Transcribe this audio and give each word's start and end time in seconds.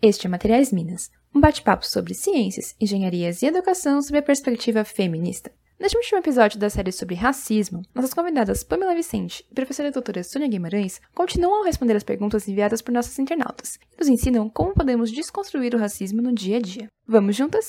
Este 0.00 0.28
é 0.28 0.30
Materiais 0.30 0.72
Minas, 0.72 1.10
um 1.34 1.40
bate-papo 1.40 1.84
sobre 1.84 2.14
ciências, 2.14 2.76
engenharias 2.80 3.42
e 3.42 3.46
educação 3.46 4.00
sob 4.00 4.16
a 4.16 4.22
perspectiva 4.22 4.84
feminista. 4.84 5.50
Neste 5.76 5.96
último 5.96 6.18
episódio 6.18 6.56
da 6.56 6.70
série 6.70 6.92
sobre 6.92 7.16
racismo, 7.16 7.82
nossas 7.92 8.14
convidadas 8.14 8.62
Pamela 8.62 8.94
Vicente 8.94 9.44
e 9.50 9.54
professora 9.56 9.90
doutora 9.90 10.22
Sônia 10.22 10.46
Guimarães 10.46 11.00
continuam 11.12 11.62
a 11.62 11.66
responder 11.66 11.96
as 11.96 12.04
perguntas 12.04 12.46
enviadas 12.46 12.80
por 12.80 12.92
nossos 12.92 13.18
internautas 13.18 13.74
e 13.92 13.98
nos 13.98 14.08
ensinam 14.08 14.48
como 14.48 14.72
podemos 14.72 15.10
desconstruir 15.10 15.74
o 15.74 15.78
racismo 15.78 16.22
no 16.22 16.32
dia 16.32 16.58
a 16.58 16.60
dia. 16.60 16.86
Vamos 17.04 17.34
juntas? 17.34 17.68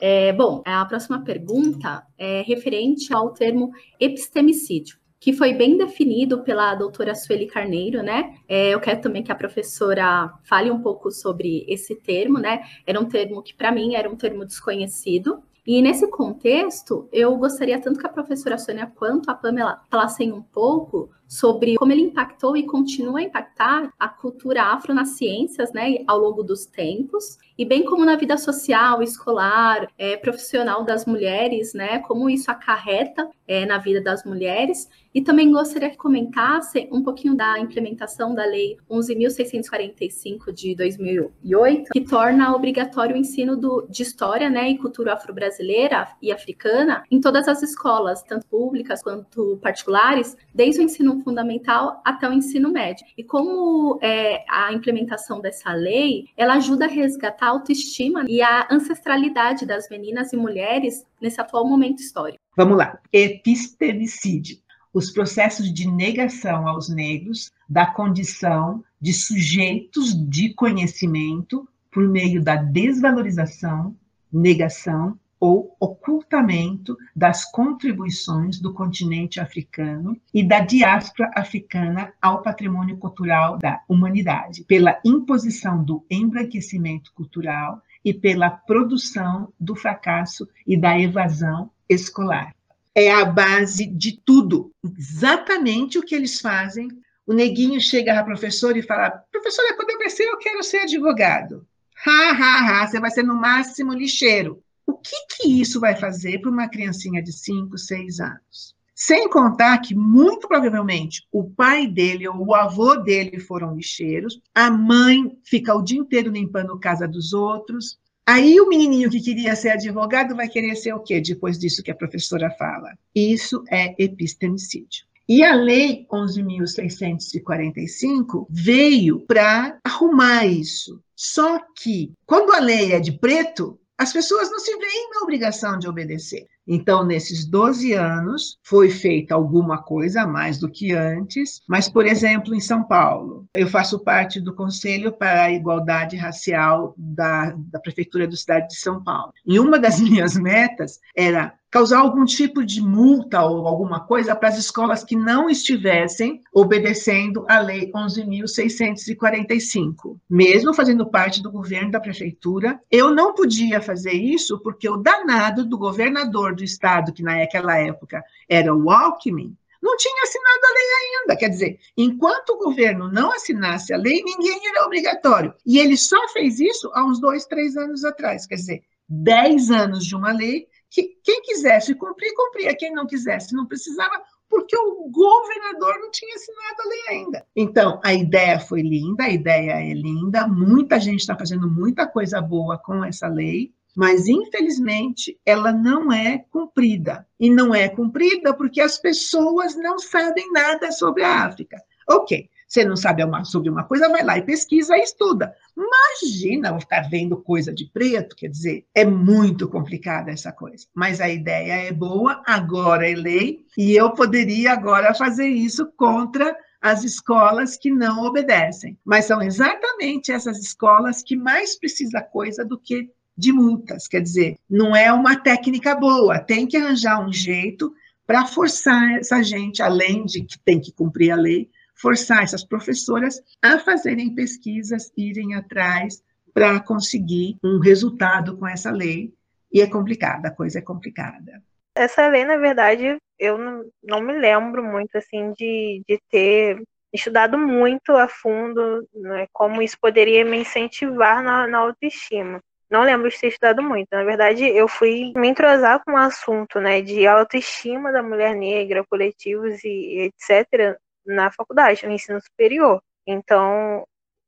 É, 0.00 0.32
bom, 0.32 0.62
a 0.64 0.82
próxima 0.86 1.22
pergunta 1.22 2.06
é 2.16 2.40
referente 2.40 3.12
ao 3.12 3.34
termo 3.34 3.70
epistemicídio 4.00 5.03
que 5.24 5.32
foi 5.32 5.54
bem 5.54 5.78
definido 5.78 6.42
pela 6.42 6.74
doutora 6.74 7.14
Sueli 7.14 7.46
Carneiro, 7.46 8.02
né? 8.02 8.34
É, 8.46 8.74
eu 8.74 8.78
quero 8.78 9.00
também 9.00 9.22
que 9.22 9.32
a 9.32 9.34
professora 9.34 10.30
fale 10.42 10.70
um 10.70 10.82
pouco 10.82 11.10
sobre 11.10 11.64
esse 11.66 11.94
termo, 11.94 12.38
né? 12.38 12.60
Era 12.86 13.00
um 13.00 13.06
termo 13.06 13.42
que, 13.42 13.54
para 13.54 13.72
mim, 13.72 13.94
era 13.94 14.06
um 14.06 14.16
termo 14.16 14.44
desconhecido. 14.44 15.42
E 15.66 15.80
nesse 15.80 16.06
contexto, 16.10 17.08
eu 17.10 17.34
gostaria 17.38 17.80
tanto 17.80 17.98
que 17.98 18.06
a 18.06 18.10
professora 18.10 18.58
Sônia 18.58 18.86
quanto 18.94 19.30
a 19.30 19.34
Pamela 19.34 19.80
falassem 19.90 20.30
um 20.30 20.42
pouco 20.42 21.08
sobre 21.26 21.74
como 21.76 21.92
ele 21.92 22.02
impactou 22.02 22.56
e 22.56 22.64
continua 22.64 23.20
a 23.20 23.22
impactar 23.22 23.92
a 23.98 24.08
cultura 24.08 24.62
afro 24.62 24.94
nas 24.94 25.10
ciências, 25.10 25.72
né, 25.72 25.96
ao 26.06 26.18
longo 26.18 26.42
dos 26.42 26.66
tempos, 26.66 27.38
e 27.56 27.64
bem 27.64 27.84
como 27.84 28.04
na 28.04 28.16
vida 28.16 28.36
social, 28.36 29.02
escolar, 29.02 29.88
é, 29.96 30.16
profissional 30.16 30.84
das 30.84 31.06
mulheres, 31.06 31.72
né, 31.72 32.00
como 32.00 32.28
isso 32.28 32.50
acarreta 32.50 33.28
é, 33.46 33.64
na 33.64 33.78
vida 33.78 34.00
das 34.00 34.24
mulheres. 34.24 34.88
E 35.14 35.22
também 35.22 35.52
gostaria 35.52 35.90
que 35.90 35.96
comentasse 35.96 36.88
um 36.90 37.00
pouquinho 37.00 37.36
da 37.36 37.58
implementação 37.60 38.34
da 38.34 38.44
Lei 38.44 38.76
11.645 38.90 40.52
de 40.52 40.74
2008, 40.74 41.90
que 41.92 42.00
torna 42.00 42.54
obrigatório 42.54 43.14
o 43.14 43.18
ensino 43.18 43.56
do, 43.56 43.86
de 43.88 44.02
história 44.02 44.50
né, 44.50 44.70
e 44.70 44.78
cultura 44.78 45.14
afro-brasileira 45.14 46.08
e 46.20 46.32
africana 46.32 47.04
em 47.08 47.20
todas 47.20 47.46
as 47.46 47.62
escolas, 47.62 48.24
tanto 48.24 48.46
públicas 48.46 49.00
quanto 49.02 49.56
particulares, 49.62 50.36
desde 50.52 50.80
o 50.80 50.84
ensino 50.84 51.13
fundamental 51.22 52.00
até 52.04 52.28
o 52.28 52.32
ensino 52.32 52.70
médio. 52.70 53.06
E 53.16 53.22
como 53.22 53.98
é, 54.02 54.44
a 54.48 54.72
implementação 54.72 55.40
dessa 55.40 55.72
lei, 55.72 56.26
ela 56.36 56.54
ajuda 56.54 56.86
a 56.86 56.88
resgatar 56.88 57.46
a 57.46 57.50
autoestima 57.50 58.24
e 58.28 58.42
a 58.42 58.66
ancestralidade 58.70 59.66
das 59.66 59.88
meninas 59.88 60.32
e 60.32 60.36
mulheres 60.36 61.04
nesse 61.20 61.40
atual 61.40 61.66
momento 61.66 62.00
histórico. 62.00 62.38
Vamos 62.56 62.76
lá. 62.76 62.98
Epistemicídio. 63.12 64.58
Os 64.92 65.10
processos 65.10 65.72
de 65.72 65.90
negação 65.90 66.68
aos 66.68 66.88
negros 66.88 67.50
da 67.68 67.86
condição 67.86 68.84
de 69.00 69.12
sujeitos 69.12 70.14
de 70.28 70.54
conhecimento 70.54 71.68
por 71.90 72.08
meio 72.08 72.42
da 72.42 72.56
desvalorização, 72.56 73.96
negação 74.32 75.18
ou 75.38 75.76
ocultamento 75.78 76.96
das 77.14 77.44
contribuições 77.44 78.60
do 78.60 78.72
continente 78.72 79.40
africano 79.40 80.16
e 80.32 80.42
da 80.42 80.60
diáspora 80.60 81.30
africana 81.34 82.12
ao 82.20 82.42
patrimônio 82.42 82.96
cultural 82.96 83.58
da 83.58 83.82
humanidade, 83.88 84.64
pela 84.64 84.98
imposição 85.04 85.82
do 85.82 86.04
embranquecimento 86.10 87.12
cultural 87.12 87.82
e 88.04 88.12
pela 88.12 88.50
produção 88.50 89.52
do 89.58 89.74
fracasso 89.74 90.48
e 90.66 90.76
da 90.76 90.98
evasão 90.98 91.70
escolar. 91.88 92.54
É 92.94 93.12
a 93.12 93.24
base 93.24 93.86
de 93.86 94.20
tudo, 94.24 94.70
exatamente 94.98 95.98
o 95.98 96.02
que 96.02 96.14
eles 96.14 96.40
fazem. 96.40 96.88
O 97.26 97.32
neguinho 97.32 97.80
chega 97.80 98.18
à 98.18 98.22
professora 98.22 98.78
e 98.78 98.82
fala: 98.82 99.10
Professora, 99.32 99.74
quando 99.74 99.90
eu 99.90 99.98
crescer, 99.98 100.24
eu 100.24 100.38
quero 100.38 100.62
ser 100.62 100.78
advogado. 100.78 101.66
Ha, 102.06 102.30
ha, 102.30 102.82
ha, 102.82 102.86
você 102.86 103.00
vai 103.00 103.10
ser 103.10 103.22
no 103.22 103.34
máximo 103.34 103.92
lixeiro. 103.92 104.62
O 104.86 104.94
que, 104.94 105.16
que 105.30 105.60
isso 105.60 105.80
vai 105.80 105.96
fazer 105.96 106.40
para 106.40 106.50
uma 106.50 106.68
criancinha 106.68 107.22
de 107.22 107.32
5, 107.32 107.78
6 107.78 108.20
anos? 108.20 108.74
Sem 108.94 109.28
contar 109.28 109.78
que, 109.78 109.94
muito 109.94 110.46
provavelmente, 110.46 111.26
o 111.32 111.50
pai 111.50 111.86
dele 111.86 112.28
ou 112.28 112.46
o 112.46 112.54
avô 112.54 112.96
dele 112.96 113.40
foram 113.40 113.74
lixeiros, 113.74 114.40
a 114.54 114.70
mãe 114.70 115.36
fica 115.42 115.74
o 115.74 115.82
dia 115.82 115.98
inteiro 115.98 116.30
limpando 116.30 116.78
casa 116.78 117.08
dos 117.08 117.32
outros. 117.32 117.98
Aí 118.24 118.60
o 118.60 118.68
menininho 118.68 119.10
que 119.10 119.20
queria 119.20 119.56
ser 119.56 119.70
advogado 119.70 120.36
vai 120.36 120.48
querer 120.48 120.76
ser 120.76 120.94
o 120.94 121.00
quê 121.00 121.20
depois 121.20 121.58
disso 121.58 121.82
que 121.82 121.90
a 121.90 121.96
professora 121.96 122.50
fala? 122.52 122.96
Isso 123.14 123.62
é 123.68 123.94
epistemicídio. 124.02 125.04
E 125.28 125.42
a 125.42 125.54
Lei 125.54 126.06
11.645 126.12 128.46
veio 128.48 129.20
para 129.20 129.78
arrumar 129.82 130.46
isso. 130.46 131.00
Só 131.16 131.58
que, 131.76 132.12
quando 132.26 132.52
a 132.52 132.60
lei 132.60 132.92
é 132.92 133.00
de 133.00 133.12
preto, 133.12 133.78
as 133.98 134.12
pessoas 134.12 134.50
não 134.50 134.58
se 134.58 134.76
veem 134.76 135.10
na 135.10 135.22
obrigação 135.22 135.78
de 135.78 135.88
obedecer. 135.88 136.46
Então, 136.66 137.04
nesses 137.04 137.46
12 137.46 137.92
anos, 137.92 138.58
foi 138.62 138.90
feita 138.90 139.34
alguma 139.34 139.82
coisa 139.82 140.22
a 140.22 140.26
mais 140.26 140.58
do 140.58 140.70
que 140.70 140.92
antes, 140.92 141.60
mas, 141.68 141.88
por 141.88 142.06
exemplo, 142.06 142.54
em 142.54 142.60
São 142.60 142.82
Paulo, 142.82 143.46
eu 143.54 143.68
faço 143.68 143.98
parte 143.98 144.40
do 144.40 144.54
Conselho 144.54 145.12
para 145.12 145.44
a 145.44 145.52
Igualdade 145.52 146.16
Racial 146.16 146.94
da, 146.96 147.54
da 147.56 147.78
Prefeitura 147.78 148.26
do 148.26 148.36
Cidade 148.36 148.68
de 148.68 148.76
São 148.76 149.02
Paulo. 149.02 149.32
E 149.46 149.58
uma 149.58 149.78
das 149.78 150.00
minhas 150.00 150.36
metas 150.36 150.98
era 151.14 151.52
causar 151.74 151.98
algum 151.98 152.24
tipo 152.24 152.64
de 152.64 152.80
multa 152.80 153.42
ou 153.42 153.66
alguma 153.66 153.98
coisa 153.98 154.36
para 154.36 154.48
as 154.48 154.56
escolas 154.56 155.02
que 155.02 155.16
não 155.16 155.50
estivessem 155.50 156.40
obedecendo 156.52 157.44
à 157.48 157.58
Lei 157.58 157.90
11.645. 157.90 160.20
Mesmo 160.30 160.72
fazendo 160.72 161.04
parte 161.04 161.42
do 161.42 161.50
governo 161.50 161.90
da 161.90 161.98
prefeitura, 161.98 162.80
eu 162.88 163.12
não 163.12 163.34
podia 163.34 163.80
fazer 163.80 164.12
isso 164.12 164.60
porque 164.60 164.88
o 164.88 164.98
danado 164.98 165.66
do 165.66 165.76
governador 165.76 166.54
do 166.54 166.62
estado, 166.62 167.12
que 167.12 167.24
naquela 167.24 167.76
época 167.76 168.22
era 168.48 168.72
o 168.72 168.88
Alckmin, 168.88 169.56
não 169.82 169.96
tinha 169.96 170.22
assinado 170.22 170.60
a 170.62 170.74
lei 170.74 170.86
ainda. 171.18 171.36
Quer 171.36 171.48
dizer, 171.48 171.80
enquanto 171.96 172.50
o 172.50 172.58
governo 172.58 173.10
não 173.10 173.32
assinasse 173.32 173.92
a 173.92 173.96
lei, 173.96 174.22
ninguém 174.22 174.60
era 174.68 174.86
obrigatório. 174.86 175.52
E 175.66 175.80
ele 175.80 175.96
só 175.96 176.28
fez 176.28 176.60
isso 176.60 176.88
há 176.94 177.04
uns 177.04 177.20
dois, 177.20 177.46
três 177.46 177.76
anos 177.76 178.04
atrás. 178.04 178.46
Quer 178.46 178.54
dizer, 178.54 178.84
dez 179.08 179.72
anos 179.72 180.06
de 180.06 180.14
uma 180.14 180.32
lei 180.32 180.68
que 180.90 181.16
quem 181.22 181.42
quisesse 181.42 181.94
cumprir, 181.94 182.32
cumpria. 182.34 182.76
Quem 182.76 182.92
não 182.92 183.06
quisesse, 183.06 183.54
não 183.54 183.66
precisava, 183.66 184.22
porque 184.48 184.76
o 184.76 185.08
governador 185.10 185.98
não 185.98 186.10
tinha 186.10 186.34
assinado 186.34 186.82
a 186.84 186.88
lei 186.88 187.02
ainda. 187.08 187.46
Então, 187.56 188.00
a 188.04 188.14
ideia 188.14 188.60
foi 188.60 188.82
linda, 188.82 189.24
a 189.24 189.30
ideia 189.30 189.72
é 189.72 189.92
linda, 189.92 190.46
muita 190.46 191.00
gente 191.00 191.20
está 191.20 191.36
fazendo 191.36 191.68
muita 191.68 192.06
coisa 192.06 192.40
boa 192.40 192.78
com 192.78 193.04
essa 193.04 193.26
lei, 193.26 193.72
mas 193.96 194.26
infelizmente 194.26 195.38
ela 195.44 195.72
não 195.72 196.12
é 196.12 196.44
cumprida. 196.50 197.26
E 197.38 197.50
não 197.50 197.74
é 197.74 197.88
cumprida 197.88 198.54
porque 198.54 198.80
as 198.80 198.98
pessoas 198.98 199.76
não 199.76 199.98
sabem 199.98 200.50
nada 200.52 200.90
sobre 200.92 201.22
a 201.22 201.44
África. 201.44 201.80
Ok, 202.08 202.48
você 202.74 202.84
não 202.84 202.96
sabe 202.96 203.22
sobre 203.44 203.70
uma 203.70 203.84
coisa, 203.84 204.08
vai 204.08 204.24
lá 204.24 204.36
e 204.36 204.42
pesquisa 204.42 204.96
e 204.96 205.02
estuda. 205.02 205.54
Imagina 205.76 206.72
vou 206.72 206.80
ficar 206.80 207.08
vendo 207.08 207.36
coisa 207.36 207.72
de 207.72 207.86
preto, 207.86 208.34
quer 208.34 208.48
dizer, 208.48 208.84
é 208.92 209.04
muito 209.04 209.68
complicada 209.68 210.32
essa 210.32 210.50
coisa. 210.50 210.84
Mas 210.92 211.20
a 211.20 211.28
ideia 211.28 211.86
é 211.86 211.92
boa, 211.92 212.42
agora 212.44 213.08
é 213.08 213.14
lei, 213.14 213.64
e 213.78 213.92
eu 213.92 214.10
poderia 214.10 214.72
agora 214.72 215.14
fazer 215.14 215.46
isso 215.46 215.86
contra 215.96 216.56
as 216.82 217.04
escolas 217.04 217.76
que 217.76 217.90
não 217.90 218.24
obedecem. 218.24 218.98
Mas 219.04 219.26
são 219.26 219.40
exatamente 219.40 220.32
essas 220.32 220.58
escolas 220.58 221.22
que 221.22 221.36
mais 221.36 221.78
precisa 221.78 222.20
coisa 222.20 222.64
do 222.64 222.76
que 222.76 223.08
de 223.38 223.52
multas. 223.52 224.08
Quer 224.08 224.20
dizer, 224.20 224.56
não 224.68 224.96
é 224.96 225.12
uma 225.12 225.36
técnica 225.36 225.94
boa, 225.94 226.40
tem 226.40 226.66
que 226.66 226.76
arranjar 226.76 227.24
um 227.24 227.32
jeito 227.32 227.94
para 228.26 228.46
forçar 228.46 229.18
essa 229.18 229.42
gente, 229.42 229.80
além 229.80 230.24
de 230.24 230.42
que 230.42 230.58
tem 230.58 230.80
que 230.80 230.90
cumprir 230.90 231.30
a 231.30 231.36
lei, 231.36 231.70
forçar 232.04 232.42
essas 232.42 232.62
professoras 232.62 233.40
a 233.62 233.78
fazerem 233.78 234.34
pesquisas, 234.34 235.10
irem 235.16 235.54
atrás 235.54 236.22
para 236.52 236.78
conseguir 236.78 237.56
um 237.64 237.80
resultado 237.80 238.58
com 238.58 238.68
essa 238.68 238.90
lei. 238.90 239.32
E 239.72 239.80
é 239.80 239.88
complicada, 239.88 240.48
a 240.48 240.54
coisa 240.54 240.80
é 240.80 240.82
complicada. 240.82 241.62
Essa 241.96 242.28
lei, 242.28 242.44
na 242.44 242.58
verdade, 242.58 243.16
eu 243.38 243.56
não, 244.02 244.20
me 244.20 244.38
lembro 244.38 244.84
muito 244.84 245.16
assim 245.16 245.52
de, 245.52 246.02
de 246.06 246.20
ter 246.30 246.82
estudado 247.12 247.56
muito 247.56 248.12
a 248.12 248.28
fundo 248.28 249.08
né, 249.14 249.46
como 249.50 249.80
isso 249.80 249.96
poderia 249.98 250.44
me 250.44 250.58
incentivar 250.58 251.42
na, 251.42 251.66
na 251.66 251.78
autoestima. 251.78 252.60
Não 252.90 253.02
lembro 253.02 253.30
de 253.30 253.40
ter 253.40 253.48
estudado 253.48 253.82
muito. 253.82 254.08
Na 254.12 254.24
verdade, 254.24 254.64
eu 254.64 254.86
fui 254.86 255.32
me 255.34 255.48
entrosar 255.48 256.04
com 256.04 256.12
o 256.12 256.16
assunto 256.16 256.80
né, 256.80 257.00
de 257.00 257.26
autoestima 257.26 258.12
da 258.12 258.22
mulher 258.22 258.54
negra, 258.54 259.04
coletivos 259.08 259.82
e 259.82 260.30
etc 260.30 260.98
na 261.26 261.50
faculdade, 261.52 262.06
no 262.06 262.12
ensino 262.12 262.40
superior. 262.40 263.02
Então, 263.26 264.06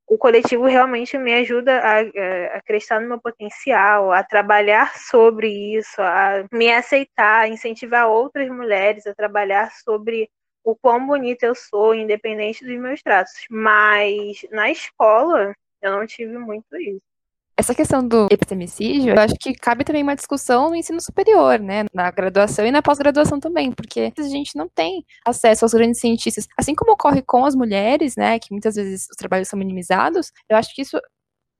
o 0.08 0.16
coletivo 0.18 0.64
realmente 0.66 1.18
me 1.18 1.34
ajuda 1.34 1.80
a, 1.80 2.00
a 2.00 2.56
acreditar 2.58 3.00
no 3.00 3.08
meu 3.08 3.20
potencial, 3.20 4.12
a 4.12 4.22
trabalhar 4.22 4.96
sobre 4.98 5.48
isso, 5.76 6.00
a 6.00 6.46
me 6.52 6.72
aceitar, 6.72 7.42
a 7.42 7.48
incentivar 7.48 8.08
outras 8.08 8.48
mulheres 8.48 9.06
a 9.06 9.14
trabalhar 9.14 9.70
sobre 9.84 10.30
o 10.64 10.76
quão 10.76 11.06
bonita 11.06 11.46
eu 11.46 11.54
sou, 11.54 11.94
independente 11.94 12.64
dos 12.64 12.76
meus 12.78 13.02
traços. 13.02 13.44
Mas 13.50 14.44
na 14.50 14.70
escola, 14.70 15.54
eu 15.82 15.90
não 15.92 16.06
tive 16.06 16.38
muito 16.38 16.76
isso. 16.76 17.15
Essa 17.58 17.74
questão 17.74 18.06
do 18.06 18.26
epistemicídio, 18.30 19.14
eu 19.14 19.18
acho 19.18 19.34
que 19.40 19.54
cabe 19.54 19.82
também 19.82 20.02
uma 20.02 20.14
discussão 20.14 20.68
no 20.68 20.76
ensino 20.76 21.00
superior, 21.00 21.58
né? 21.58 21.84
Na 21.94 22.10
graduação 22.10 22.66
e 22.66 22.70
na 22.70 22.82
pós-graduação 22.82 23.40
também, 23.40 23.72
porque 23.72 24.12
a 24.18 24.22
gente 24.24 24.54
não 24.56 24.68
tem 24.68 25.06
acesso 25.24 25.64
aos 25.64 25.72
grandes 25.72 25.98
cientistas. 25.98 26.46
Assim 26.58 26.74
como 26.74 26.92
ocorre 26.92 27.22
com 27.22 27.46
as 27.46 27.54
mulheres, 27.54 28.14
né? 28.14 28.38
Que 28.38 28.48
muitas 28.50 28.74
vezes 28.74 29.06
os 29.10 29.16
trabalhos 29.16 29.48
são 29.48 29.58
minimizados, 29.58 30.32
eu 30.50 30.56
acho 30.58 30.74
que 30.74 30.82
isso 30.82 31.00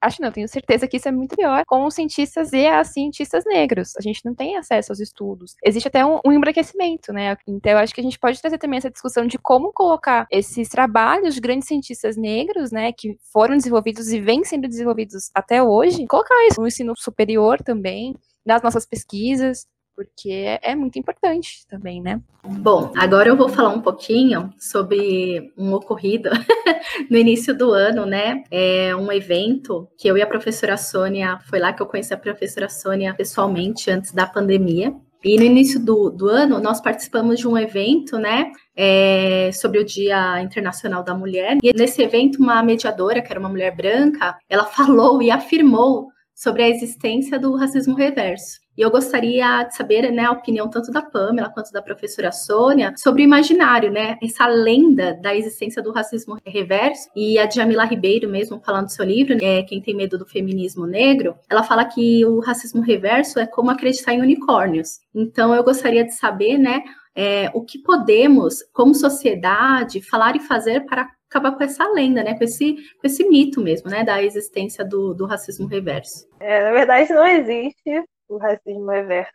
acho 0.06 0.22
não, 0.22 0.30
tenho 0.30 0.48
certeza 0.48 0.86
que 0.86 0.96
isso 0.96 1.08
é 1.08 1.12
muito 1.12 1.36
pior 1.36 1.64
com 1.66 1.84
os 1.84 1.94
cientistas 1.94 2.52
e 2.52 2.66
as 2.66 2.88
cientistas 2.88 3.44
negros. 3.44 3.94
A 3.96 4.02
gente 4.02 4.24
não 4.24 4.34
tem 4.34 4.56
acesso 4.56 4.92
aos 4.92 5.00
estudos. 5.00 5.54
Existe 5.64 5.88
até 5.88 6.04
um, 6.04 6.20
um 6.24 6.32
embranquecimento, 6.32 7.12
né? 7.12 7.36
Então 7.46 7.72
eu 7.72 7.78
acho 7.78 7.94
que 7.94 8.00
a 8.00 8.04
gente 8.04 8.18
pode 8.18 8.40
trazer 8.40 8.58
também 8.58 8.78
essa 8.78 8.90
discussão 8.90 9.26
de 9.26 9.38
como 9.38 9.72
colocar 9.72 10.26
esses 10.30 10.68
trabalhos 10.68 11.34
de 11.34 11.40
grandes 11.40 11.68
cientistas 11.68 12.16
negros, 12.16 12.70
né, 12.70 12.92
que 12.92 13.16
foram 13.32 13.56
desenvolvidos 13.56 14.08
e 14.12 14.20
vêm 14.20 14.44
sendo 14.44 14.68
desenvolvidos 14.68 15.30
até 15.34 15.62
hoje, 15.62 16.06
colocar 16.06 16.34
isso 16.46 16.60
no 16.60 16.66
ensino 16.66 16.94
superior 16.96 17.62
também, 17.62 18.14
nas 18.44 18.62
nossas 18.62 18.86
pesquisas, 18.86 19.66
porque 19.96 20.58
é, 20.62 20.76
muito 20.76 20.98
importante 20.98 21.66
também, 21.66 22.02
né? 22.02 22.20
Bom, 22.44 22.92
agora 22.94 23.30
eu 23.30 23.36
vou 23.36 23.48
falar 23.48 23.70
um 23.70 23.80
pouquinho 23.80 24.50
sobre 24.58 25.52
um 25.56 25.72
ocorrido 25.72 26.28
no 27.10 27.16
início 27.16 27.56
do 27.56 27.72
ano, 27.72 28.04
né? 28.04 28.44
É 28.50 28.94
um 28.94 29.10
evento 29.10 29.88
que 29.98 30.06
eu 30.06 30.18
e 30.18 30.22
a 30.22 30.26
professora 30.26 30.76
Sônia, 30.76 31.38
foi 31.48 31.58
lá 31.58 31.72
que 31.72 31.82
eu 31.82 31.86
conheci 31.86 32.12
a 32.12 32.18
professora 32.18 32.68
Sônia 32.68 33.14
pessoalmente 33.14 33.90
antes 33.90 34.12
da 34.12 34.26
pandemia. 34.26 34.94
E 35.24 35.36
no 35.36 35.42
início 35.42 35.80
do, 35.80 36.10
do 36.10 36.28
ano, 36.28 36.60
nós 36.60 36.80
participamos 36.80 37.40
de 37.40 37.48
um 37.48 37.58
evento, 37.58 38.16
né, 38.16 38.52
é, 38.76 39.50
sobre 39.52 39.80
o 39.80 39.84
Dia 39.84 40.40
Internacional 40.40 41.02
da 41.02 41.14
Mulher. 41.14 41.58
E 41.62 41.72
nesse 41.72 42.00
evento, 42.02 42.36
uma 42.38 42.62
mediadora, 42.62 43.20
que 43.20 43.32
era 43.32 43.40
uma 43.40 43.48
mulher 43.48 43.74
branca, 43.74 44.36
ela 44.48 44.66
falou 44.66 45.20
e 45.20 45.30
afirmou 45.30 46.08
sobre 46.32 46.62
a 46.62 46.68
existência 46.68 47.40
do 47.40 47.56
racismo 47.56 47.96
reverso. 47.96 48.60
E 48.76 48.82
eu 48.82 48.90
gostaria 48.90 49.62
de 49.62 49.74
saber 49.74 50.10
né, 50.12 50.24
a 50.24 50.32
opinião 50.32 50.68
tanto 50.68 50.92
da 50.92 51.00
Pamela 51.00 51.48
quanto 51.48 51.72
da 51.72 51.80
professora 51.80 52.30
Sônia 52.30 52.92
sobre 52.96 53.22
o 53.22 53.24
imaginário, 53.24 53.90
né? 53.90 54.18
Essa 54.22 54.46
lenda 54.46 55.14
da 55.14 55.34
existência 55.34 55.82
do 55.82 55.92
racismo 55.92 56.36
reverso. 56.44 57.08
E 57.16 57.38
a 57.38 57.46
Djamila 57.46 57.84
Ribeiro, 57.84 58.28
mesmo 58.28 58.60
falando 58.60 58.86
do 58.86 58.92
seu 58.92 59.04
livro, 59.04 59.36
é, 59.42 59.62
Quem 59.62 59.80
Tem 59.80 59.94
Medo 59.94 60.18
do 60.18 60.26
Feminismo 60.26 60.86
Negro, 60.86 61.34
ela 61.48 61.62
fala 61.62 61.86
que 61.86 62.24
o 62.26 62.40
racismo 62.40 62.82
reverso 62.82 63.38
é 63.38 63.46
como 63.46 63.70
acreditar 63.70 64.12
em 64.12 64.20
unicórnios. 64.20 65.00
Então 65.14 65.54
eu 65.54 65.64
gostaria 65.64 66.04
de 66.04 66.14
saber, 66.14 66.58
né? 66.58 66.82
É, 67.14 67.50
o 67.54 67.62
que 67.62 67.78
podemos, 67.78 68.62
como 68.74 68.94
sociedade, 68.94 70.02
falar 70.02 70.36
e 70.36 70.40
fazer 70.40 70.84
para 70.84 71.08
acabar 71.30 71.52
com 71.52 71.64
essa 71.64 71.90
lenda, 71.92 72.22
né? 72.22 72.34
Com 72.34 72.44
esse, 72.44 72.74
com 72.74 73.06
esse 73.06 73.26
mito 73.26 73.62
mesmo, 73.62 73.88
né? 73.88 74.04
Da 74.04 74.22
existência 74.22 74.84
do, 74.84 75.14
do 75.14 75.24
racismo 75.24 75.66
reverso. 75.66 76.26
É, 76.38 76.62
na 76.62 76.72
verdade, 76.72 77.10
não 77.14 77.26
existe 77.26 78.04
o 78.28 78.38
racismo 78.38 78.90
reverso, 78.90 79.32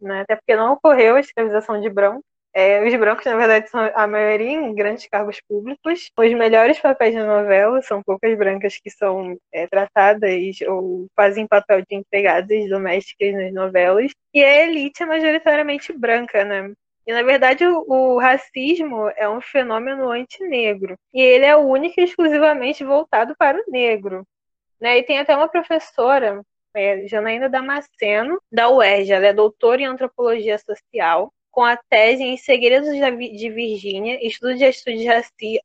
né? 0.00 0.20
Até 0.22 0.36
porque 0.36 0.56
não 0.56 0.74
ocorreu 0.74 1.16
a 1.16 1.20
escravização 1.20 1.80
de 1.80 1.88
brancos. 1.90 2.22
É, 2.56 2.86
os 2.86 2.94
brancos, 2.94 3.24
na 3.24 3.36
verdade, 3.36 3.68
são 3.68 3.80
a 3.94 4.06
maioria 4.06 4.52
em 4.52 4.74
grandes 4.76 5.08
cargos 5.08 5.40
públicos. 5.40 6.08
Os 6.16 6.32
melhores 6.34 6.78
papéis 6.78 7.12
de 7.12 7.20
novela 7.20 7.82
são 7.82 8.00
poucas 8.00 8.36
brancas 8.38 8.78
que 8.78 8.90
são 8.90 9.36
é, 9.52 9.66
tratadas 9.66 10.60
ou 10.68 11.08
fazem 11.16 11.48
papel 11.48 11.80
de 11.80 11.96
empregadas 11.96 12.68
domésticas 12.68 13.34
nas 13.34 13.52
novelas. 13.52 14.12
E 14.32 14.44
a 14.44 14.64
elite 14.66 15.02
é 15.02 15.06
majoritariamente 15.06 15.92
branca, 15.92 16.44
né? 16.44 16.72
E, 17.06 17.12
na 17.12 17.22
verdade, 17.22 17.66
o, 17.66 17.84
o, 17.88 18.18
racismo 18.18 19.08
é 19.16 19.28
um 19.28 19.40
fenômeno 19.40 20.10
antinegro. 20.10 20.96
E 21.12 21.20
ele 21.20 21.44
é 21.44 21.56
único 21.56 22.00
e 22.00 22.04
exclusivamente 22.04 22.84
voltado 22.84 23.34
para 23.36 23.58
o 23.58 23.70
negro. 23.70 24.24
Né? 24.80 24.98
E 24.98 25.02
tem 25.02 25.18
até 25.18 25.36
uma 25.36 25.48
professora, 25.48 26.40
é, 26.74 27.06
Janaína 27.06 27.48
Damasceno, 27.48 28.40
da 28.50 28.68
UERJ. 28.70 29.12
Ela 29.12 29.26
é 29.26 29.32
doutora 29.32 29.82
em 29.82 29.86
antropologia 29.86 30.58
social, 30.58 31.32
com 31.50 31.62
a 31.62 31.76
tese 31.76 32.24
em 32.24 32.36
Segredos 32.36 32.90
de 32.90 33.50
Virgínia, 33.50 34.18
Estudo 34.26 34.56
de 34.56 34.64
Estudos 34.64 35.04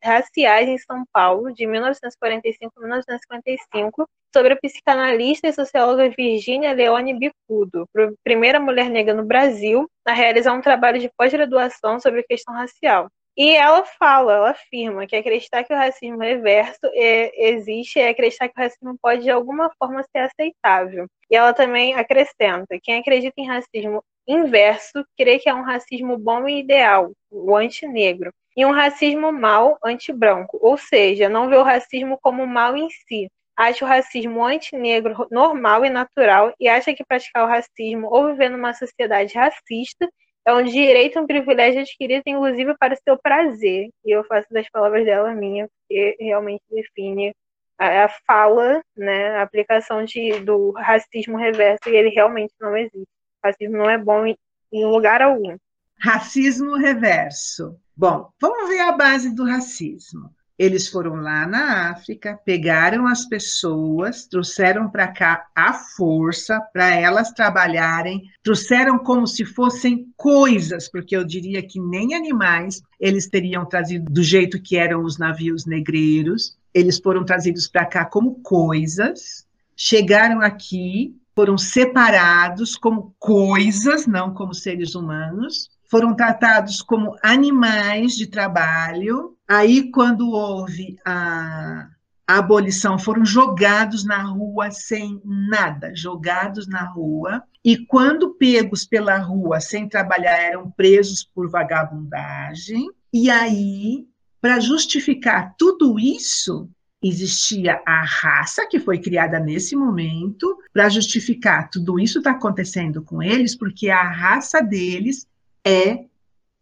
Raciais 0.03 0.69
em 0.69 0.77
São 0.77 1.03
Paulo, 1.11 1.51
de 1.51 1.65
1945 1.65 2.71
a 2.77 2.81
1955, 2.81 4.07
sobre 4.31 4.53
a 4.53 4.55
psicanalista 4.55 5.47
e 5.47 5.53
socióloga 5.53 6.09
Virginia 6.15 6.73
Leone 6.73 7.17
Bicudo, 7.17 7.87
primeira 8.23 8.59
mulher 8.59 8.87
negra 8.87 9.15
no 9.15 9.25
Brasil 9.25 9.89
a 10.05 10.13
realizar 10.13 10.53
um 10.53 10.61
trabalho 10.61 10.99
de 10.99 11.09
pós-graduação 11.17 11.99
sobre 11.99 12.19
a 12.21 12.23
questão 12.23 12.53
racial. 12.53 13.09
E 13.39 13.55
ela 13.55 13.85
fala, 13.85 14.33
ela 14.33 14.49
afirma 14.49 15.07
que 15.07 15.15
acreditar 15.15 15.63
que 15.63 15.73
o 15.73 15.77
racismo 15.77 16.19
reverso 16.19 16.85
é, 16.93 17.51
existe 17.51 17.97
é 17.97 18.09
acreditar 18.09 18.49
que 18.49 18.59
o 18.59 18.61
racismo 18.61 18.97
pode 19.01 19.23
de 19.23 19.29
alguma 19.29 19.71
forma 19.79 20.03
ser 20.03 20.19
aceitável. 20.19 21.07
E 21.31 21.37
ela 21.37 21.53
também 21.53 21.95
acrescenta: 21.95 22.77
quem 22.83 22.99
acredita 22.99 23.35
em 23.37 23.47
racismo 23.47 24.03
inverso 24.27 25.05
crê 25.17 25.39
que 25.39 25.47
é 25.47 25.53
um 25.53 25.63
racismo 25.63 26.17
bom 26.17 26.49
e 26.49 26.59
ideal, 26.59 27.13
o 27.31 27.55
antinegro, 27.55 28.29
e 28.57 28.65
um 28.65 28.71
racismo 28.71 29.31
mal 29.31 29.77
anti-branco, 29.85 30.59
ou 30.61 30.77
seja, 30.77 31.29
não 31.29 31.47
vê 31.47 31.55
o 31.55 31.63
racismo 31.63 32.19
como 32.21 32.45
mal 32.45 32.75
em 32.75 32.89
si, 32.89 33.29
acha 33.55 33.85
o 33.85 33.87
racismo 33.87 34.43
antinegro 34.43 35.27
normal 35.31 35.85
e 35.85 35.89
natural 35.89 36.53
e 36.59 36.67
acha 36.67 36.93
que 36.93 37.05
praticar 37.05 37.45
o 37.45 37.47
racismo 37.47 38.09
ou 38.11 38.27
viver 38.27 38.49
numa 38.49 38.73
sociedade 38.73 39.33
racista 39.33 40.09
é 40.45 40.53
um 40.53 40.63
direito 40.63 41.19
um 41.19 41.27
privilégio 41.27 41.81
adquirido, 41.81 42.23
inclusive, 42.25 42.75
para 42.77 42.93
o 42.93 42.97
seu 42.97 43.17
prazer. 43.17 43.89
E 44.05 44.11
eu 44.11 44.23
faço 44.23 44.47
das 44.51 44.69
palavras 44.69 45.05
dela 45.05 45.33
minha, 45.33 45.67
porque 45.67 46.17
realmente 46.19 46.63
define 46.69 47.33
a, 47.77 48.05
a 48.05 48.09
fala, 48.25 48.81
né, 48.95 49.37
a 49.37 49.41
aplicação 49.41 50.03
de, 50.03 50.39
do 50.39 50.71
racismo 50.71 51.37
reverso, 51.37 51.87
e 51.87 51.95
ele 51.95 52.09
realmente 52.09 52.53
não 52.59 52.75
existe. 52.75 53.07
O 53.43 53.47
racismo 53.47 53.77
não 53.77 53.89
é 53.89 53.97
bom 53.97 54.25
em, 54.25 54.35
em 54.71 54.85
lugar 54.85 55.21
algum. 55.21 55.55
Racismo 56.01 56.75
reverso. 56.77 57.75
Bom, 57.95 58.29
vamos 58.39 58.69
ver 58.69 58.79
a 58.79 58.93
base 58.93 59.35
do 59.35 59.45
racismo. 59.45 60.33
Eles 60.59 60.89
foram 60.89 61.15
lá 61.15 61.47
na 61.47 61.89
África, 61.89 62.37
pegaram 62.43 63.07
as 63.07 63.23
pessoas, 63.25 64.27
trouxeram 64.27 64.89
para 64.89 65.07
cá 65.07 65.47
à 65.55 65.71
força, 65.71 66.59
para 66.73 66.93
elas 66.93 67.31
trabalharem, 67.31 68.23
trouxeram 68.43 68.99
como 68.99 69.25
se 69.25 69.45
fossem 69.45 70.11
coisas, 70.17 70.91
porque 70.91 71.15
eu 71.15 71.23
diria 71.23 71.65
que 71.65 71.79
nem 71.79 72.13
animais 72.13 72.81
eles 72.99 73.29
teriam 73.29 73.65
trazido 73.65 74.11
do 74.11 74.21
jeito 74.21 74.61
que 74.61 74.75
eram 74.75 75.01
os 75.05 75.17
navios 75.17 75.65
negreiros. 75.65 76.57
Eles 76.73 76.99
foram 76.99 77.23
trazidos 77.23 77.65
para 77.65 77.85
cá 77.85 78.03
como 78.03 78.41
coisas, 78.41 79.47
chegaram 79.77 80.41
aqui, 80.41 81.15
foram 81.33 81.57
separados 81.57 82.75
como 82.75 83.15
coisas, 83.17 84.05
não 84.05 84.33
como 84.33 84.53
seres 84.53 84.93
humanos, 84.93 85.69
foram 85.89 86.15
tratados 86.15 86.81
como 86.81 87.17
animais 87.23 88.15
de 88.15 88.27
trabalho. 88.27 89.35
Aí, 89.47 89.89
quando 89.91 90.29
houve 90.29 90.97
a, 91.03 91.87
a 92.27 92.37
abolição, 92.37 92.99
foram 92.99 93.25
jogados 93.25 94.05
na 94.05 94.21
rua 94.21 94.69
sem 94.69 95.19
nada, 95.25 95.91
jogados 95.95 96.67
na 96.67 96.83
rua. 96.83 97.43
E 97.65 97.77
quando 97.87 98.35
pegos 98.35 98.85
pela 98.85 99.17
rua 99.17 99.59
sem 99.59 99.89
trabalhar, 99.89 100.37
eram 100.37 100.69
presos 100.69 101.23
por 101.23 101.49
vagabundagem. 101.49 102.87
E 103.11 103.29
aí, 103.29 104.05
para 104.39 104.59
justificar 104.59 105.55
tudo 105.57 105.99
isso, 105.99 106.69
existia 107.01 107.81
a 107.85 108.03
raça 108.03 108.67
que 108.67 108.79
foi 108.79 108.99
criada 108.99 109.39
nesse 109.39 109.75
momento 109.75 110.57
para 110.71 110.89
justificar 110.89 111.69
tudo 111.69 111.99
isso 111.99 112.19
está 112.19 112.31
acontecendo 112.31 113.01
com 113.01 113.23
eles, 113.23 113.55
porque 113.55 113.89
a 113.89 114.03
raça 114.03 114.61
deles 114.61 115.25
é 115.65 116.05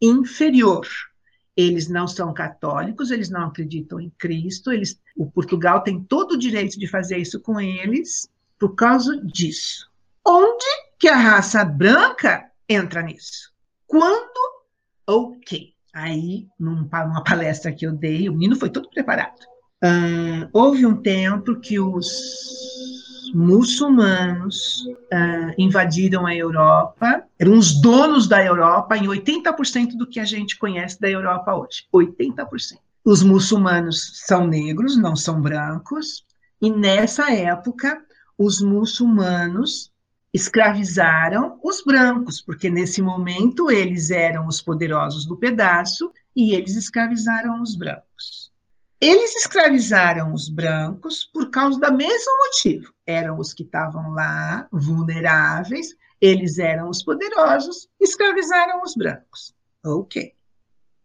inferior. 0.01 0.87
Eles 1.55 1.87
não 1.87 2.07
são 2.07 2.33
católicos, 2.33 3.09
eles 3.09 3.29
não 3.29 3.47
acreditam 3.47 3.99
em 3.99 4.11
Cristo, 4.17 4.71
eles, 4.71 4.99
o 5.15 5.25
Portugal 5.25 5.81
tem 5.81 6.03
todo 6.03 6.33
o 6.33 6.37
direito 6.37 6.77
de 6.77 6.87
fazer 6.87 7.17
isso 7.17 7.39
com 7.39 7.59
eles 7.59 8.29
por 8.59 8.75
causa 8.75 9.19
disso. 9.25 9.89
Onde 10.25 10.65
que 10.99 11.07
a 11.07 11.15
raça 11.15 11.65
branca 11.65 12.51
entra 12.69 13.01
nisso? 13.01 13.51
Quando 13.87 14.57
ou 15.07 15.31
okay. 15.31 15.73
Aí, 15.93 16.47
numa 16.59 17.23
palestra 17.23 17.71
que 17.71 17.87
eu 17.87 17.91
dei, 17.91 18.29
o 18.29 18.33
menino 18.33 18.55
foi 18.55 18.69
todo 18.69 18.87
preparado. 18.89 19.39
houve 20.53 20.85
um 20.85 20.95
tempo 20.95 21.59
que 21.59 21.79
os 21.79 23.06
muçulmanos 23.33 24.85
uh, 24.85 25.53
invadiram 25.57 26.25
a 26.25 26.35
Europa, 26.35 27.23
eram 27.39 27.57
os 27.57 27.79
donos 27.81 28.27
da 28.27 28.43
Europa 28.43 28.97
em 28.97 29.07
80% 29.07 29.97
do 29.97 30.07
que 30.07 30.19
a 30.19 30.25
gente 30.25 30.57
conhece 30.57 30.99
da 30.99 31.09
Europa 31.09 31.55
hoje. 31.55 31.87
80%. 31.93 32.45
Os 33.03 33.23
muçulmanos 33.23 34.23
são 34.25 34.45
negros, 34.45 34.97
não 34.97 35.15
são 35.15 35.41
brancos, 35.41 36.25
e 36.61 36.69
nessa 36.69 37.31
época 37.33 38.01
os 38.37 38.61
muçulmanos 38.61 39.91
escravizaram 40.33 41.59
os 41.63 41.83
brancos, 41.83 42.41
porque 42.41 42.69
nesse 42.69 43.01
momento 43.01 43.71
eles 43.71 44.11
eram 44.11 44.47
os 44.47 44.61
poderosos 44.61 45.25
do 45.25 45.37
pedaço 45.37 46.11
e 46.35 46.53
eles 46.53 46.75
escravizaram 46.75 47.61
os 47.61 47.75
brancos. 47.75 48.51
Eles 48.99 49.35
escravizaram 49.35 50.33
os 50.33 50.49
brancos 50.49 51.25
por 51.25 51.51
causa 51.51 51.79
do 51.79 51.93
mesmo 51.93 52.31
motivo. 52.45 52.91
Eram 53.05 53.37
os 53.37 53.53
que 53.53 53.61
estavam 53.61 54.11
lá, 54.11 54.67
vulneráveis, 54.71 55.95
eles 56.19 56.57
eram 56.57 56.89
os 56.89 57.03
poderosos, 57.03 57.87
escravizaram 57.99 58.81
os 58.81 58.95
brancos. 58.95 59.53
Ok. 59.85 60.33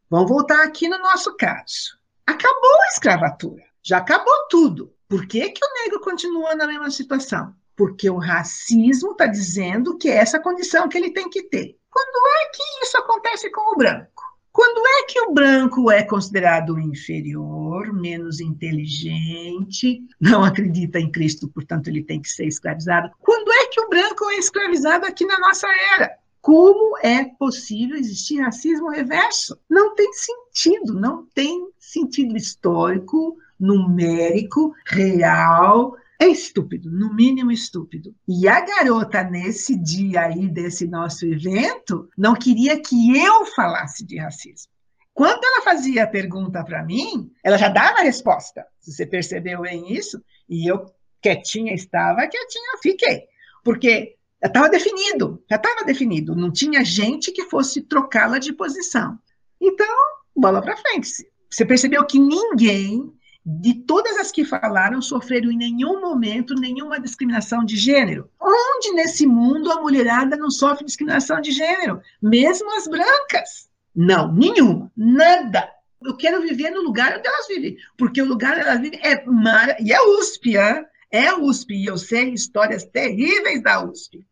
Vamos 0.09 0.31
voltar 0.31 0.65
aqui 0.65 0.89
no 0.89 0.99
nosso 0.99 1.37
caso. 1.37 1.99
Acabou 2.27 2.81
a 2.81 2.89
escravatura, 2.93 3.63
já 3.83 3.99
acabou 3.99 4.49
tudo. 4.49 4.95
Por 5.07 5.27
que, 5.27 5.51
que 5.51 5.63
o 5.63 5.83
negro 5.83 6.01
continua 6.01 6.55
na 6.55 6.67
mesma 6.67 6.91
situação? 6.91 7.55
Porque 7.77 8.09
o 8.09 8.17
racismo 8.17 9.13
está 9.13 9.27
dizendo 9.27 9.99
que 9.99 10.09
é 10.09 10.17
essa 10.17 10.41
condição 10.41 10.89
que 10.89 10.97
ele 10.97 11.11
tem 11.11 11.29
que 11.29 11.43
ter. 11.43 11.79
Quando 11.91 12.27
é 12.27 12.47
que 12.47 12.63
isso 12.87 12.97
acontece 12.97 13.51
com 13.51 13.75
o 13.75 13.77
branco? 13.77 14.32
Quando 14.63 14.87
é 14.87 15.03
que 15.09 15.21
o 15.23 15.33
branco 15.33 15.91
é 15.91 16.05
considerado 16.05 16.79
inferior, 16.79 17.93
menos 17.93 18.39
inteligente, 18.39 20.07
não 20.21 20.45
acredita 20.45 21.01
em 21.01 21.11
Cristo, 21.11 21.49
portanto 21.49 21.89
ele 21.89 22.05
tem 22.05 22.23
que 22.23 22.29
ser 22.29 22.47
escravizado? 22.47 23.11
Quando 23.19 23.51
é 23.51 23.67
que 23.67 23.81
o 23.81 23.89
branco 23.89 24.31
é 24.31 24.37
escravizado 24.37 25.05
aqui 25.05 25.27
na 25.27 25.37
nossa 25.41 25.67
era? 25.97 26.17
Como 26.41 26.97
é 26.99 27.25
possível 27.25 27.97
existir 27.97 28.41
racismo 28.41 28.89
reverso? 28.89 29.59
Não 29.69 29.97
tem 29.97 30.13
sentido, 30.13 30.95
não 30.95 31.27
tem 31.35 31.67
sentido 31.77 32.37
histórico, 32.37 33.37
numérico, 33.59 34.73
real, 34.87 35.97
é 36.23 36.29
estúpido, 36.29 36.91
no 36.91 37.13
mínimo 37.13 37.51
estúpido. 37.51 38.15
E 38.29 38.47
a 38.47 38.61
garota, 38.61 39.25
nesse 39.25 39.77
dia 39.77 40.23
aí 40.23 40.49
desse 40.49 40.87
nosso 40.87 41.27
evento, 41.27 42.09
não 42.17 42.35
queria 42.35 42.81
que 42.81 43.19
eu 43.19 43.45
falasse 43.47 44.07
de 44.07 44.19
racismo. 44.19 44.71
Quando 45.13 45.45
ela 45.45 45.63
fazia 45.63 46.05
a 46.05 46.07
pergunta 46.07 46.65
para 46.65 46.85
mim, 46.85 47.31
ela 47.45 47.59
já 47.59 47.69
dava 47.69 47.99
a 47.99 48.03
resposta. 48.05 48.65
Você 48.81 49.05
percebeu 49.05 49.63
bem 49.63 49.93
isso? 49.93 50.23
E 50.49 50.71
eu, 50.71 50.87
quietinha 51.21 51.75
estava, 51.75 52.27
quietinha 52.27 52.79
fiquei. 52.81 53.25
Porque 53.65 54.17
estava 54.43 54.69
definido, 54.69 55.43
já 55.51 55.57
estava 55.57 55.85
definido. 55.85 56.37
Não 56.37 56.53
tinha 56.53 56.85
gente 56.85 57.33
que 57.33 57.45
fosse 57.45 57.83
trocá-la 57.83 58.39
de 58.39 58.53
posição. 58.53 59.19
Então, 59.61 59.95
bola 60.37 60.63
para 60.63 60.77
frente. 60.77 61.09
Você 61.51 61.67
percebeu 61.67 62.07
que 62.07 62.19
ninguém 62.19 63.13
de 63.45 63.75
todas 63.75 64.17
as 64.19 64.31
que 64.31 64.45
falaram, 64.45 65.03
sofreram 65.03 65.51
em 65.51 65.57
nenhum 65.57 66.01
momento 66.01 66.55
nenhuma 66.55 67.01
discriminação 67.01 67.65
de 67.65 67.77
gênero. 67.77 68.31
Onde 68.41 68.93
nesse 68.93 69.27
mundo 69.27 69.71
a 69.73 69.81
mulherada 69.81 70.37
não 70.37 70.51
sofre 70.51 70.85
discriminação 70.85 71.41
de 71.41 71.51
gênero? 71.51 72.01
Mesmo 72.21 72.77
as 72.77 72.87
brancas? 72.87 73.69
Não, 73.95 74.33
nenhuma, 74.33 74.91
nada. 74.97 75.69
Eu 76.05 76.17
quero 76.17 76.41
viver 76.41 76.71
no 76.71 76.83
lugar 76.83 77.17
onde 77.19 77.27
elas 77.27 77.47
vivem, 77.47 77.77
porque 77.97 78.23
o 78.23 78.27
lugar 78.27 78.53
onde 78.53 78.61
elas 78.61 78.81
vivem 78.81 79.01
é 79.03 79.25
mar... 79.27 79.77
e 79.81 79.93
é 79.93 80.01
USP, 80.01 80.57
hein? 80.57 80.87
é 81.13 81.35
USP, 81.35 81.75
e 81.75 81.87
eu 81.87 81.99
sei 81.99 82.31
histórias 82.31 82.85
terríveis 82.85 83.63
da 83.63 83.85
USP. 83.85 84.27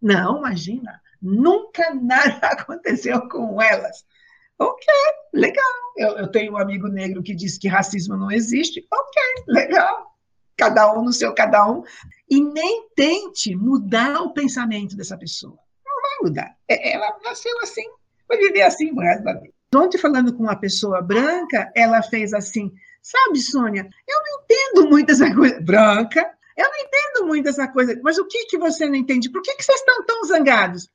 Não, 0.00 0.38
imagina, 0.38 1.00
nunca 1.20 1.94
nada 1.96 2.48
aconteceu 2.48 3.28
com 3.28 3.60
elas. 3.60 4.04
Ok, 4.58 4.86
legal. 5.32 5.64
Eu, 5.96 6.18
eu, 6.18 6.30
tenho 6.30 6.54
um 6.54 6.58
amigo 6.58 6.88
negro 6.88 7.22
que 7.22 7.34
diz 7.34 7.56
que 7.56 7.68
racismo 7.68 8.16
não 8.16 8.30
existe. 8.30 8.86
Ok, 8.92 9.22
legal. 9.46 10.16
Cada 10.56 10.92
um 10.92 11.04
no 11.04 11.12
seu 11.12 11.32
cada 11.32 11.70
um. 11.70 11.84
E 12.28 12.42
nem 12.42 12.88
tente 12.96 13.54
mudar 13.54 14.20
o 14.22 14.32
pensamento 14.32 14.96
dessa 14.96 15.16
pessoa. 15.16 15.56
Não 15.86 16.02
vai 16.02 16.28
mudar. 16.28 16.56
É, 16.68 16.94
ela 16.94 17.16
nasceu 17.22 17.56
assim, 17.62 17.84
vai 18.28 18.36
viver 18.38 18.62
assim 18.62 18.90
o 18.90 19.00
resto 19.00 19.24
da 19.24 19.34
vida. 19.34 19.54
Ontem, 19.74 19.98
falando 19.98 20.34
com 20.34 20.42
uma 20.42 20.56
pessoa 20.56 21.02
branca, 21.02 21.70
ela 21.76 22.02
fez 22.02 22.32
assim: 22.32 22.72
Sabe, 23.02 23.38
Sônia, 23.38 23.88
eu 24.08 24.16
não 24.18 24.42
entendo 24.42 24.90
muito 24.90 25.12
essa 25.12 25.32
coisa. 25.34 25.60
Branca, 25.60 26.30
eu 26.56 26.68
não 26.68 26.78
entendo 26.78 27.26
muito 27.26 27.48
essa 27.48 27.68
coisa, 27.68 27.98
mas 28.02 28.18
o 28.18 28.26
que, 28.26 28.46
que 28.46 28.58
você 28.58 28.86
não 28.86 28.96
entende? 28.96 29.30
Por 29.30 29.42
que, 29.42 29.54
que 29.54 29.64
vocês 29.64 29.78
estão 29.78 30.04
tão 30.04 30.24
zangados? 30.24 30.88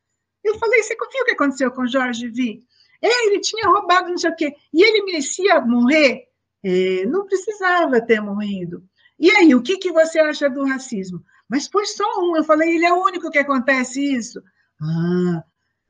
Eu 0.44 0.58
falei: 0.60 0.84
Você 0.84 0.96
confia 0.96 1.22
o 1.22 1.26
que 1.26 1.32
aconteceu 1.32 1.72
com 1.72 1.88
Jorge 1.88 2.28
Vi? 2.28 2.64
É, 3.04 3.28
ele 3.28 3.42
tinha 3.42 3.68
roubado 3.68 4.10
não 4.10 4.18
sei 4.18 4.32
o 4.32 4.36
quê. 4.36 4.56
E 4.74 4.82
ele 4.82 5.04
merecia 5.04 5.60
morrer? 5.60 6.24
É, 6.64 7.06
não 7.06 7.26
precisava 7.26 8.00
ter 8.00 8.22
morrido. 8.22 8.84
E 9.20 9.30
aí, 9.30 9.54
o 9.54 9.62
que, 9.62 9.78
que 9.78 9.92
você 9.92 10.20
acha 10.20 10.50
do 10.50 10.66
racismo? 10.66 11.22
Mas 11.50 11.68
foi 11.68 11.86
só 11.86 12.06
um. 12.20 12.38
Eu 12.38 12.44
falei, 12.44 12.76
ele 12.76 12.86
é 12.86 12.94
o 12.94 13.04
único 13.04 13.30
que 13.30 13.38
acontece 13.38 14.02
isso. 14.02 14.42
Ah, 14.82 15.44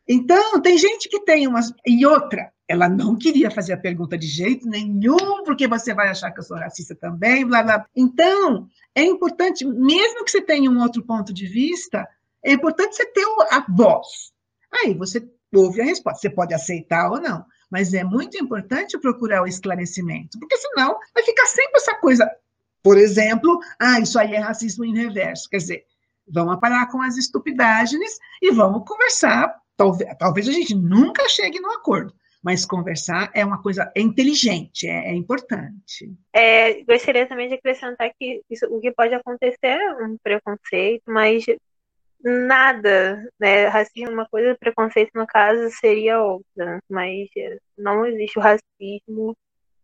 então, 0.07 0.61
tem 0.61 0.77
gente 0.77 1.07
que 1.07 1.19
tem 1.21 1.47
umas. 1.47 1.71
E 1.85 2.05
outra, 2.05 2.51
ela 2.67 2.89
não 2.89 3.15
queria 3.15 3.51
fazer 3.51 3.73
a 3.73 3.77
pergunta 3.77 4.17
de 4.17 4.27
jeito 4.27 4.67
nenhum, 4.67 5.43
porque 5.43 5.67
você 5.67 5.93
vai 5.93 6.09
achar 6.09 6.31
que 6.31 6.39
eu 6.39 6.43
sou 6.43 6.57
racista 6.57 6.95
também, 6.95 7.45
blá, 7.45 7.63
blá. 7.63 7.85
Então, 7.95 8.67
é 8.95 9.03
importante, 9.03 9.65
mesmo 9.65 10.25
que 10.25 10.31
você 10.31 10.41
tenha 10.41 10.69
um 10.69 10.81
outro 10.81 11.03
ponto 11.03 11.33
de 11.33 11.47
vista, 11.47 12.07
é 12.43 12.53
importante 12.53 12.95
você 12.95 13.05
ter 13.05 13.25
a 13.51 13.65
voz. 13.69 14.33
Aí 14.71 14.93
você 14.95 15.21
ouve 15.53 15.81
a 15.81 15.85
resposta. 15.85 16.21
Você 16.21 16.29
pode 16.29 16.53
aceitar 16.53 17.09
ou 17.09 17.19
não, 17.19 17.45
mas 17.69 17.93
é 17.93 18.03
muito 18.03 18.37
importante 18.37 18.99
procurar 18.99 19.41
o 19.41 19.47
esclarecimento, 19.47 20.39
porque 20.39 20.57
senão 20.57 20.97
vai 21.13 21.23
ficar 21.23 21.45
sempre 21.45 21.77
essa 21.77 21.95
coisa. 21.95 22.29
Por 22.83 22.97
exemplo, 22.97 23.59
ah, 23.79 23.99
isso 23.99 24.19
aí 24.19 24.33
é 24.33 24.39
racismo 24.39 24.83
em 24.83 24.95
reverso. 24.95 25.49
Quer 25.49 25.57
dizer, 25.57 25.85
vamos 26.27 26.59
parar 26.59 26.91
com 26.91 27.01
as 27.01 27.17
estupidagens 27.17 28.19
e 28.41 28.51
vamos 28.51 28.83
conversar. 28.85 29.55
Talvez, 29.75 30.09
talvez 30.19 30.47
a 30.47 30.51
gente 30.51 30.75
nunca 30.75 31.27
chegue 31.29 31.59
no 31.59 31.71
acordo, 31.71 32.13
mas 32.43 32.65
conversar 32.65 33.31
é 33.33 33.43
uma 33.43 33.61
coisa 33.61 33.91
é 33.95 34.01
inteligente, 34.01 34.87
é, 34.87 35.09
é 35.09 35.13
importante. 35.15 36.13
É, 36.31 36.83
gostaria 36.83 37.25
também 37.25 37.47
de 37.47 37.55
acrescentar 37.55 38.11
que 38.19 38.41
isso, 38.49 38.67
o 38.67 38.79
que 38.79 38.91
pode 38.91 39.13
acontecer 39.15 39.57
é 39.63 40.05
um 40.05 40.17
preconceito, 40.21 41.03
mas 41.07 41.45
nada, 42.23 43.27
né? 43.39 43.67
Racismo 43.67 44.09
é 44.09 44.13
uma 44.13 44.27
coisa, 44.27 44.55
preconceito 44.57 45.11
no 45.15 45.27
caso 45.27 45.69
seria 45.71 46.21
outra, 46.21 46.79
mas 46.89 47.29
não 47.77 48.05
existe 48.05 48.39
o 48.39 48.41
racismo 48.41 49.35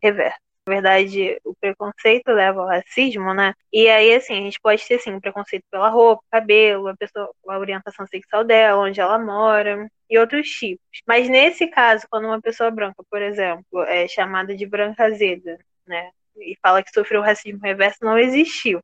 reverso. 0.01 0.39
Na 0.67 0.75
verdade, 0.75 1.39
o 1.43 1.55
preconceito 1.55 2.27
leva 2.29 2.61
ao 2.61 2.67
racismo, 2.67 3.33
né? 3.33 3.53
E 3.73 3.89
aí, 3.89 4.13
assim, 4.13 4.33
a 4.33 4.41
gente 4.41 4.59
pode 4.61 4.85
ter, 4.87 4.95
assim, 4.95 5.19
preconceito 5.19 5.63
pela 5.71 5.89
roupa, 5.89 6.23
cabelo, 6.31 6.87
a 6.87 6.95
pessoa, 6.95 7.31
a 7.47 7.57
orientação 7.57 8.05
sexual 8.07 8.43
dela, 8.43 8.81
onde 8.83 9.01
ela 9.01 9.17
mora, 9.17 9.89
e 10.09 10.17
outros 10.19 10.47
tipos. 10.49 10.85
Mas 11.07 11.27
nesse 11.27 11.67
caso, 11.67 12.05
quando 12.09 12.25
uma 12.25 12.41
pessoa 12.41 12.69
branca, 12.71 13.03
por 13.09 13.21
exemplo, 13.21 13.83
é 13.87 14.07
chamada 14.07 14.55
de 14.55 14.65
branca 14.65 15.05
azeda, 15.05 15.57
né? 15.87 16.11
E 16.37 16.55
fala 16.61 16.83
que 16.83 16.91
sofreu 16.93 17.21
racismo 17.21 17.59
reverso, 17.61 17.97
não 18.01 18.17
existiu 18.17 18.79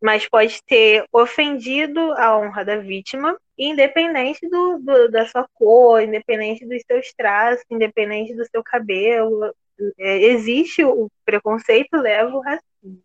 mas 0.00 0.28
pode 0.28 0.62
ter 0.64 1.04
ofendido 1.12 2.12
a 2.12 2.38
honra 2.38 2.64
da 2.64 2.76
vítima, 2.76 3.36
independente 3.58 4.48
do, 4.48 4.78
do, 4.78 5.10
da 5.10 5.26
sua 5.26 5.48
cor, 5.54 6.02
independente 6.02 6.66
dos 6.66 6.82
seus 6.86 7.12
traços, 7.14 7.64
independente 7.70 8.34
do 8.34 8.44
seu 8.44 8.62
cabelo. 8.62 9.54
É, 9.98 10.18
existe 10.24 10.84
o 10.84 11.08
preconceito, 11.24 11.96
leva 11.96 12.34
o 12.34 12.40
racismo. 12.40 13.02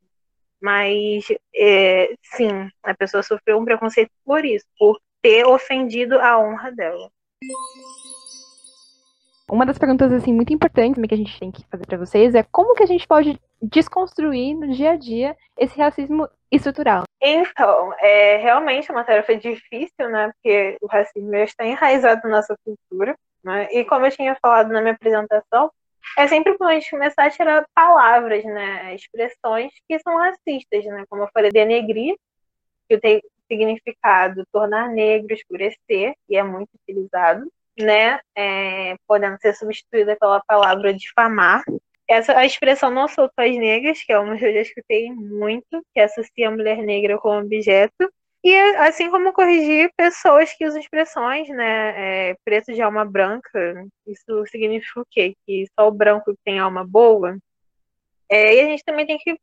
Mas, 0.62 1.26
é, 1.56 2.14
sim, 2.36 2.70
a 2.84 2.94
pessoa 2.94 3.24
sofreu 3.24 3.58
um 3.58 3.66
preconceito 3.66 4.12
por 4.24 4.46
isso, 4.46 4.66
por 4.78 5.00
ter 5.22 5.46
ofendido 5.46 6.20
a 6.20 6.40
honra 6.40 6.72
dela. 6.72 7.10
Uma 9.50 9.66
das 9.66 9.78
perguntas 9.78 10.14
assim 10.14 10.32
muito 10.32 10.54
importantes 10.54 11.02
que 11.02 11.14
a 11.14 11.18
gente 11.18 11.38
tem 11.40 11.52
que 11.52 11.66
fazer 11.70 11.86
para 11.86 11.98
vocês 11.98 12.34
é 12.36 12.44
como 12.44 12.74
que 12.74 12.84
a 12.84 12.88
gente 12.88 13.06
pode 13.06 13.38
desconstruir 13.62 14.56
no 14.56 14.72
dia 14.72 14.92
a 14.92 14.96
dia 14.96 15.36
esse 15.58 15.78
racismo 15.78 16.28
estrutural. 16.52 17.04
Então, 17.22 17.94
é 18.00 18.38
realmente 18.38 18.92
uma 18.92 19.04
tarefa 19.04 19.36
difícil, 19.36 20.10
né? 20.10 20.32
Porque 20.34 20.78
o 20.82 20.88
racismo 20.88 21.32
já 21.32 21.44
está 21.44 21.66
enraizado 21.66 22.22
na 22.24 22.38
nossa 22.38 22.56
cultura, 22.64 23.16
né? 23.44 23.70
E 23.72 23.86
como 23.86 24.06
eu 24.06 24.12
tinha 24.12 24.36
falado 24.42 24.72
na 24.72 24.82
minha 24.82 24.94
apresentação, 24.94 25.72
é 26.18 26.28
sempre 26.28 26.58
bom 26.58 26.66
a 26.66 26.74
gente 26.74 26.90
começar 26.90 27.26
a 27.26 27.30
tirar 27.30 27.66
palavras, 27.74 28.44
né? 28.44 28.94
Expressões 28.96 29.72
que 29.88 30.00
são 30.00 30.18
racistas, 30.18 30.84
né? 30.86 31.06
Como 31.10 31.24
eu 31.24 31.30
falei, 31.34 31.52
denegrir, 31.52 32.16
que 32.90 32.98
tem 32.98 33.22
significado 33.48 34.46
tornar 34.52 34.90
negro, 34.90 35.34
escurecer, 35.34 36.14
e 36.30 36.36
é 36.36 36.44
muito 36.44 36.70
utilizado 36.76 37.50
né, 37.80 38.20
é, 38.36 38.96
podendo 39.08 39.38
ser 39.40 39.54
substituída 39.56 40.16
pela 40.20 40.42
palavra 40.42 40.94
difamar. 40.94 41.64
Essa 42.12 42.38
a 42.38 42.46
expressão 42.46 42.92
não 42.92 43.08
sou 43.08 43.30
as 43.38 43.58
negras, 43.58 44.04
que 44.04 44.12
é 44.12 44.20
uma 44.20 44.38
que 44.38 44.46
eu 44.46 44.54
já 44.54 44.62
escutei 44.62 45.14
muito, 45.14 45.82
que 45.94 46.00
associa 46.02 46.50
a 46.50 46.52
mulher 46.52 46.78
negra 46.84 47.18
como 47.18 47.40
objeto. 47.40 48.12
E 48.44 48.54
assim 48.78 49.10
como 49.10 49.32
corrigir 49.32 49.92
pessoas 49.96 50.52
que 50.54 50.66
usam 50.66 50.82
expressões, 50.82 51.48
né, 51.50 52.32
é, 52.32 52.36
preto 52.44 52.74
de 52.74 52.82
alma 52.82 53.06
branca, 53.06 53.86
isso 54.06 54.46
significa 54.48 55.00
o 55.02 55.06
quê? 55.10 55.36
Que 55.46 55.66
só 55.80 55.88
o 55.88 55.92
branco 55.92 56.36
tem 56.44 56.60
alma 56.60 56.86
boa? 56.86 57.38
É, 58.30 58.56
e 58.56 58.62
a 58.62 58.66
gente 58.66 58.84
também 58.84 59.06
tem 59.06 59.18
que 59.18 59.38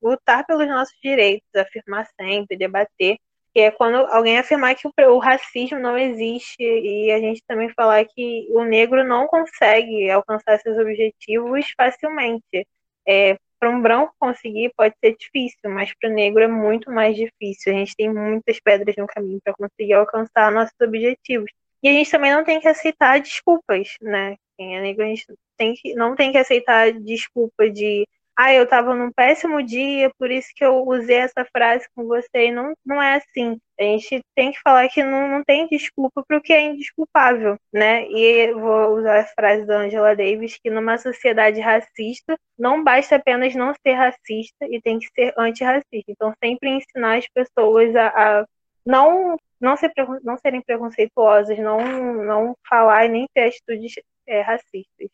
lutar 0.00 0.46
pelos 0.46 0.68
nossos 0.68 0.96
direitos, 1.02 1.48
afirmar 1.56 2.06
sempre, 2.20 2.56
debater 2.56 3.16
que 3.52 3.60
é 3.60 3.70
quando 3.70 3.96
alguém 4.06 4.38
afirmar 4.38 4.74
que 4.74 4.88
o, 4.88 5.18
racismo 5.18 5.78
não 5.78 5.96
existe 5.98 6.62
e 6.62 7.10
a 7.12 7.18
gente 7.18 7.42
também 7.46 7.68
falar 7.70 8.04
que 8.06 8.46
o 8.50 8.64
negro 8.64 9.04
não 9.04 9.26
consegue 9.26 10.10
alcançar 10.10 10.58
seus 10.58 10.78
objetivos 10.78 11.66
facilmente. 11.76 12.66
É, 13.06 13.36
para 13.58 13.70
um 13.70 13.80
branco 13.80 14.12
conseguir 14.18 14.72
pode 14.76 14.94
ser 14.98 15.16
difícil, 15.16 15.70
mas 15.70 15.92
para 16.00 16.10
o 16.10 16.12
negro 16.12 16.42
é 16.42 16.48
muito 16.48 16.90
mais 16.90 17.14
difícil. 17.14 17.72
A 17.72 17.76
gente 17.76 17.94
tem 17.94 18.12
muitas 18.12 18.58
pedras 18.58 18.96
no 18.96 19.06
caminho 19.06 19.40
para 19.44 19.54
conseguir 19.54 19.92
alcançar 19.92 20.50
nossos 20.50 20.74
objetivos. 20.80 21.50
E 21.80 21.88
a 21.88 21.92
gente 21.92 22.10
também 22.10 22.32
não 22.32 22.44
tem 22.44 22.60
que 22.60 22.66
aceitar 22.66 23.20
desculpas, 23.20 23.94
né? 24.00 24.36
Quem 24.56 24.76
é 24.76 24.80
negro, 24.80 25.04
a 25.04 25.08
gente 25.08 25.26
tem 25.56 25.74
que, 25.74 25.94
não 25.94 26.16
tem 26.16 26.32
que 26.32 26.38
aceitar 26.38 26.92
desculpa 26.92 27.70
de 27.70 28.06
ah, 28.36 28.52
eu 28.52 28.64
estava 28.64 28.94
num 28.94 29.12
péssimo 29.12 29.62
dia, 29.62 30.10
por 30.18 30.30
isso 30.30 30.48
que 30.54 30.64
eu 30.64 30.86
usei 30.86 31.16
essa 31.16 31.44
frase 31.44 31.86
com 31.94 32.06
você. 32.06 32.46
E 32.48 32.52
não, 32.52 32.72
não 32.84 33.00
é 33.02 33.16
assim. 33.16 33.58
A 33.78 33.82
gente 33.82 34.22
tem 34.34 34.52
que 34.52 34.60
falar 34.60 34.88
que 34.88 35.02
não, 35.04 35.28
não 35.28 35.44
tem 35.44 35.68
desculpa 35.68 36.24
para 36.26 36.38
o 36.38 36.40
que 36.40 36.52
é 36.52 36.62
indesculpável, 36.62 37.58
né? 37.72 38.08
E 38.08 38.52
vou 38.54 38.98
usar 38.98 39.20
a 39.20 39.26
frase 39.26 39.66
da 39.66 39.80
Angela 39.80 40.16
Davis, 40.16 40.58
que 40.62 40.70
numa 40.70 40.96
sociedade 40.98 41.60
racista, 41.60 42.38
não 42.58 42.82
basta 42.82 43.16
apenas 43.16 43.54
não 43.54 43.74
ser 43.86 43.92
racista 43.92 44.66
e 44.68 44.80
tem 44.80 44.98
que 44.98 45.08
ser 45.14 45.34
antirracista. 45.36 46.04
Então, 46.08 46.32
sempre 46.42 46.70
ensinar 46.70 47.18
as 47.18 47.28
pessoas 47.28 47.94
a, 47.94 48.08
a 48.08 48.46
não, 48.84 49.36
não, 49.60 49.76
ser, 49.76 49.92
não 50.24 50.38
serem 50.38 50.62
preconceituosas, 50.62 51.58
não, 51.58 52.24
não 52.24 52.56
falar 52.68 53.06
e 53.06 53.08
nem 53.08 53.26
ter 53.34 53.48
atitudes 53.48 53.92
é, 54.26 54.40
racistas. 54.40 55.08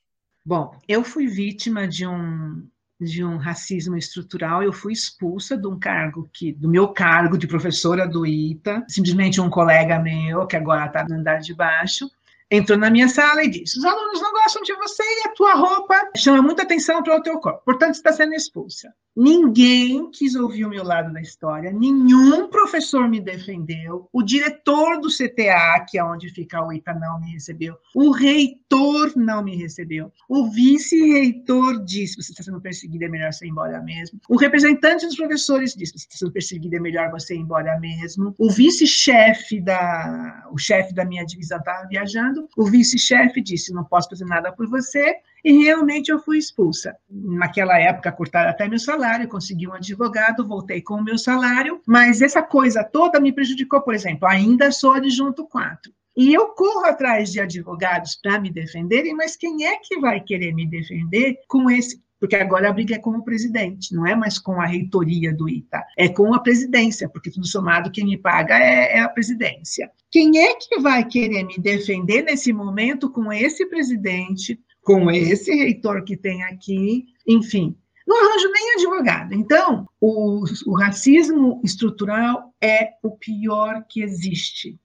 Bom, 0.45 0.73
eu 0.89 1.03
fui 1.05 1.27
vítima 1.27 1.87
de 1.87 2.07
um 2.07 2.67
de 3.01 3.25
um 3.25 3.37
racismo 3.37 3.97
estrutural, 3.97 4.63
eu 4.63 4.73
fui 4.73 4.93
expulsa 4.93 5.57
de 5.57 5.67
um 5.67 5.79
cargo 5.79 6.29
que, 6.33 6.53
do 6.53 6.69
meu 6.69 6.89
cargo 6.89 7.39
de 7.39 7.47
professora 7.47 8.07
do 8.09 8.27
ITA, 8.27 8.85
simplesmente 8.89 9.41
um 9.41 9.49
colega 9.49 9.99
meu, 10.01 10.47
que 10.47 10.57
agora 10.57 10.87
está 10.87 11.05
no 11.05 11.15
andar 11.15 11.39
de 11.39 11.55
baixo, 11.55 12.11
entrou 12.51 12.79
na 12.79 12.91
minha 12.91 13.09
sala 13.09 13.45
e 13.45 13.49
disse: 13.49 13.79
os 13.79 13.85
alunos 13.85 14.21
não 14.21 14.33
gostam 14.33 14.63
de 14.63 14.75
você 14.75 15.03
e 15.03 15.29
a 15.29 15.33
tua 15.33 15.55
roupa 15.55 16.11
chama 16.17 16.43
muita 16.43 16.63
atenção 16.63 17.03
para 17.03 17.17
o 17.17 17.23
teu 17.23 17.39
corpo, 17.39 17.63
portanto 17.65 17.95
está 17.95 18.13
sendo 18.13 18.35
expulsa. 18.35 18.93
Ninguém 19.21 20.13
quis 20.13 20.37
ouvir 20.37 20.65
o 20.65 20.69
meu 20.69 20.85
lado 20.85 21.13
da 21.13 21.21
história, 21.21 21.73
nenhum 21.73 22.47
professor 22.47 23.09
me 23.09 23.21
defendeu, 23.21 24.09
o 24.13 24.23
diretor 24.23 25.01
do 25.01 25.09
CTA, 25.09 25.85
que 25.89 25.99
é 25.99 26.05
onde 26.05 26.29
fica 26.29 26.65
o 26.65 26.73
ITA, 26.73 26.95
não 26.95 27.19
me 27.19 27.33
recebeu, 27.33 27.75
o 27.97 28.13
reitor 28.13 29.13
não 29.17 29.43
me 29.43 29.57
recebeu, 29.57 30.13
o 30.29 30.49
vice-reitor 30.49 31.85
disse: 31.85 32.15
você 32.15 32.31
está 32.31 32.45
sendo 32.45 32.61
perseguido, 32.61 33.07
é 33.07 33.09
melhor 33.09 33.33
você 33.33 33.45
ir 33.45 33.49
embora 33.49 33.83
mesmo. 33.83 34.21
O 34.29 34.37
representante 34.37 35.05
dos 35.05 35.17
professores 35.17 35.75
disse: 35.75 35.99
você 35.99 36.07
está 36.07 36.17
sendo 36.17 36.31
perseguido, 36.31 36.77
é 36.77 36.81
melhor 36.81 37.11
você 37.11 37.35
ir 37.35 37.41
embora 37.41 37.77
mesmo. 37.81 38.37
O 38.39 38.53
vice-chefe 38.53 39.61
da, 39.61 40.49
o 40.53 40.59
chefe 40.59 40.95
da 40.95 41.05
minha 41.05 41.27
divisão 41.27 41.59
estava 41.59 41.89
viajando, 41.89 42.49
o 42.57 42.67
vice-chefe 42.67 43.43
disse: 43.43 43.75
não 43.75 43.83
posso 43.83 44.11
fazer 44.11 44.27
nada 44.27 44.53
por 44.53 44.69
você, 44.69 45.17
e 45.45 45.65
realmente 45.65 46.11
eu 46.11 46.19
fui 46.19 46.39
expulsa. 46.39 46.97
Naquela 47.11 47.79
época, 47.79 48.13
cortaram 48.13 48.51
até 48.51 48.69
meu 48.69 48.79
salário, 48.79 49.29
consegui 49.29 49.69
um 49.69 49.75
advogado, 49.75 50.47
voltei 50.47 50.81
com 50.81 50.95
o 50.95 51.05
meu 51.05 51.19
salário, 51.19 51.81
mas 51.87 52.23
essa 52.23 52.43
coisa 52.43 52.85
toda 52.85 53.21
me 53.21 53.33
prejudicou, 53.33 53.81
por 53.81 53.95
exemplo, 53.95 54.29
ainda 54.29 54.71
sou 54.73 54.93
adjunto 54.93 55.47
4. 55.47 55.93
E 56.17 56.35
eu 56.35 56.49
corro 56.49 56.85
atrás 56.85 57.31
de 57.31 57.41
advogados 57.41 58.17
para 58.21 58.41
me 58.41 58.51
defenderem, 58.51 59.15
mas 59.15 59.37
quem 59.37 59.65
é 59.65 59.79
que 59.79 60.01
vai 60.01 60.21
querer 60.21 60.53
me 60.53 60.67
defender 60.67 61.39
com 61.47 61.71
esse 61.71 62.03
porque 62.21 62.37
agora 62.37 62.69
a 62.69 62.73
briga 62.73 62.97
é 62.97 62.99
com 62.99 63.11
o 63.11 63.23
presidente, 63.23 63.95
não 63.95 64.07
é 64.07 64.15
mais 64.15 64.39
com 64.39 64.61
a 64.61 64.67
reitoria 64.67 65.33
do 65.33 65.49
ITA, 65.49 65.85
é 65.97 66.09
com 66.09 66.35
a 66.35 66.41
presidência, 66.41 67.09
porque 67.09 67.31
tudo 67.31 67.47
somado 67.47 67.93
quem 67.93 68.05
me 68.05 68.19
paga 68.19 68.59
é, 68.59 68.97
é, 68.97 69.01
a 69.01 69.09
presidência. 69.09 69.91
Quem 70.11 70.39
é 70.39 70.55
que 70.55 70.81
vai 70.81 71.05
querer 71.05 71.45
me 71.45 71.59
defender 71.59 72.23
nesse 72.23 72.53
momento 72.53 73.11
com 73.11 73.33
esse 73.33 73.67
presidente, 73.67 74.59
com 74.89 75.11
esse 75.11 75.55
reitor 75.55 76.03
que 76.03 76.17
tem 76.17 76.43
aqui, 76.45 77.09
enfim, 77.27 77.77
não 78.07 78.17
arranjo 78.17 78.51
nem 78.51 78.73
advogado. 78.73 79.35
Então, 79.35 79.87
o, 80.01 80.43
o, 80.67 80.75
racismo 80.75 81.61
estrutural 81.63 82.55
é 82.59 82.93
o 83.03 83.11
pior 83.11 83.85
que 83.87 84.01
existe. 84.01 84.81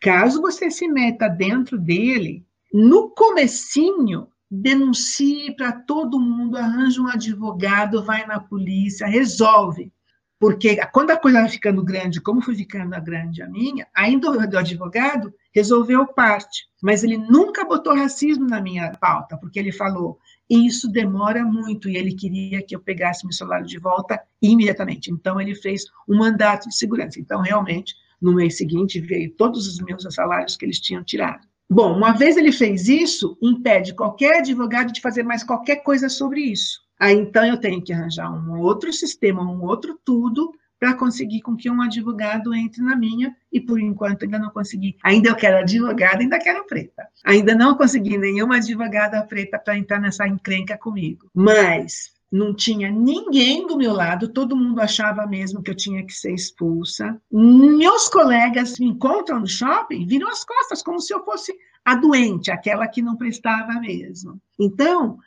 Caso 0.00 0.40
você 0.40 0.70
se 0.70 0.86
meta 0.86 1.26
dentro 1.26 1.76
dele, 1.76 2.46
no 2.72 3.10
comecinho, 3.10 4.28
denuncie 4.48 5.52
para 5.56 5.72
todo 5.72 6.20
mundo, 6.20 6.56
arranja 6.56 7.02
um 7.02 7.08
advogado, 7.08 8.04
vai 8.04 8.24
na 8.28 8.38
polícia, 8.38 9.04
resolve. 9.08 9.92
Porque 10.40 10.76
quando 10.86 11.10
a 11.10 11.18
coisa 11.18 11.42
vai 11.42 11.50
ficando 11.50 11.84
grande, 11.84 12.18
como 12.18 12.40
foi 12.40 12.56
ficando 12.56 12.94
a 12.94 12.98
grande 12.98 13.42
a 13.42 13.46
minha, 13.46 13.86
ainda 13.94 14.30
o 14.30 14.58
advogado 14.58 15.34
resolveu 15.54 16.06
parte, 16.06 16.66
mas 16.82 17.04
ele 17.04 17.18
nunca 17.18 17.62
botou 17.62 17.94
racismo 17.94 18.48
na 18.48 18.58
minha 18.58 18.90
pauta, 18.92 19.36
porque 19.36 19.58
ele 19.58 19.70
falou, 19.70 20.18
isso 20.48 20.90
demora 20.90 21.44
muito, 21.44 21.90
e 21.90 21.96
ele 21.98 22.14
queria 22.14 22.62
que 22.62 22.74
eu 22.74 22.80
pegasse 22.80 23.26
meu 23.26 23.34
salário 23.34 23.66
de 23.66 23.78
volta 23.78 24.18
imediatamente. 24.40 25.10
Então, 25.10 25.38
ele 25.38 25.54
fez 25.54 25.84
um 26.08 26.16
mandato 26.16 26.70
de 26.70 26.74
segurança. 26.74 27.20
Então, 27.20 27.42
realmente, 27.42 27.94
no 28.18 28.34
mês 28.34 28.56
seguinte, 28.56 28.98
veio 28.98 29.30
todos 29.36 29.68
os 29.68 29.78
meus 29.78 30.02
salários 30.14 30.56
que 30.56 30.64
eles 30.64 30.80
tinham 30.80 31.04
tirado. 31.04 31.46
Bom, 31.68 31.94
uma 31.94 32.12
vez 32.12 32.38
ele 32.38 32.50
fez 32.50 32.88
isso, 32.88 33.36
impede 33.42 33.94
qualquer 33.94 34.38
advogado 34.38 34.90
de 34.90 35.02
fazer 35.02 35.22
mais 35.22 35.44
qualquer 35.44 35.82
coisa 35.82 36.08
sobre 36.08 36.40
isso. 36.40 36.80
Aí, 37.00 37.16
então, 37.16 37.44
eu 37.44 37.56
tenho 37.56 37.82
que 37.82 37.92
arranjar 37.92 38.30
um 38.30 38.60
outro 38.60 38.92
sistema, 38.92 39.42
um 39.42 39.64
outro 39.64 39.98
tudo, 40.04 40.52
para 40.78 40.94
conseguir 40.94 41.40
com 41.42 41.56
que 41.56 41.70
um 41.70 41.80
advogado 41.82 42.54
entre 42.54 42.82
na 42.82 42.96
minha, 42.96 43.34
e 43.52 43.60
por 43.60 43.80
enquanto 43.80 44.24
ainda 44.24 44.38
não 44.38 44.50
consegui. 44.50 44.96
Ainda 45.02 45.30
eu 45.30 45.36
quero 45.36 45.58
advogada, 45.58 46.22
ainda 46.22 46.38
quero 46.38 46.66
preta. 46.66 47.06
Ainda 47.24 47.54
não 47.54 47.74
consegui 47.74 48.16
nenhuma 48.16 48.56
advogada 48.56 49.22
preta 49.22 49.58
para 49.58 49.76
entrar 49.76 50.00
nessa 50.00 50.26
encrenca 50.26 50.78
comigo. 50.78 51.30
Mas 51.34 52.12
não 52.32 52.54
tinha 52.54 52.90
ninguém 52.90 53.66
do 53.66 53.76
meu 53.76 53.92
lado, 53.92 54.28
todo 54.28 54.56
mundo 54.56 54.80
achava 54.80 55.26
mesmo 55.26 55.62
que 55.62 55.70
eu 55.70 55.76
tinha 55.76 56.04
que 56.04 56.12
ser 56.12 56.32
expulsa. 56.32 57.20
Meus 57.30 58.08
colegas 58.08 58.78
me 58.78 58.86
encontram 58.86 59.40
no 59.40 59.46
shopping, 59.46 60.06
viram 60.06 60.28
as 60.28 60.44
costas, 60.44 60.82
como 60.82 61.00
se 61.00 61.12
eu 61.12 61.24
fosse 61.24 61.52
a 61.84 61.94
doente, 61.94 62.50
aquela 62.50 62.86
que 62.86 63.02
não 63.02 63.16
prestava 63.16 63.72
mesmo. 63.80 64.40
Então, 64.58 65.18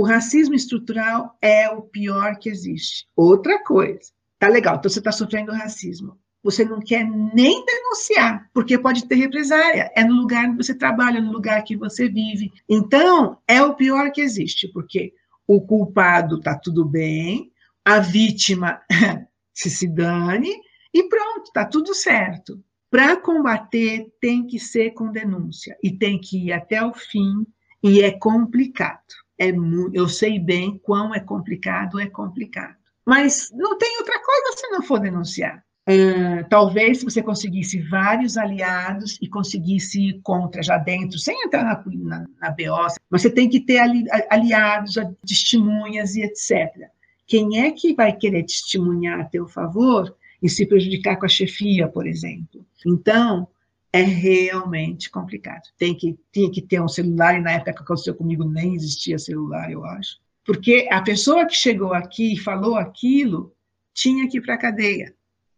o 0.00 0.04
racismo 0.04 0.54
estrutural 0.54 1.36
é 1.42 1.68
o 1.68 1.82
pior 1.82 2.36
que 2.38 2.48
existe. 2.48 3.06
Outra 3.14 3.62
coisa, 3.62 4.10
Tá 4.40 4.48
legal, 4.48 4.76
então 4.76 4.90
você 4.90 5.00
está 5.00 5.12
sofrendo 5.12 5.52
racismo. 5.52 6.18
Você 6.42 6.64
não 6.64 6.80
quer 6.80 7.04
nem 7.04 7.62
denunciar, 7.66 8.48
porque 8.54 8.78
pode 8.78 9.06
ter 9.06 9.16
represária. 9.16 9.92
É 9.94 10.02
no 10.02 10.14
lugar 10.14 10.50
que 10.50 10.56
você 10.56 10.74
trabalha, 10.74 11.20
no 11.20 11.30
lugar 11.30 11.62
que 11.62 11.76
você 11.76 12.08
vive. 12.08 12.50
Então, 12.66 13.36
é 13.46 13.62
o 13.62 13.74
pior 13.74 14.10
que 14.10 14.22
existe, 14.22 14.66
porque 14.72 15.12
o 15.46 15.60
culpado 15.60 16.38
está 16.38 16.58
tudo 16.58 16.86
bem, 16.86 17.52
a 17.84 18.00
vítima 18.00 18.80
se 19.52 19.68
se 19.68 19.86
dane, 19.86 20.50
e 20.94 21.02
pronto, 21.06 21.48
está 21.48 21.66
tudo 21.66 21.94
certo. 21.94 22.58
Para 22.90 23.18
combater, 23.18 24.10
tem 24.18 24.46
que 24.46 24.58
ser 24.58 24.92
com 24.92 25.12
denúncia, 25.12 25.76
e 25.82 25.90
tem 25.90 26.18
que 26.18 26.46
ir 26.46 26.52
até 26.54 26.82
o 26.82 26.94
fim, 26.94 27.46
e 27.82 28.00
é 28.00 28.10
complicado. 28.10 29.04
É, 29.40 29.50
eu 29.94 30.06
sei 30.06 30.38
bem 30.38 30.78
quão 30.82 31.14
é 31.14 31.18
complicado, 31.18 31.98
é 31.98 32.06
complicado. 32.06 32.76
Mas 33.06 33.50
não 33.54 33.78
tem 33.78 33.96
outra 33.96 34.22
coisa 34.22 34.56
se 34.58 34.68
não 34.68 34.82
for 34.82 35.00
denunciar. 35.00 35.64
Uh, 35.88 36.46
talvez 36.50 36.98
se 36.98 37.04
você 37.04 37.22
conseguisse 37.22 37.80
vários 37.88 38.36
aliados 38.36 39.18
e 39.20 39.26
conseguisse 39.26 40.08
ir 40.08 40.20
contra 40.22 40.62
já 40.62 40.76
dentro, 40.76 41.18
sem 41.18 41.42
entrar 41.42 41.64
na, 41.64 41.82
na, 41.86 42.26
na 42.38 42.50
BO, 42.50 42.86
mas 43.08 43.22
você 43.22 43.30
tem 43.30 43.48
que 43.48 43.60
ter 43.60 43.78
ali, 43.78 44.04
aliados, 44.28 44.94
testemunhas 45.26 46.14
e 46.16 46.20
etc. 46.20 46.90
Quem 47.26 47.60
é 47.64 47.70
que 47.70 47.94
vai 47.94 48.12
querer 48.12 48.42
testemunhar 48.42 49.20
a 49.20 49.24
teu 49.24 49.48
favor 49.48 50.14
e 50.42 50.50
se 50.50 50.66
prejudicar 50.66 51.16
com 51.16 51.24
a 51.24 51.30
chefia, 51.30 51.88
por 51.88 52.06
exemplo? 52.06 52.64
Então, 52.86 53.48
é 53.92 54.02
realmente 54.02 55.10
complicado. 55.10 55.62
Tem 55.76 55.94
que, 55.94 56.18
tinha 56.32 56.50
que 56.50 56.62
ter 56.62 56.80
um 56.80 56.88
celular, 56.88 57.36
e 57.36 57.42
na 57.42 57.52
época 57.52 57.74
que 57.74 57.82
aconteceu 57.82 58.14
comigo 58.14 58.44
nem 58.44 58.74
existia 58.74 59.18
celular, 59.18 59.70
eu 59.70 59.84
acho. 59.84 60.18
Porque 60.44 60.88
a 60.90 61.02
pessoa 61.02 61.46
que 61.46 61.54
chegou 61.54 61.92
aqui 61.92 62.34
e 62.34 62.38
falou 62.38 62.76
aquilo 62.76 63.54
tinha 63.92 64.28
que 64.28 64.38
ir 64.38 64.40
para 64.40 64.54
a 64.54 64.58
cadeia. 64.58 65.14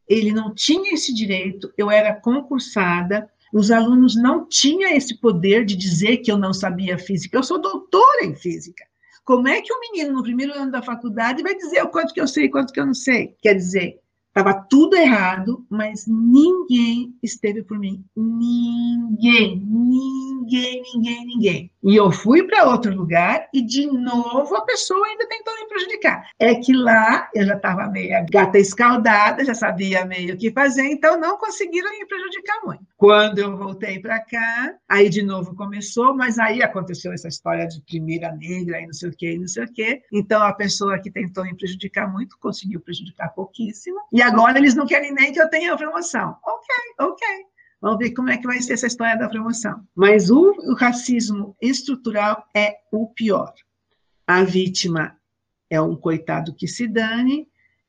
Ele 0.09 0.33
não 0.33 0.55
tinha 0.55 0.95
esse 0.95 1.15
direito, 1.15 1.73
eu 1.77 1.91
era 1.91 2.15
concursada, 2.15 3.31
os 3.53 3.71
alunos 3.71 4.17
não 4.17 4.49
tinham 4.49 4.91
esse 4.91 5.19
poder 5.19 5.65
de 5.65 5.77
dizer 5.77 6.19
que 6.19 6.33
eu 6.33 6.39
não 6.39 6.53
sabia 6.53 6.99
física. 6.99 7.37
Eu 7.37 7.43
sou 7.43 7.61
doutora 7.61 8.25
em 8.25 8.35
física. 8.35 8.85
Como 9.25 9.47
é 9.47 9.61
que 9.61 9.73
um 9.73 9.79
menino 9.79 10.13
no 10.15 10.23
primeiro 10.23 10.53
ano 10.55 10.73
da 10.73 10.83
faculdade 10.83 11.43
vai 11.43 11.55
dizer 11.55 11.83
o 11.83 11.89
quanto 11.89 12.13
que 12.13 12.21
eu 12.21 12.27
sei 12.27 12.45
e 12.45 12.51
quanto 12.51 12.73
que 12.73 12.81
eu 12.81 12.87
não 12.87 12.95
sei? 12.95 13.37
Quer 13.41 13.55
dizer, 13.55 14.01
estava 14.33 14.55
tudo 14.55 14.97
errado, 14.97 15.65
mas 15.69 16.07
ninguém 16.07 17.15
esteve 17.23 17.63
por 17.63 17.79
mim. 17.79 18.03
Ninguém, 18.17 19.63
ninguém 19.63 20.33
ninguém, 20.95 21.27
ninguém. 21.27 21.71
E 21.83 21.97
eu 21.97 22.11
fui 22.13 22.45
para 22.45 22.69
outro 22.69 22.95
lugar 22.95 23.49
e 23.53 23.61
de 23.63 23.87
novo 23.87 24.55
a 24.55 24.65
pessoa 24.65 25.05
ainda 25.07 25.27
tentou 25.27 25.55
me 25.55 25.67
prejudicar. 25.67 26.29
É 26.39 26.55
que 26.55 26.73
lá 26.73 27.29
eu 27.35 27.45
já 27.45 27.57
estava 27.57 27.89
meio 27.89 28.13
gata 28.31 28.59
escaldada, 28.59 29.45
já 29.45 29.55
sabia 29.55 30.05
meio 30.05 30.35
o 30.35 30.39
que 30.39 30.53
fazer, 30.53 30.85
então 30.85 31.19
não 31.19 31.39
conseguiram 31.39 31.91
me 31.91 32.07
prejudicar 32.07 32.61
muito. 32.65 32.87
Quando 32.97 33.39
eu 33.39 33.57
voltei 33.57 33.99
para 33.99 34.21
cá, 34.21 34.75
aí 34.89 35.09
de 35.09 35.23
novo 35.23 35.57
começou, 35.57 36.15
mas 36.15 36.39
aí 36.39 36.63
aconteceu 36.63 37.13
essa 37.13 37.29
história 37.29 37.67
de 37.67 37.83
primeira 37.83 38.33
negra 38.33 38.81
e 38.81 38.87
não 38.87 38.93
sei 38.93 39.09
o 39.09 39.17
que, 39.17 39.39
não 39.39 39.49
sei 39.49 39.65
o 39.65 39.73
que. 39.73 40.03
Então 40.13 40.43
a 40.43 40.53
pessoa 40.53 41.01
que 41.01 41.11
tentou 41.11 41.45
me 41.45 41.57
prejudicar 41.57 42.11
muito 42.11 42.37
conseguiu 42.39 42.81
prejudicar 42.81 43.35
pouquíssimo. 43.35 43.99
E 44.23 44.25
agora 44.25 44.57
eles 44.57 44.77
não 44.77 44.87
querem 44.87 45.13
nem 45.13 45.33
que 45.33 45.43
eu 45.43 45.51
tenha 45.51 45.77
promoção. 45.77 46.37
Ok, 46.47 46.69
ok. 47.01 47.27
Vamos 47.81 47.99
ver 47.99 48.13
como 48.13 48.31
é 48.31 48.39
que 48.39 48.47
vai 48.47 48.63
ser 48.63 48.75
essa 48.75 48.87
história 48.87 49.19
da 49.19 49.29
promoção. 49.29 49.85
Mas 49.97 50.31
o, 50.31 50.53
o 50.61 50.75
racismo 50.75 51.57
estrutural 51.61 52.47
é 52.55 52.77
o 52.93 53.09
pior. 53.09 53.53
A 54.25 54.45
vítima 54.45 55.19
é 55.69 55.81
um 55.81 55.97
coitado 55.97 56.55
que 56.55 56.69
se 56.69 56.87
dane, 56.87 57.49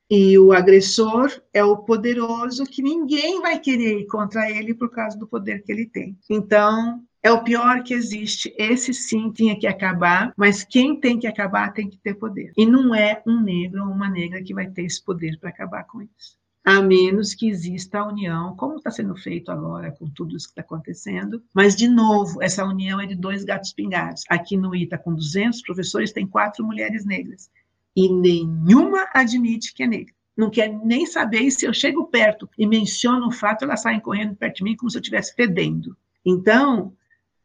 e 0.10 0.39
o 0.39 0.52
agressor 0.52 1.30
é 1.54 1.63
o 1.63 1.78
poderoso 1.78 2.63
que 2.65 2.82
ninguém 2.82 3.39
vai 3.39 3.60
querer 3.60 4.00
ir 4.00 4.08
contra 4.08 4.50
ele 4.50 4.74
por 4.74 4.89
causa 4.89 5.15
do 5.15 5.28
poder 5.28 5.62
que 5.63 5.72
ele 5.72 5.86
tem. 5.86 6.17
Então, 6.28 7.04
é 7.23 7.31
o 7.31 7.43
pior 7.43 7.81
que 7.83 7.93
existe. 7.93 8.53
Esse 8.57 8.93
sim 8.93 9.31
tinha 9.31 9.57
que 9.57 9.65
acabar, 9.65 10.33
mas 10.38 10.63
quem 10.63 10.99
tem 10.99 11.17
que 11.17 11.25
acabar 11.25 11.73
tem 11.73 11.89
que 11.89 11.97
ter 11.97 12.15
poder. 12.15 12.51
E 12.57 12.65
não 12.65 12.93
é 12.93 13.23
um 13.25 13.41
negro 13.41 13.83
ou 13.83 13.89
uma 13.89 14.09
negra 14.09 14.43
que 14.43 14.53
vai 14.53 14.67
ter 14.67 14.83
esse 14.83 15.03
poder 15.03 15.39
para 15.39 15.49
acabar 15.49 15.86
com 15.86 16.01
isso 16.01 16.43
a 16.63 16.81
menos 16.81 17.33
que 17.33 17.49
exista 17.49 17.99
a 17.99 18.07
união, 18.07 18.55
como 18.55 18.77
está 18.77 18.89
sendo 18.89 19.15
feito 19.15 19.51
agora 19.51 19.91
com 19.91 20.09
tudo 20.09 20.36
isso 20.38 20.47
que 20.47 20.53
está 20.53 20.62
acontecendo. 20.62 21.43
Mas, 21.53 21.75
de 21.75 21.89
novo, 21.89 22.41
essa 22.41 22.63
união 22.63 23.01
é 23.01 23.05
de 23.05 23.15
dois 23.15 23.43
gatos 23.43 23.73
pingados. 23.73 24.23
Aqui 24.29 24.55
no 24.55 24.73
ITA, 24.73 24.97
com 24.97 25.13
200 25.13 25.62
professores, 25.62 26.13
tem 26.13 26.25
quatro 26.25 26.65
mulheres 26.65 27.05
negras. 27.05 27.49
E 27.95 28.12
nenhuma 28.12 29.07
admite 29.13 29.73
que 29.73 29.83
é 29.83 29.88
negra. 29.88 30.13
Não 30.36 30.49
quer 30.49 30.69
nem 30.69 31.05
saber, 31.05 31.41
e 31.41 31.51
se 31.51 31.65
eu 31.65 31.73
chego 31.73 32.07
perto 32.07 32.49
e 32.57 32.65
menciono 32.65 33.27
o 33.27 33.31
fato, 33.31 33.65
elas 33.65 33.81
saem 33.81 33.99
correndo 33.99 34.36
perto 34.36 34.57
de 34.57 34.63
mim 34.63 34.75
como 34.75 34.89
se 34.89 34.97
eu 34.97 35.01
estivesse 35.01 35.36
fedendo. 35.36 35.95
Então, 36.25 36.93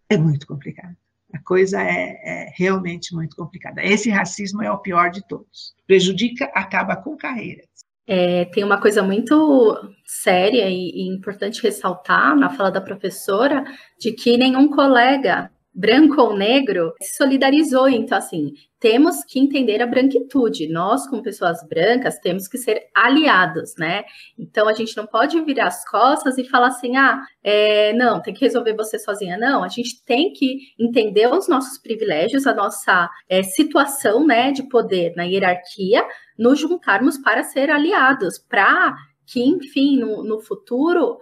é 0.08 0.16
muito 0.16 0.46
complicado. 0.46 0.96
A 1.32 1.38
coisa 1.40 1.82
é, 1.82 2.18
é, 2.24 2.52
realmente 2.56 3.14
muito 3.14 3.36
complicada. 3.36 3.84
Esse 3.84 4.08
racismo 4.08 4.62
é 4.62 4.70
o 4.70 4.78
pior 4.78 5.10
de 5.10 5.26
todos. 5.26 5.74
Prejudica, 5.86 6.46
acaba 6.54 6.96
com 6.96 7.16
carreiras. 7.16 7.66
É, 8.06 8.46
tem 8.46 8.64
uma 8.64 8.80
coisa 8.80 9.02
muito 9.02 9.76
séria 10.06 10.70
e, 10.70 10.90
e, 10.94 11.14
importante 11.14 11.62
ressaltar 11.62 12.34
na 12.34 12.48
fala 12.48 12.70
da 12.70 12.80
professora 12.80 13.62
de 14.00 14.12
que 14.12 14.38
nenhum 14.38 14.70
colega, 14.70 15.50
branco 15.78 16.20
ou 16.20 16.36
negro, 16.36 16.92
se 17.00 17.14
solidarizou. 17.16 17.88
Então, 17.88 18.18
assim, 18.18 18.52
temos 18.80 19.22
que 19.22 19.38
entender 19.38 19.80
a 19.80 19.86
branquitude. 19.86 20.68
Nós, 20.68 21.06
como 21.06 21.22
pessoas 21.22 21.58
brancas, 21.68 22.18
temos 22.18 22.48
que 22.48 22.58
ser 22.58 22.88
aliados, 22.92 23.74
né? 23.78 24.02
Então, 24.36 24.68
a 24.68 24.72
gente 24.72 24.96
não 24.96 25.06
pode 25.06 25.40
virar 25.42 25.68
as 25.68 25.88
costas 25.88 26.36
e 26.36 26.42
falar 26.42 26.68
assim, 26.68 26.96
ah, 26.96 27.22
é, 27.44 27.92
não, 27.92 28.20
tem 28.20 28.34
que 28.34 28.44
resolver 28.44 28.74
você 28.74 28.98
sozinha. 28.98 29.38
Não, 29.38 29.62
a 29.62 29.68
gente 29.68 30.04
tem 30.04 30.32
que 30.32 30.58
entender 30.76 31.28
os 31.28 31.48
nossos 31.48 31.78
privilégios, 31.78 32.44
a 32.48 32.54
nossa 32.54 33.08
é, 33.28 33.44
situação, 33.44 34.26
né, 34.26 34.50
de 34.50 34.68
poder 34.68 35.14
na 35.14 35.22
hierarquia, 35.22 36.04
nos 36.36 36.58
juntarmos 36.58 37.18
para 37.18 37.44
ser 37.44 37.70
aliados, 37.70 38.36
para 38.36 38.96
que, 39.28 39.40
enfim, 39.40 39.98
no, 39.98 40.24
no 40.24 40.40
futuro 40.40 41.18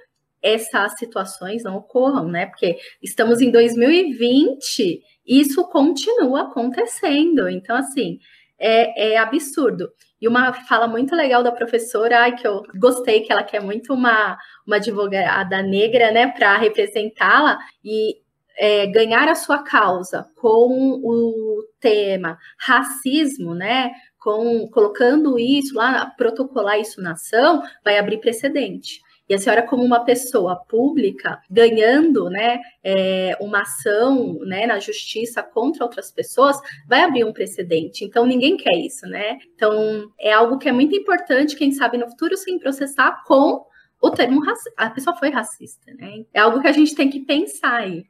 essas 0.46 0.92
situações 0.98 1.64
não 1.64 1.76
ocorram, 1.76 2.28
né? 2.28 2.46
Porque 2.46 2.76
estamos 3.02 3.40
em 3.40 3.50
2020 3.50 5.02
e 5.26 5.40
isso 5.40 5.64
continua 5.68 6.42
acontecendo. 6.42 7.48
Então, 7.48 7.76
assim, 7.76 8.18
é, 8.58 9.12
é, 9.12 9.18
absurdo. 9.18 9.90
E 10.20 10.28
uma 10.28 10.52
fala 10.52 10.86
muito 10.86 11.14
legal 11.14 11.42
da 11.42 11.52
professora, 11.52 12.20
ai, 12.20 12.36
que 12.36 12.46
eu 12.46 12.62
gostei, 12.78 13.20
que 13.20 13.32
ela 13.32 13.42
quer 13.42 13.60
muito 13.60 13.92
uma, 13.92 14.38
uma 14.66 14.76
advogada 14.76 15.62
negra, 15.62 16.10
né, 16.10 16.28
para 16.28 16.56
representá-la 16.56 17.58
e 17.84 18.14
é, 18.58 18.86
ganhar 18.86 19.28
a 19.28 19.34
sua 19.34 19.62
causa 19.62 20.26
com 20.36 21.00
o 21.02 21.62
tema 21.78 22.38
racismo, 22.58 23.54
né, 23.54 23.90
com 24.18 24.66
colocando 24.70 25.38
isso 25.38 25.74
lá, 25.74 26.06
protocolar 26.16 26.80
isso 26.80 27.02
na 27.02 27.12
ação, 27.12 27.62
vai 27.84 27.98
abrir 27.98 28.18
precedente. 28.18 29.00
E 29.28 29.34
a 29.34 29.38
senhora, 29.38 29.62
como 29.62 29.82
uma 29.82 30.04
pessoa 30.04 30.56
pública, 30.68 31.40
ganhando 31.50 32.30
né, 32.30 32.60
é, 32.82 33.36
uma 33.40 33.62
ação 33.62 34.38
né, 34.40 34.66
na 34.66 34.78
justiça 34.78 35.42
contra 35.42 35.84
outras 35.84 36.12
pessoas, 36.12 36.56
vai 36.88 37.02
abrir 37.02 37.24
um 37.24 37.32
precedente. 37.32 38.04
Então, 38.04 38.24
ninguém 38.24 38.56
quer 38.56 38.76
isso, 38.78 39.06
né? 39.06 39.38
Então, 39.54 40.08
é 40.18 40.32
algo 40.32 40.58
que 40.58 40.68
é 40.68 40.72
muito 40.72 40.94
importante, 40.94 41.56
quem 41.56 41.72
sabe 41.72 41.98
no 41.98 42.08
futuro, 42.08 42.36
sim, 42.36 42.58
processar 42.58 43.24
com 43.26 43.64
o 44.00 44.10
termo 44.10 44.44
racista. 44.44 44.72
A 44.76 44.90
pessoa 44.90 45.16
foi 45.16 45.30
racista, 45.30 45.92
né? 45.94 46.24
É 46.32 46.40
algo 46.40 46.60
que 46.60 46.68
a 46.68 46.72
gente 46.72 46.94
tem 46.94 47.10
que 47.10 47.20
pensar 47.20 47.80
aí 47.80 48.04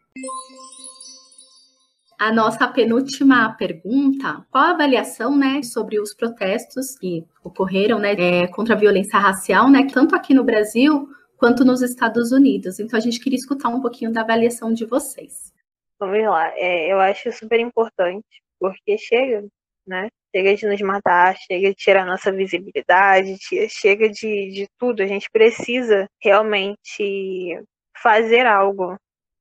a 2.19 2.33
nossa 2.33 2.67
penúltima 2.69 3.55
pergunta, 3.57 4.45
qual 4.51 4.65
a 4.65 4.71
avaliação, 4.71 5.37
né, 5.37 5.63
sobre 5.63 6.01
os 6.01 6.15
protestos 6.15 6.99
que 6.99 7.25
ocorreram, 7.45 7.99
né, 7.99 8.15
é, 8.15 8.47
contra 8.47 8.75
a 8.75 8.79
violência 8.79 9.19
racial, 9.19 9.71
né, 9.71 9.87
tanto 9.93 10.15
aqui 10.15 10.33
no 10.33 10.45
Brasil 10.45 11.09
quanto 11.37 11.65
nos 11.65 11.83
Estados 11.83 12.33
Unidos? 12.33 12.81
Então 12.81 12.99
a 12.99 13.01
gente 13.01 13.21
queria 13.21 13.39
escutar 13.39 13.69
um 13.69 13.81
pouquinho 13.81 14.13
da 14.13 14.23
avaliação 14.23 14.73
de 14.73 14.87
vocês. 14.87 15.53
Vamos 15.99 16.23
lá, 16.25 16.53
é, 16.57 16.93
eu 16.93 16.99
acho 17.01 17.31
super 17.33 17.61
importante, 17.61 18.27
porque 18.59 18.97
chega, 18.97 19.47
né, 19.87 20.09
chega 20.35 20.55
de 20.55 20.67
nos 20.67 20.81
matar, 20.81 21.37
chega 21.37 21.69
de 21.69 21.75
tirar 21.75 22.07
nossa 22.07 22.33
visibilidade, 22.33 23.37
chega 23.69 24.09
de, 24.09 24.51
de 24.51 24.67
tudo, 24.79 25.03
a 25.03 25.07
gente 25.07 25.29
precisa 25.31 26.09
realmente 26.23 27.59
fazer 28.03 28.47
algo, 28.47 28.97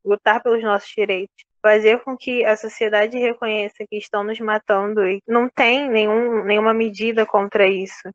lutar 0.06 0.42
pelos 0.42 0.64
nossos 0.64 0.92
direitos 0.96 1.46
fazer 1.66 2.00
com 2.04 2.16
que 2.16 2.46
a 2.46 2.56
sociedade 2.56 3.18
reconheça 3.18 3.88
que 3.90 3.98
estão 3.98 4.24
nos 4.24 4.40
matando 4.40 5.04
e 5.08 5.20
não 5.28 5.50
tem 5.50 5.90
nenhum, 5.90 6.44
nenhuma 6.44 6.76
medida 6.76 7.26
contra 7.26 7.66
isso, 7.66 8.08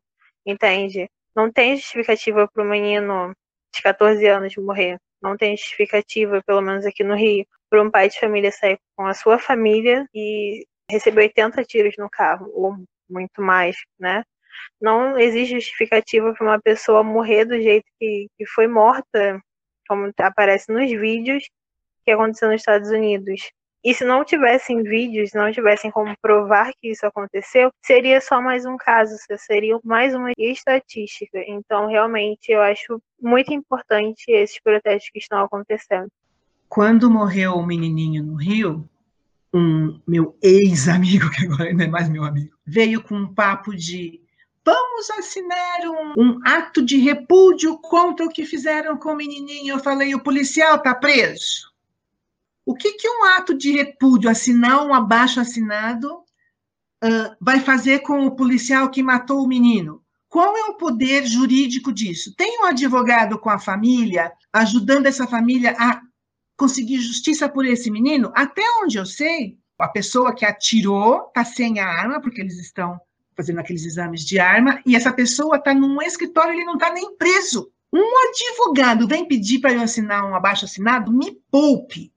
entende? 0.45 1.09
Não 1.35 1.51
tem 1.51 1.75
justificativa 1.75 2.47
para 2.47 2.63
o 2.63 2.65
menino 2.65 3.33
de 3.75 3.81
14 3.81 4.25
anos 4.25 4.55
morrer. 4.55 4.97
Não 5.21 5.35
tem 5.35 5.57
justificativa, 5.57 6.41
pelo 6.45 6.61
menos 6.61 6.85
aqui 6.85 7.03
no 7.03 7.13
Rio, 7.13 7.45
para 7.69 7.83
um 7.83 7.91
pai 7.91 8.07
de 8.07 8.21
família 8.21 8.53
sair 8.53 8.79
com 8.95 9.05
a 9.05 9.13
sua 9.13 9.37
família 9.37 10.07
e 10.15 10.65
receber 10.89 11.23
80 11.23 11.61
tiros 11.65 11.95
no 11.97 12.09
carro, 12.09 12.49
ou 12.53 12.77
muito 13.09 13.41
mais, 13.41 13.75
né? 13.99 14.23
Não 14.79 15.19
existe 15.19 15.55
justificativa 15.55 16.33
para 16.33 16.47
uma 16.47 16.61
pessoa 16.61 17.03
morrer 17.03 17.43
do 17.43 17.61
jeito 17.61 17.85
que, 17.99 18.27
que 18.37 18.45
foi 18.45 18.67
morta, 18.67 19.41
como 19.89 20.09
aparece 20.19 20.71
nos 20.71 20.89
vídeos, 20.89 21.43
que 22.03 22.11
aconteceu 22.11 22.49
nos 22.49 22.61
Estados 22.61 22.89
Unidos. 22.89 23.51
E 23.83 23.95
se 23.95 24.05
não 24.05 24.23
tivessem 24.23 24.83
vídeos, 24.83 25.31
não 25.33 25.51
tivessem 25.51 25.89
como 25.89 26.15
provar 26.21 26.71
que 26.79 26.91
isso 26.91 27.05
aconteceu, 27.05 27.71
seria 27.81 28.21
só 28.21 28.39
mais 28.39 28.63
um 28.63 28.77
caso, 28.77 29.15
seria 29.37 29.79
mais 29.83 30.13
uma 30.13 30.31
estatística. 30.37 31.39
Então, 31.47 31.87
realmente, 31.87 32.51
eu 32.51 32.61
acho 32.61 33.01
muito 33.19 33.51
importante 33.51 34.23
esses 34.27 34.61
protestos 34.61 35.09
que 35.11 35.17
estão 35.17 35.39
acontecendo. 35.39 36.09
Quando 36.69 37.09
morreu 37.09 37.53
o 37.53 37.65
menininho 37.65 38.23
no 38.23 38.35
Rio, 38.35 38.87
um 39.51 39.99
meu 40.07 40.37
ex-amigo, 40.43 41.29
que 41.33 41.45
agora 41.45 41.73
não 41.73 41.83
é 41.83 41.87
mais 41.87 42.07
meu 42.07 42.23
amigo, 42.23 42.55
veio 42.65 43.01
com 43.01 43.15
um 43.15 43.33
papo 43.33 43.75
de 43.75 44.21
vamos 44.63 45.09
assinar 45.09 45.79
um, 45.85 46.13
um, 46.21 46.39
ato 46.45 46.83
de 46.83 46.97
repúdio 46.97 47.79
contra 47.79 48.23
o 48.23 48.29
que 48.29 48.45
fizeram 48.45 48.95
com 48.95 49.13
o 49.13 49.15
menininho. 49.15 49.73
Eu 49.73 49.79
falei, 49.79 50.13
o 50.13 50.21
policial 50.21 50.75
está 50.75 50.93
preso. 50.93 51.70
O 52.65 52.75
que, 52.75 52.93
que 52.93 53.09
um 53.09 53.23
ato 53.23 53.53
de 53.53 53.71
repúdio, 53.71 54.29
assinar 54.29 54.85
um 54.85 54.93
abaixo 54.93 55.39
assinado, 55.39 56.13
uh, 57.03 57.35
vai 57.39 57.59
fazer 57.59 57.99
com 57.99 58.25
o 58.25 58.35
policial 58.35 58.89
que 58.89 59.01
matou 59.01 59.43
o 59.43 59.47
menino? 59.47 60.03
Qual 60.29 60.55
é 60.55 60.63
o 60.65 60.75
poder 60.75 61.25
jurídico 61.25 61.91
disso? 61.91 62.33
Tem 62.35 62.61
um 62.61 62.65
advogado 62.65 63.37
com 63.37 63.49
a 63.49 63.59
família, 63.59 64.31
ajudando 64.53 65.07
essa 65.07 65.27
família 65.27 65.75
a 65.77 66.01
conseguir 66.55 66.99
justiça 66.99 67.49
por 67.49 67.65
esse 67.65 67.91
menino? 67.91 68.31
Até 68.33 68.61
onde 68.81 68.97
eu 68.97 69.05
sei, 69.05 69.57
a 69.77 69.89
pessoa 69.89 70.33
que 70.33 70.45
atirou 70.45 71.27
está 71.27 71.43
sem 71.43 71.79
a 71.79 71.87
arma, 71.87 72.21
porque 72.21 72.39
eles 72.39 72.57
estão 72.59 72.99
fazendo 73.35 73.59
aqueles 73.59 73.83
exames 73.85 74.23
de 74.23 74.39
arma, 74.39 74.81
e 74.85 74.95
essa 74.95 75.11
pessoa 75.11 75.57
está 75.57 75.73
num 75.73 76.01
escritório, 76.01 76.53
ele 76.53 76.65
não 76.65 76.75
está 76.75 76.93
nem 76.93 77.15
preso. 77.17 77.71
Um 77.91 78.29
advogado 78.29 79.07
vem 79.07 79.27
pedir 79.27 79.59
para 79.59 79.73
eu 79.73 79.81
assinar 79.81 80.23
um 80.23 80.35
abaixo 80.35 80.65
assinado, 80.65 81.11
me 81.11 81.37
poupe. 81.51 82.10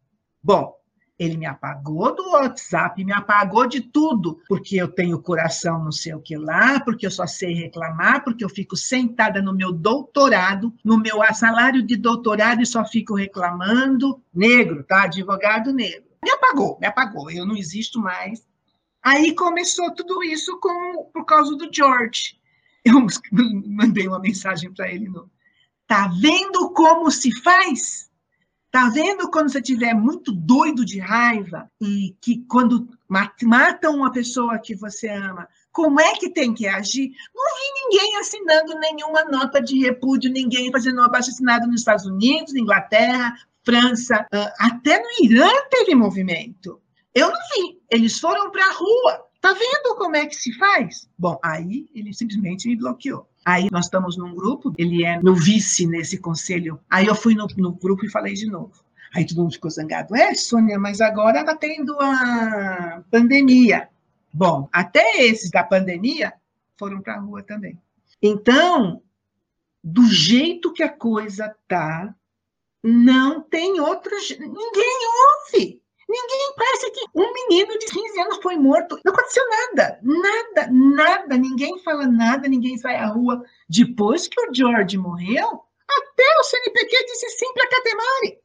Bom, 0.45 0.79
Ele 1.19 1.39
me 1.39 1.47
apagou 1.47 2.15
do 2.15 2.33
WhatsApp, 2.33 3.03
me 3.03 3.13
apagou 3.15 3.67
de 3.67 3.81
tudo, 3.81 4.43
porque 4.47 4.77
eu 4.77 4.89
tenho 4.89 5.23
coração 5.23 5.83
não 5.83 5.93
sei 5.93 6.13
o 6.13 6.21
que 6.21 6.37
lá, 6.37 6.81
porque 6.81 7.07
eu 7.07 7.11
só 7.11 7.27
sei 7.27 7.55
reclamar, 7.55 8.23
porque 8.23 8.45
eu 8.45 8.49
fico 8.51 8.77
sentada 8.77 9.41
no 9.41 9.55
meu 9.55 9.73
doutorado, 9.73 10.75
no 10.85 10.99
meu 10.99 11.23
salário 11.33 11.83
de 11.83 11.97
doutorado 11.97 12.61
e 12.61 12.67
só 12.67 12.85
fico 12.85 13.15
reclamando. 13.15 14.21
Negro, 14.35 14.85
tá? 14.85 15.05
Advogado 15.05 15.73
negro. 15.73 16.05
Me 16.23 16.31
apagou, 16.31 16.79
me 16.79 16.87
apagou. 16.87 17.31
Eu 17.31 17.47
não 17.47 17.57
existo 17.57 17.99
mais. 17.99 18.47
Aí 19.03 19.35
começou 19.35 19.95
tudo 19.95 20.23
isso 20.23 20.59
com, 20.61 21.11
por 21.11 21.25
causa 21.25 21.57
do 21.57 21.71
George. 21.73 22.39
Eu 22.85 23.07
mandei 23.67 24.07
uma 24.07 24.21
mensagem 24.21 24.71
para 24.75 24.91
ele 24.91 25.09
no. 25.09 25.31
Tá 25.87 26.11
vendo 26.21 26.71
como 26.73 27.11
se 27.11 27.31
faz? 27.41 28.11
Tá 28.75 28.89
vendo 28.89 29.31
quando 29.31 29.53
você 29.53 29.61
estiver 29.61 29.95
muito 29.95 30.33
doido 30.33 30.85
de 30.85 30.99
raiva 30.99 31.71
e 31.81 32.17
que 32.21 32.45
quando 32.49 32.89
matam 33.09 33.95
uma 33.95 34.11
pessoa 34.11 34.59
que 34.59 34.75
você 34.75 35.09
ama, 35.09 35.47
como 35.71 36.01
é 36.01 36.15
que 36.15 36.29
tem 36.29 36.53
que 36.53 36.67
agir? 36.67 37.13
Não 37.33 37.45
vi 37.55 37.85
ninguém 37.85 38.17
assinando 38.17 38.77
nenhuma 38.81 39.27
nota 39.27 39.63
de 39.63 39.79
repúdio, 39.79 40.29
ninguém 40.33 40.73
fazendo 40.73 41.01
um 41.01 41.05
abaixo 41.05 41.31
assinado 41.31 41.69
nos 41.69 41.83
Estados 41.83 42.05
Unidos, 42.05 42.53
na 42.53 42.59
Inglaterra, 42.59 43.37
França, 43.63 44.27
até 44.59 44.99
no 45.01 45.25
Irã 45.25 45.49
teve 45.71 45.95
movimento. 45.95 46.81
Eu 47.15 47.29
não 47.29 47.39
vi. 47.55 47.81
Eles 47.89 48.19
foram 48.19 48.51
para 48.51 48.67
a 48.67 48.73
rua. 48.73 49.25
Tá 49.41 49.53
vendo 49.53 49.95
como 49.97 50.17
é 50.17 50.27
que 50.27 50.35
se 50.35 50.53
faz? 50.59 51.09
Bom, 51.17 51.39
aí 51.45 51.87
ele 51.95 52.13
simplesmente 52.13 52.67
me 52.67 52.75
bloqueou. 52.75 53.29
Aí 53.45 53.69
nós 53.71 53.87
estamos 53.87 54.17
num 54.17 54.35
grupo, 54.35 54.73
ele 54.79 55.05
é 55.05 55.21
meu 55.23 55.35
vice 55.35 55.87
nesse 55.87 56.19
conselho. 56.19 56.81
Aí 56.89 57.07
eu 57.07 57.15
fui 57.15 57.35
no, 57.35 57.47
no 57.57 57.73
grupo 57.73 58.07
e 58.07 58.11
falei 58.11 58.35
de 58.35 58.47
novo. 58.47 58.73
Aí 59.15 59.27
todo 59.27 59.43
mundo 59.43 59.53
ficou 59.53 59.71
zangado. 59.71 60.17
É, 60.17 60.35
Sônia, 60.35 60.79
mas 60.79 61.01
agora 61.01 61.41
está 61.41 61.55
tendo 61.55 61.97
a 62.01 63.05
pandemia. 63.11 63.89
Bom, 64.33 64.69
até 64.73 65.23
esses 65.23 65.51
da 65.51 65.63
pandemia 65.63 66.33
foram 66.77 67.01
para 67.01 67.15
a 67.15 67.21
rua 67.21 67.43
também. 67.43 67.79
Então, 68.21 69.03
do 69.83 70.07
jeito 70.07 70.73
que 70.73 70.83
a 70.83 70.89
coisa 70.89 71.55
tá, 71.69 72.15
não 72.83 73.41
tem 73.43 73.79
outro. 73.79 74.11
Ninguém 74.41 74.99
ouve. 75.53 75.84
Ninguém 76.09 76.55
parece 76.57 76.91
que 76.91 77.05
um 77.15 77.33
menino 77.33 77.79
de 77.79 77.87
15 77.87 78.21
anos 78.21 78.39
foi 78.43 78.57
morto. 78.57 78.99
Não 79.05 79.13
aconteceu 79.13 79.45
nada, 79.49 79.99
nada, 80.03 80.71
nada. 80.71 81.37
Ninguém 81.37 81.79
fala 81.81 82.07
nada, 82.07 82.49
ninguém 82.49 82.77
sai 82.77 82.97
à 82.97 83.07
rua. 83.07 83.43
Depois 83.69 84.29
que 84.29 84.41
o 84.41 84.55
George 84.55 84.99
morreu, 84.99 85.63
até 85.89 86.25
o 86.41 86.45
CNPq 86.45 87.05
disse 87.07 87.31
sim 87.31 87.53
para 87.55 87.69
Catemari. 87.69 88.39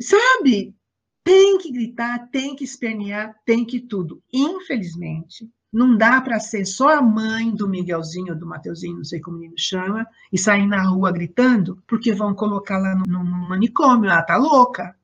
Sabe? 0.00 0.74
Tem 1.22 1.56
que 1.58 1.72
gritar, 1.72 2.28
tem 2.30 2.54
que 2.54 2.64
espernear, 2.64 3.34
tem 3.46 3.64
que 3.64 3.80
tudo. 3.80 4.22
Infelizmente, 4.32 5.48
não 5.72 5.96
dá 5.96 6.20
para 6.20 6.38
ser 6.38 6.66
só 6.66 6.90
a 6.90 7.02
mãe 7.02 7.50
do 7.50 7.68
Miguelzinho, 7.68 8.38
do 8.38 8.46
Mateuzinho, 8.46 8.98
não 8.98 9.04
sei 9.04 9.20
como 9.20 9.36
o 9.36 9.40
menino 9.40 9.58
chama, 9.58 10.06
e 10.32 10.38
sair 10.38 10.66
na 10.66 10.82
rua 10.82 11.10
gritando, 11.10 11.82
porque 11.86 12.12
vão 12.12 12.34
no, 12.34 12.62
no 13.06 13.24
manicômio. 13.48 14.10
Ela 14.10 14.22
tá 14.22 14.36
louca 14.36 14.94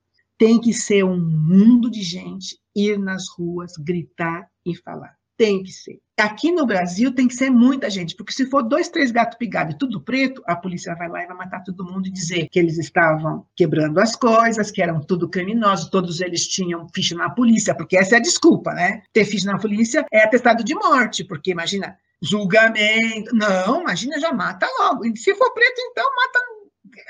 tem 0.41 0.59
que 0.59 0.73
ser 0.73 1.05
um 1.05 1.21
mundo 1.21 1.91
de 1.91 2.03
gente 2.03 2.59
ir 2.75 2.99
nas 2.99 3.29
ruas, 3.29 3.75
gritar 3.79 4.49
e 4.65 4.75
falar. 4.75 5.15
Tem 5.37 5.63
que 5.63 5.71
ser. 5.71 5.99
Aqui 6.19 6.51
no 6.51 6.65
Brasil 6.65 7.15
tem 7.15 7.29
que 7.29 7.35
ser 7.35 7.51
muita 7.51 7.91
gente, 7.91 8.17
porque 8.17 8.33
se 8.33 8.47
for 8.47 8.63
dois, 8.63 8.89
três 8.89 9.11
gatos 9.11 9.37
pigados 9.37 9.75
e 9.75 9.79
tudo 9.79 10.01
preto, 10.01 10.43
a 10.47 10.57
polícia 10.57 10.95
vai 10.95 11.11
lá 11.11 11.23
e 11.23 11.27
vai 11.27 11.37
matar 11.37 11.63
todo 11.63 11.85
mundo 11.85 12.07
e 12.07 12.11
dizer 12.11 12.49
que 12.49 12.59
eles 12.59 12.79
estavam 12.79 13.47
quebrando 13.55 14.01
as 14.01 14.17
coisas, 14.17 14.71
que 14.71 14.81
eram 14.81 15.03
tudo 15.03 15.29
criminosos, 15.29 15.91
todos 15.91 16.23
eles 16.23 16.49
tinham 16.49 16.89
ficha 16.95 17.15
na 17.15 17.29
polícia, 17.29 17.75
porque 17.75 17.99
essa 17.99 18.15
é 18.15 18.19
a 18.19 18.23
desculpa, 18.23 18.73
né? 18.73 19.03
Ter 19.13 19.27
ficha 19.27 19.45
na 19.45 19.59
polícia 19.59 20.07
é 20.11 20.25
atestado 20.25 20.65
de 20.65 20.75
morte, 20.75 21.23
porque 21.23 21.51
imagina, 21.51 21.99
julgamento. 22.23 23.35
Não, 23.35 23.83
imagina, 23.83 24.19
já 24.19 24.33
mata 24.33 24.67
logo. 24.79 25.05
E 25.05 25.15
se 25.19 25.35
for 25.35 25.53
preto, 25.53 25.81
então 25.91 26.05
mata 26.17 26.41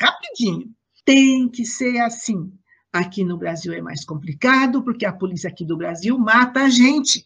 rapidinho. 0.00 0.68
Tem 1.04 1.48
que 1.48 1.64
ser 1.64 1.98
assim. 2.00 2.52
Aqui 2.92 3.24
no 3.24 3.36
Brasil 3.36 3.72
é 3.72 3.80
mais 3.80 4.04
complicado, 4.04 4.82
porque 4.82 5.06
a 5.06 5.12
polícia 5.12 5.48
aqui 5.48 5.64
do 5.64 5.76
Brasil 5.76 6.18
mata 6.18 6.64
a 6.64 6.68
gente. 6.68 7.24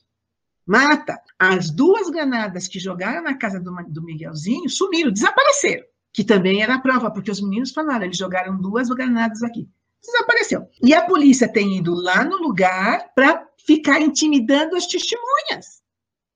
Mata. 0.66 1.20
As 1.38 1.70
duas 1.70 2.10
granadas 2.10 2.68
que 2.68 2.78
jogaram 2.78 3.22
na 3.22 3.34
casa 3.34 3.58
do, 3.60 4.02
Miguelzinho 4.02 4.68
sumiram, 4.68 5.10
desapareceram. 5.10 5.84
Que 6.12 6.22
também 6.22 6.62
era 6.62 6.74
a 6.74 6.80
prova, 6.80 7.10
porque 7.10 7.30
os 7.30 7.40
meninos 7.40 7.72
falaram, 7.72 8.04
eles 8.04 8.16
jogaram 8.16 8.60
duas 8.60 8.88
granadas 8.88 9.42
aqui. 9.42 9.68
Desapareceu. 10.02 10.68
E 10.82 10.94
a 10.94 11.02
polícia 11.06 11.50
tem 11.50 11.78
ido 11.78 11.94
lá 11.94 12.24
no 12.24 12.36
lugar 12.36 13.12
para 13.14 13.46
ficar 13.66 14.00
intimidando 14.00 14.76
as 14.76 14.86
testemunhas. 14.86 15.82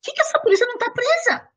Por 0.00 0.04
que, 0.04 0.12
que 0.12 0.22
essa 0.22 0.38
polícia 0.40 0.66
não 0.66 0.74
está 0.74 0.90
presa? 0.90 1.48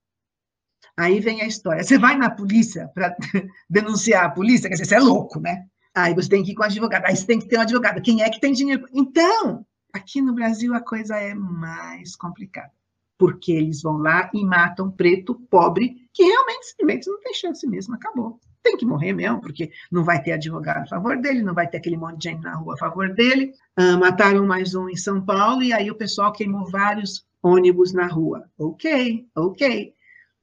Aí 0.97 1.19
vem 1.19 1.41
a 1.41 1.47
história. 1.47 1.83
Você 1.83 1.97
vai 1.97 2.17
na 2.17 2.29
polícia 2.29 2.89
para 2.93 3.15
denunciar 3.69 4.25
a 4.25 4.29
polícia, 4.29 4.67
quer 4.67 4.75
dizer, 4.75 4.85
você 4.85 4.95
é 4.95 4.99
louco, 4.99 5.39
né? 5.39 5.65
Aí 5.93 6.13
você 6.13 6.29
tem 6.29 6.43
que 6.43 6.51
ir 6.51 6.55
com 6.55 6.63
advogado, 6.63 7.05
aí 7.05 7.15
você 7.15 7.25
tem 7.25 7.39
que 7.39 7.47
ter 7.47 7.57
um 7.57 7.61
advogado. 7.61 8.01
Quem 8.01 8.21
é 8.23 8.29
que 8.29 8.39
tem 8.39 8.53
dinheiro? 8.53 8.87
Então, 8.93 9.65
aqui 9.93 10.21
no 10.21 10.33
Brasil 10.33 10.73
a 10.73 10.79
coisa 10.79 11.17
é 11.17 11.33
mais 11.33 12.15
complicada. 12.15 12.71
Porque 13.17 13.51
eles 13.51 13.81
vão 13.81 13.97
lá 13.97 14.31
e 14.33 14.43
matam 14.43 14.89
preto, 14.89 15.35
pobre, 15.49 16.09
que 16.13 16.23
realmente 16.23 16.65
simplesmente 16.67 17.07
não 17.09 17.19
tem 17.19 17.33
chance 17.33 17.67
mesmo, 17.67 17.93
acabou. 17.93 18.39
Tem 18.63 18.77
que 18.77 18.85
morrer 18.85 19.13
mesmo, 19.13 19.41
porque 19.41 19.71
não 19.91 20.03
vai 20.03 20.21
ter 20.21 20.31
advogado 20.33 20.83
a 20.83 20.87
favor 20.87 21.17
dele, 21.17 21.41
não 21.41 21.53
vai 21.53 21.67
ter 21.67 21.77
aquele 21.77 21.97
monte 21.97 22.19
de 22.19 22.29
gente 22.29 22.41
na 22.41 22.55
rua 22.55 22.75
a 22.75 22.77
favor 22.77 23.13
dele. 23.13 23.53
Ah, 23.75 23.97
mataram 23.97 24.45
mais 24.45 24.73
um 24.73 24.87
em 24.89 24.95
São 24.95 25.23
Paulo 25.23 25.61
e 25.61 25.73
aí 25.73 25.91
o 25.91 25.95
pessoal 25.95 26.31
queimou 26.31 26.69
vários 26.69 27.25
ônibus 27.43 27.91
na 27.91 28.07
rua. 28.07 28.49
Ok, 28.57 29.27
ok. 29.35 29.93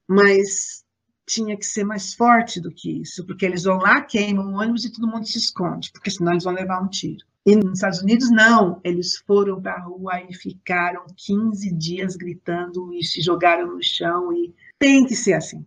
Mas 0.07 0.83
tinha 1.29 1.55
que 1.55 1.65
ser 1.65 1.83
mais 1.83 2.13
forte 2.13 2.59
do 2.59 2.71
que 2.71 3.01
isso, 3.01 3.25
porque 3.25 3.45
eles 3.45 3.63
vão 3.63 3.77
lá, 3.77 4.01
queimam 4.01 4.51
o 4.51 4.57
ônibus 4.57 4.83
e 4.83 4.91
todo 4.91 5.07
mundo 5.07 5.27
se 5.27 5.37
esconde, 5.37 5.91
porque 5.91 6.09
senão 6.09 6.31
eles 6.31 6.43
vão 6.43 6.53
levar 6.53 6.81
um 6.81 6.87
tiro. 6.87 7.23
E 7.45 7.55
nos 7.55 7.73
Estados 7.73 8.01
Unidos, 8.01 8.29
não. 8.29 8.81
Eles 8.83 9.17
foram 9.17 9.61
para 9.61 9.73
a 9.73 9.81
rua 9.81 10.21
e 10.27 10.33
ficaram 10.33 11.05
15 11.15 11.73
dias 11.73 12.15
gritando 12.15 12.93
e 12.93 13.03
se 13.03 13.21
jogaram 13.21 13.67
no 13.67 13.79
chão. 13.81 14.33
E 14.33 14.53
tem 14.77 15.05
que 15.05 15.15
ser 15.15 15.33
assim. 15.33 15.65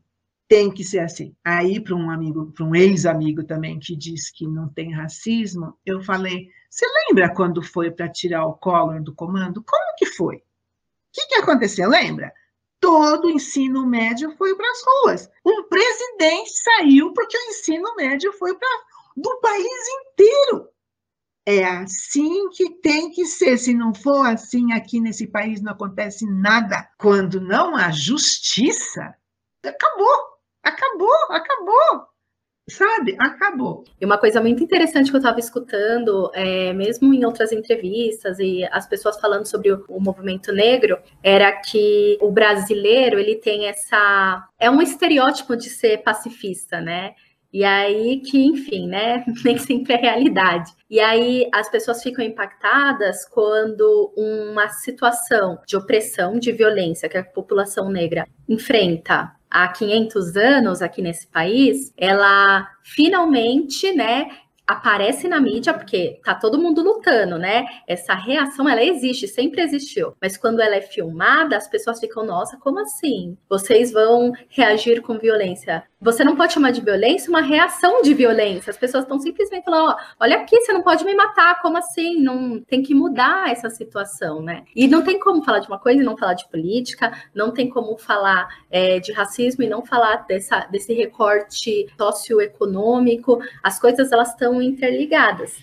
Tem 0.48 0.70
que 0.70 0.84
ser 0.84 0.98
assim. 0.98 1.34
Aí, 1.42 1.80
para 1.80 1.96
um 1.96 2.10
amigo, 2.10 2.52
para 2.52 2.64
um 2.64 2.74
ex-amigo 2.74 3.42
também 3.42 3.78
que 3.78 3.96
diz 3.96 4.30
que 4.30 4.46
não 4.46 4.68
tem 4.68 4.92
racismo, 4.92 5.74
eu 5.84 6.02
falei: 6.02 6.48
Você 6.68 6.86
lembra 7.08 7.34
quando 7.34 7.62
foi 7.62 7.90
para 7.90 8.08
tirar 8.08 8.46
o 8.46 8.54
Collor 8.54 9.02
do 9.02 9.14
comando? 9.14 9.64
Como 9.64 9.96
que 9.96 10.06
foi? 10.06 10.36
O 10.36 10.40
que, 11.12 11.26
que 11.26 11.34
aconteceu? 11.36 11.88
Lembra? 11.88 12.32
Todo 12.82 13.26
o 13.26 13.30
ensino 13.30 13.86
médio 13.86 14.34
foi 14.36 14.56
para 14.56 14.68
as 14.68 14.82
ruas. 14.84 15.30
Um 15.46 15.62
presidente 15.68 16.50
saiu 16.50 17.12
porque 17.12 17.38
o 17.38 17.50
ensino 17.50 17.94
médio 17.94 18.32
foi 18.32 18.54
para 18.58 18.68
do 19.16 19.40
país 19.40 19.88
inteiro. 19.88 20.68
É 21.46 21.64
assim 21.64 22.48
que 22.50 22.70
tem 22.80 23.10
que 23.10 23.24
ser. 23.24 23.56
Se 23.56 23.72
não 23.72 23.94
for 23.94 24.26
assim 24.26 24.72
aqui 24.72 25.00
nesse 25.00 25.28
país, 25.28 25.62
não 25.62 25.72
acontece 25.72 26.26
nada. 26.26 26.88
Quando 26.98 27.40
não 27.40 27.76
há 27.76 27.90
justiça, 27.90 29.14
acabou, 29.64 30.16
acabou, 30.64 31.16
acabou 31.30 32.11
sabe, 32.72 33.16
acabou. 33.18 33.84
E 34.00 34.04
uma 34.04 34.18
coisa 34.18 34.40
muito 34.40 34.62
interessante 34.62 35.10
que 35.10 35.16
eu 35.16 35.20
estava 35.20 35.38
escutando, 35.38 36.30
é, 36.34 36.72
mesmo 36.72 37.12
em 37.12 37.24
outras 37.24 37.52
entrevistas 37.52 38.38
e 38.38 38.64
as 38.70 38.86
pessoas 38.86 39.20
falando 39.20 39.46
sobre 39.46 39.72
o, 39.72 39.84
o, 39.88 40.00
movimento 40.00 40.52
negro, 40.52 40.98
era 41.22 41.52
que 41.52 42.18
o 42.20 42.30
brasileiro 42.30 43.18
ele 43.18 43.36
tem 43.36 43.66
essa 43.66 44.48
é 44.58 44.70
um 44.70 44.80
estereótipo 44.80 45.56
de 45.56 45.68
ser 45.68 46.02
pacifista, 46.02 46.80
né? 46.80 47.14
E 47.52 47.64
aí 47.64 48.20
que, 48.20 48.42
enfim, 48.42 48.88
né, 48.88 49.24
nem 49.44 49.58
sempre 49.58 49.94
é 49.94 49.96
realidade. 49.96 50.72
E 50.88 50.98
aí 51.00 51.48
as 51.52 51.70
pessoas 51.70 52.02
ficam 52.02 52.24
impactadas 52.24 53.28
quando 53.28 54.12
uma 54.16 54.68
situação 54.68 55.60
de 55.66 55.76
opressão, 55.76 56.38
de 56.38 56.52
violência 56.52 57.08
que 57.08 57.18
a 57.18 57.24
população 57.24 57.90
negra 57.90 58.26
enfrenta 58.48 59.32
há 59.50 59.68
500 59.68 60.36
anos 60.36 60.80
aqui 60.80 61.02
nesse 61.02 61.26
país, 61.26 61.92
ela 61.98 62.66
finalmente, 62.82 63.92
né, 63.92 64.28
aparece 64.66 65.28
na 65.28 65.40
mídia, 65.40 65.74
porque 65.74 66.20
tá 66.24 66.34
todo 66.34 66.60
mundo 66.60 66.82
lutando, 66.82 67.38
né? 67.38 67.66
Essa 67.86 68.14
reação, 68.14 68.68
ela 68.68 68.82
existe, 68.82 69.28
sempre 69.28 69.60
existiu. 69.60 70.14
Mas 70.20 70.36
quando 70.36 70.60
ela 70.60 70.76
é 70.76 70.80
filmada, 70.80 71.56
as 71.56 71.68
pessoas 71.68 72.00
ficam, 72.00 72.24
nossa, 72.24 72.56
como 72.58 72.78
assim? 72.80 73.36
Vocês 73.48 73.92
vão 73.92 74.32
reagir 74.48 75.02
com 75.02 75.18
violência? 75.18 75.84
Você 76.02 76.24
não 76.24 76.34
pode 76.34 76.52
chamar 76.52 76.72
de 76.72 76.80
violência 76.80 77.30
uma 77.30 77.40
reação 77.40 78.02
de 78.02 78.12
violência. 78.12 78.72
As 78.72 78.76
pessoas 78.76 79.04
estão 79.04 79.20
simplesmente 79.20 79.64
falando, 79.64 79.96
olha 80.18 80.38
aqui, 80.38 80.60
você 80.60 80.72
não 80.72 80.82
pode 80.82 81.04
me 81.04 81.14
matar, 81.14 81.62
como 81.62 81.78
assim? 81.78 82.20
Não 82.20 82.60
tem 82.60 82.82
que 82.82 82.92
mudar 82.92 83.52
essa 83.52 83.70
situação, 83.70 84.42
né? 84.42 84.64
E 84.74 84.88
não 84.88 85.02
tem 85.02 85.20
como 85.20 85.44
falar 85.44 85.60
de 85.60 85.68
uma 85.68 85.78
coisa 85.78 86.02
e 86.02 86.04
não 86.04 86.16
falar 86.16 86.34
de 86.34 86.48
política, 86.50 87.12
não 87.32 87.52
tem 87.52 87.70
como 87.70 87.96
falar 87.96 88.48
é, 88.68 88.98
de 88.98 89.12
racismo 89.12 89.62
e 89.62 89.68
não 89.68 89.84
falar 89.84 90.26
dessa, 90.26 90.66
desse 90.72 90.92
recorte 90.92 91.86
socioeconômico. 91.96 93.40
As 93.62 93.78
coisas 93.78 94.10
elas 94.10 94.30
estão 94.30 94.60
interligadas. 94.60 95.56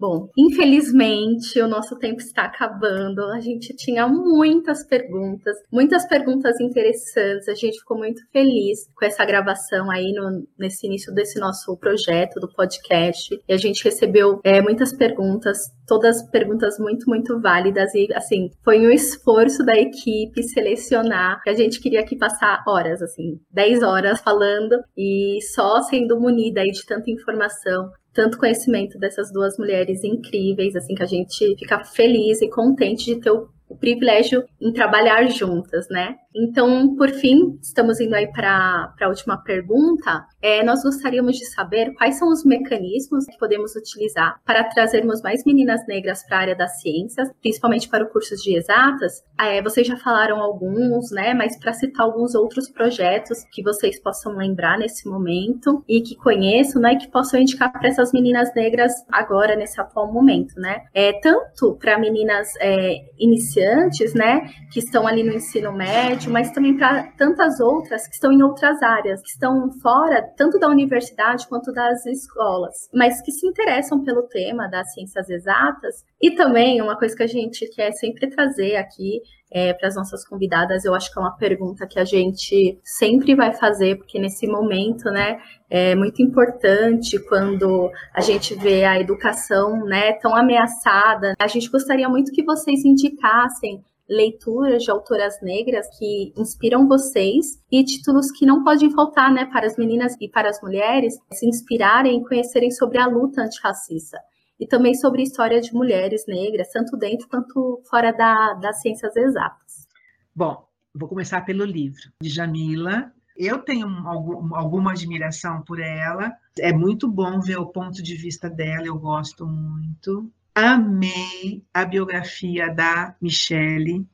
Bom, 0.00 0.28
infelizmente 0.38 1.60
o 1.60 1.66
nosso 1.66 1.98
tempo 1.98 2.20
está 2.20 2.44
acabando. 2.44 3.24
A 3.32 3.40
gente 3.40 3.74
tinha 3.74 4.06
muitas 4.06 4.86
perguntas, 4.86 5.56
muitas 5.72 6.06
perguntas 6.06 6.60
interessantes. 6.60 7.48
A 7.48 7.54
gente 7.54 7.80
ficou 7.80 7.98
muito 7.98 8.22
feliz 8.30 8.88
com 8.94 9.04
essa 9.04 9.24
gravação 9.24 9.90
aí 9.90 10.12
no, 10.12 10.46
nesse 10.56 10.86
início 10.86 11.12
desse 11.12 11.40
nosso 11.40 11.76
projeto 11.76 12.38
do 12.38 12.48
podcast. 12.48 13.34
E 13.48 13.52
a 13.52 13.56
gente 13.56 13.82
recebeu 13.82 14.40
é, 14.44 14.62
muitas 14.62 14.92
perguntas, 14.92 15.58
todas 15.84 16.22
perguntas 16.30 16.78
muito, 16.78 17.06
muito 17.08 17.40
válidas. 17.40 17.92
E 17.92 18.06
assim, 18.14 18.50
foi 18.62 18.86
um 18.86 18.90
esforço 18.90 19.64
da 19.64 19.76
equipe 19.76 20.44
selecionar. 20.44 21.40
A 21.44 21.54
gente 21.54 21.80
queria 21.80 22.00
aqui 22.00 22.16
passar 22.16 22.62
horas, 22.68 23.02
assim, 23.02 23.40
10 23.50 23.82
horas 23.82 24.20
falando 24.20 24.80
e 24.96 25.38
só 25.52 25.82
sendo 25.82 26.20
munida 26.20 26.60
aí 26.60 26.70
de 26.70 26.86
tanta 26.86 27.10
informação 27.10 27.90
tanto 28.18 28.36
conhecimento 28.36 28.98
dessas 28.98 29.32
duas 29.32 29.56
mulheres 29.56 30.02
incríveis, 30.02 30.74
assim, 30.74 30.92
que 30.92 31.04
a 31.04 31.06
gente 31.06 31.54
fica 31.56 31.84
feliz 31.84 32.42
e 32.42 32.50
contente 32.50 33.04
de 33.04 33.20
ter 33.20 33.30
o 33.30 33.76
privilégio 33.78 34.42
em 34.60 34.72
trabalhar 34.72 35.24
juntas, 35.28 35.88
né? 35.88 36.16
Então, 36.40 36.94
por 36.94 37.10
fim, 37.10 37.58
estamos 37.60 38.00
indo 38.00 38.14
aí 38.14 38.30
para 38.30 38.94
a 39.00 39.08
última 39.08 39.36
pergunta. 39.42 40.24
É, 40.40 40.62
nós 40.62 40.82
gostaríamos 40.84 41.36
de 41.36 41.46
saber 41.46 41.92
quais 41.94 42.16
são 42.16 42.28
os 42.28 42.44
mecanismos 42.44 43.26
que 43.26 43.36
podemos 43.36 43.74
utilizar 43.74 44.40
para 44.44 44.62
trazermos 44.64 45.20
mais 45.20 45.44
meninas 45.44 45.84
negras 45.88 46.24
para 46.24 46.36
a 46.36 46.40
área 46.40 46.56
das 46.56 46.80
ciências, 46.80 47.28
principalmente 47.40 47.88
para 47.88 48.04
o 48.04 48.08
curso 48.08 48.36
de 48.36 48.56
exatas. 48.56 49.24
É, 49.38 49.60
vocês 49.60 49.86
já 49.86 49.96
falaram 49.96 50.40
alguns, 50.40 51.10
né? 51.10 51.34
Mas 51.34 51.58
para 51.58 51.72
citar 51.72 52.06
alguns 52.06 52.36
outros 52.36 52.70
projetos 52.70 53.38
que 53.50 53.62
vocês 53.62 54.00
possam 54.00 54.36
lembrar 54.36 54.78
nesse 54.78 55.08
momento 55.08 55.82
e 55.88 56.00
que 56.00 56.14
conheçam, 56.14 56.80
né? 56.80 56.94
Que 56.94 57.08
possam 57.08 57.40
indicar 57.40 57.72
para 57.72 57.88
essas 57.88 58.12
meninas 58.12 58.54
negras 58.54 58.92
agora, 59.10 59.56
nesse 59.56 59.80
atual 59.80 60.12
momento, 60.12 60.54
né? 60.60 60.82
É, 60.94 61.12
tanto 61.20 61.74
para 61.80 61.98
meninas 61.98 62.48
é, 62.60 63.08
iniciantes 63.18 64.14
né, 64.14 64.48
que 64.72 64.78
estão 64.78 65.06
ali 65.06 65.22
no 65.22 65.32
ensino 65.32 65.72
médio, 65.72 66.27
mas 66.28 66.50
também 66.52 66.76
para 66.76 67.04
tantas 67.16 67.60
outras 67.60 68.06
que 68.06 68.14
estão 68.14 68.32
em 68.32 68.42
outras 68.42 68.82
áreas, 68.82 69.20
que 69.22 69.30
estão 69.30 69.70
fora 69.80 70.22
tanto 70.36 70.58
da 70.58 70.68
universidade 70.68 71.46
quanto 71.48 71.72
das 71.72 72.04
escolas, 72.06 72.88
mas 72.92 73.20
que 73.22 73.32
se 73.32 73.46
interessam 73.46 74.02
pelo 74.04 74.22
tema 74.22 74.68
das 74.68 74.92
ciências 74.92 75.28
exatas. 75.28 76.04
E 76.20 76.32
também 76.32 76.80
uma 76.80 76.96
coisa 76.96 77.16
que 77.16 77.22
a 77.22 77.28
gente 77.28 77.68
quer 77.74 77.92
sempre 77.92 78.28
trazer 78.28 78.76
aqui 78.76 79.20
é, 79.50 79.72
para 79.72 79.88
as 79.88 79.96
nossas 79.96 80.26
convidadas, 80.26 80.84
eu 80.84 80.94
acho 80.94 81.12
que 81.12 81.18
é 81.18 81.22
uma 81.22 81.36
pergunta 81.36 81.86
que 81.86 81.98
a 81.98 82.04
gente 82.04 82.78
sempre 82.84 83.34
vai 83.34 83.52
fazer, 83.52 83.96
porque 83.96 84.18
nesse 84.18 84.46
momento, 84.46 85.10
né, 85.10 85.40
é 85.70 85.94
muito 85.94 86.22
importante 86.22 87.18
quando 87.28 87.90
a 88.14 88.20
gente 88.20 88.54
vê 88.54 88.84
a 88.84 89.00
educação, 89.00 89.84
né, 89.84 90.12
tão 90.14 90.34
ameaçada. 90.34 91.34
A 91.38 91.46
gente 91.46 91.70
gostaria 91.70 92.08
muito 92.08 92.32
que 92.32 92.44
vocês 92.44 92.84
indicassem 92.84 93.82
leituras 94.08 94.82
de 94.82 94.90
autoras 94.90 95.40
negras 95.42 95.86
que 95.98 96.32
inspiram 96.36 96.88
vocês 96.88 97.62
e 97.70 97.84
títulos 97.84 98.30
que 98.30 98.46
não 98.46 98.64
podem 98.64 98.90
faltar, 98.90 99.32
né, 99.32 99.44
para 99.46 99.66
as 99.66 99.76
meninas 99.76 100.14
e 100.20 100.28
para 100.28 100.48
as 100.48 100.60
mulheres 100.62 101.14
se 101.32 101.46
inspirarem 101.46 102.18
e 102.18 102.24
conhecerem 102.24 102.70
sobre 102.70 102.98
a 102.98 103.06
luta 103.06 103.42
antirracista 103.42 104.18
e 104.58 104.66
também 104.66 104.94
sobre 104.94 105.22
história 105.22 105.60
de 105.60 105.72
mulheres 105.72 106.24
negras, 106.26 106.68
tanto 106.72 106.96
dentro 106.96 107.28
quanto 107.28 107.80
fora 107.88 108.12
da, 108.12 108.54
das 108.54 108.80
ciências 108.80 109.14
exatas. 109.14 109.86
Bom, 110.34 110.66
vou 110.94 111.08
começar 111.08 111.42
pelo 111.42 111.64
livro 111.64 112.10
de 112.20 112.28
Jamila. 112.28 113.12
Eu 113.36 113.58
tenho 113.58 113.86
algum, 114.06 114.54
alguma 114.56 114.92
admiração 114.92 115.62
por 115.62 115.78
ela. 115.78 116.32
É 116.58 116.72
muito 116.72 117.06
bom 117.06 117.38
ver 117.40 117.58
o 117.58 117.66
ponto 117.66 118.02
de 118.02 118.16
vista 118.16 118.50
dela, 118.50 118.86
eu 118.86 118.98
gosto 118.98 119.46
muito. 119.46 120.28
Amei 120.58 121.62
a 121.72 121.84
biografia 121.84 122.68
da 122.74 123.14
Michelle. 123.22 124.04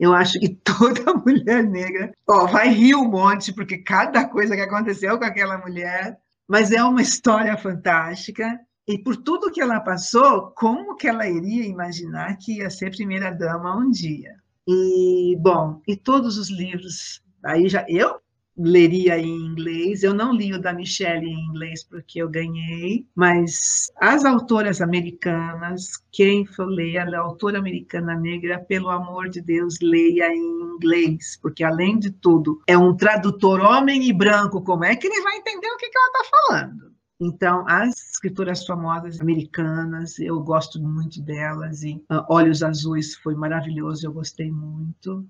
Eu 0.00 0.12
acho 0.12 0.40
que 0.40 0.48
toda 0.64 1.14
mulher 1.14 1.62
negra 1.62 2.12
ó, 2.28 2.44
vai 2.48 2.70
rir 2.70 2.96
um 2.96 3.08
monte, 3.08 3.52
porque 3.52 3.78
cada 3.78 4.28
coisa 4.28 4.56
que 4.56 4.62
aconteceu 4.62 5.16
com 5.16 5.24
aquela 5.24 5.58
mulher, 5.58 6.18
mas 6.48 6.72
é 6.72 6.82
uma 6.82 7.00
história 7.00 7.56
fantástica. 7.56 8.58
E 8.88 8.98
por 8.98 9.16
tudo 9.16 9.52
que 9.52 9.60
ela 9.60 9.78
passou, 9.78 10.50
como 10.56 10.96
que 10.96 11.06
ela 11.06 11.28
iria 11.28 11.64
imaginar 11.64 12.36
que 12.36 12.58
ia 12.58 12.68
ser 12.68 12.90
primeira-dama 12.90 13.76
um 13.76 13.88
dia? 13.88 14.34
E, 14.66 15.36
bom, 15.40 15.80
e 15.86 15.94
todos 15.94 16.36
os 16.36 16.50
livros, 16.50 17.22
aí 17.44 17.68
já 17.68 17.86
eu 17.88 18.20
leria 18.56 19.18
em 19.18 19.28
inglês, 19.28 20.02
eu 20.02 20.14
não 20.14 20.32
li 20.32 20.52
o 20.52 20.60
da 20.60 20.72
Michelle 20.72 21.26
em 21.26 21.46
inglês 21.46 21.84
porque 21.84 22.22
eu 22.22 22.28
ganhei, 22.28 23.06
mas 23.14 23.90
as 24.00 24.24
autoras 24.24 24.80
americanas, 24.80 26.02
quem 26.10 26.46
for 26.46 26.66
ler 26.66 26.98
a 26.98 27.20
autora 27.20 27.58
americana 27.58 28.14
negra, 28.14 28.58
pelo 28.58 28.88
amor 28.88 29.28
de 29.28 29.40
Deus, 29.40 29.76
leia 29.82 30.32
em 30.32 30.74
inglês, 30.74 31.38
porque 31.42 31.62
além 31.62 31.98
de 31.98 32.10
tudo, 32.10 32.60
é 32.66 32.76
um 32.76 32.96
tradutor 32.96 33.60
homem 33.60 34.08
e 34.08 34.12
branco, 34.12 34.62
como 34.62 34.84
é 34.84 34.96
que 34.96 35.06
ele 35.06 35.22
vai 35.22 35.36
entender 35.36 35.68
o 35.68 35.76
que, 35.76 35.88
que 35.88 35.98
ela 35.98 36.06
está 36.06 36.24
falando? 36.30 36.96
Então, 37.18 37.64
as 37.66 38.12
escritoras 38.12 38.66
famosas 38.66 39.20
americanas, 39.20 40.18
eu 40.18 40.38
gosto 40.40 40.78
muito 40.78 41.22
delas, 41.22 41.82
e 41.82 41.94
uh, 42.10 42.24
Olhos 42.28 42.62
Azuis 42.62 43.14
foi 43.16 43.34
maravilhoso, 43.34 44.06
eu 44.06 44.12
gostei 44.12 44.50
muito. 44.50 45.26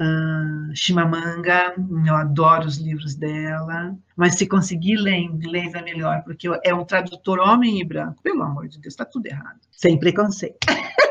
Uh, 0.00 0.74
Chimamanga, 0.74 1.74
eu 2.06 2.14
adoro 2.14 2.66
os 2.66 2.78
livros 2.78 3.14
dela, 3.14 3.94
mas 4.16 4.36
se 4.36 4.46
conseguir 4.46 4.96
ler 4.96 5.12
em 5.12 5.26
inglês 5.26 5.74
é 5.74 5.82
melhor, 5.82 6.22
porque 6.24 6.48
é 6.64 6.74
um 6.74 6.86
tradutor 6.86 7.38
homem 7.38 7.80
e 7.80 7.84
branco. 7.84 8.22
Pelo 8.22 8.42
amor 8.42 8.66
de 8.66 8.78
Deus, 8.78 8.94
está 8.94 9.04
tudo 9.04 9.26
errado. 9.26 9.60
Sem 9.70 9.98
preconceito. 9.98 10.56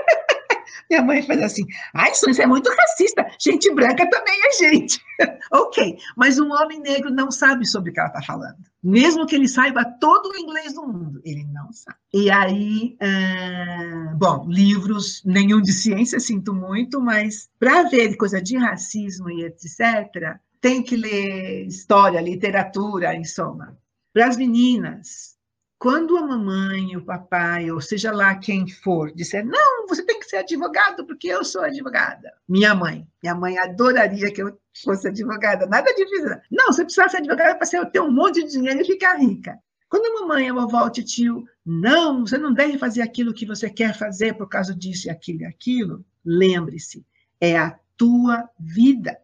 Minha 0.90 1.04
mãe 1.04 1.22
faz 1.22 1.42
assim, 1.44 1.66
ai, 1.94 2.12
isso 2.12 2.42
é 2.42 2.48
muito 2.48 2.70
racista, 2.70 3.26
gente 3.40 3.72
branca 3.74 4.10
também 4.10 4.40
é 4.44 4.52
gente. 4.58 5.00
ok, 5.52 5.98
mas 6.18 6.40
um 6.40 6.52
homem 6.52 6.80
negro 6.80 7.12
não 7.12 7.30
sabe 7.30 7.66
sobre 7.68 7.92
o 7.92 7.94
que 7.94 8.00
ela 8.00 8.10
está 8.10 8.22
falando. 8.24 8.58
Mesmo 8.82 9.28
que 9.28 9.36
ele 9.36 9.48
saiba 9.48 9.86
todo 10.00 10.32
o 10.32 10.38
inglês 10.38 10.74
do 10.74 10.88
mundo, 10.88 11.22
ele 11.24 11.44
não 11.54 11.72
sabe. 11.72 11.98
E 12.14 12.32
aí, 12.32 12.98
uh, 13.02 14.18
bom, 14.18 14.46
livros, 14.48 15.22
nenhum 15.24 15.62
de 15.62 15.74
ciência, 15.74 16.20
sinto 16.20 16.54
muito, 16.54 17.00
mas 17.00 17.50
para 17.60 17.84
ver 17.84 18.16
coisa 18.16 18.42
de 18.42 18.58
racismo 18.58 19.30
e 19.30 19.44
etc., 19.44 20.40
tem 20.62 20.82
que 20.82 20.96
ler 20.96 21.68
história, 21.68 22.20
literatura, 22.20 23.16
em 23.16 23.24
soma. 23.24 23.78
Para 24.14 24.28
as 24.28 24.38
meninas, 24.38 25.38
quando 25.80 26.18
a 26.18 26.28
mamãe, 26.28 26.98
o 26.98 27.06
papai, 27.06 27.72
ou 27.72 27.80
seja 27.80 28.12
lá 28.12 28.36
quem 28.36 28.68
for, 28.68 29.14
disser, 29.14 29.46
não, 29.46 29.88
você 29.88 30.04
tem 30.04 30.19
ser 30.30 30.38
advogado, 30.38 31.06
porque 31.06 31.28
eu 31.28 31.44
sou 31.44 31.62
advogada. 31.62 32.32
Minha 32.48 32.76
mãe, 32.76 33.08
minha 33.22 33.36
mãe 33.36 33.58
adoraria 33.58 34.32
que 34.32 34.42
eu 34.42 34.60
fosse 34.84 35.08
advogada, 35.08 35.66
nada 35.66 35.94
difícil. 35.94 36.30
Não, 36.52 36.68
você 36.68 36.84
precisa 36.84 37.10
ser 37.10 37.18
advogada 37.18 37.58
para 37.58 37.86
ter 37.86 38.00
um 38.00 38.12
monte 38.12 38.44
de 38.44 38.52
dinheiro 38.52 38.82
e 38.82 38.86
ficar 38.86 39.18
rica. 39.18 39.58
Quando 39.90 40.06
a 40.06 40.22
mamãe, 40.22 40.48
a 40.48 40.54
vovó, 40.54 40.86
o 40.86 40.90
tio, 40.92 41.46
não, 41.66 42.26
você 42.26 42.38
não 42.38 42.54
deve 42.54 42.78
fazer 42.78 43.02
aquilo 43.02 43.34
que 43.34 43.46
você 43.46 43.70
quer 43.70 43.98
fazer 43.98 44.36
por 44.36 44.48
causa 44.48 44.76
disso 44.76 45.08
e 45.08 45.10
aquilo 45.10 45.42
e 45.42 45.46
aquilo, 45.46 46.06
lembre-se, 46.24 47.04
é 47.42 47.58
a 47.58 47.78
tua 47.98 48.48
vida, 48.60 49.20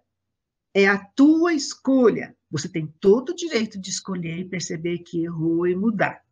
é 0.73 0.87
a 0.87 0.97
tua 0.97 1.53
escolha. 1.53 2.35
Você 2.49 2.67
tem 2.67 2.87
todo 2.99 3.29
o 3.29 3.35
direito 3.35 3.79
de 3.79 3.91
escolher 3.91 4.39
e 4.39 4.49
perceber 4.49 4.99
que 4.99 5.23
errou 5.23 5.67
e 5.67 5.75
mudar 5.75 6.24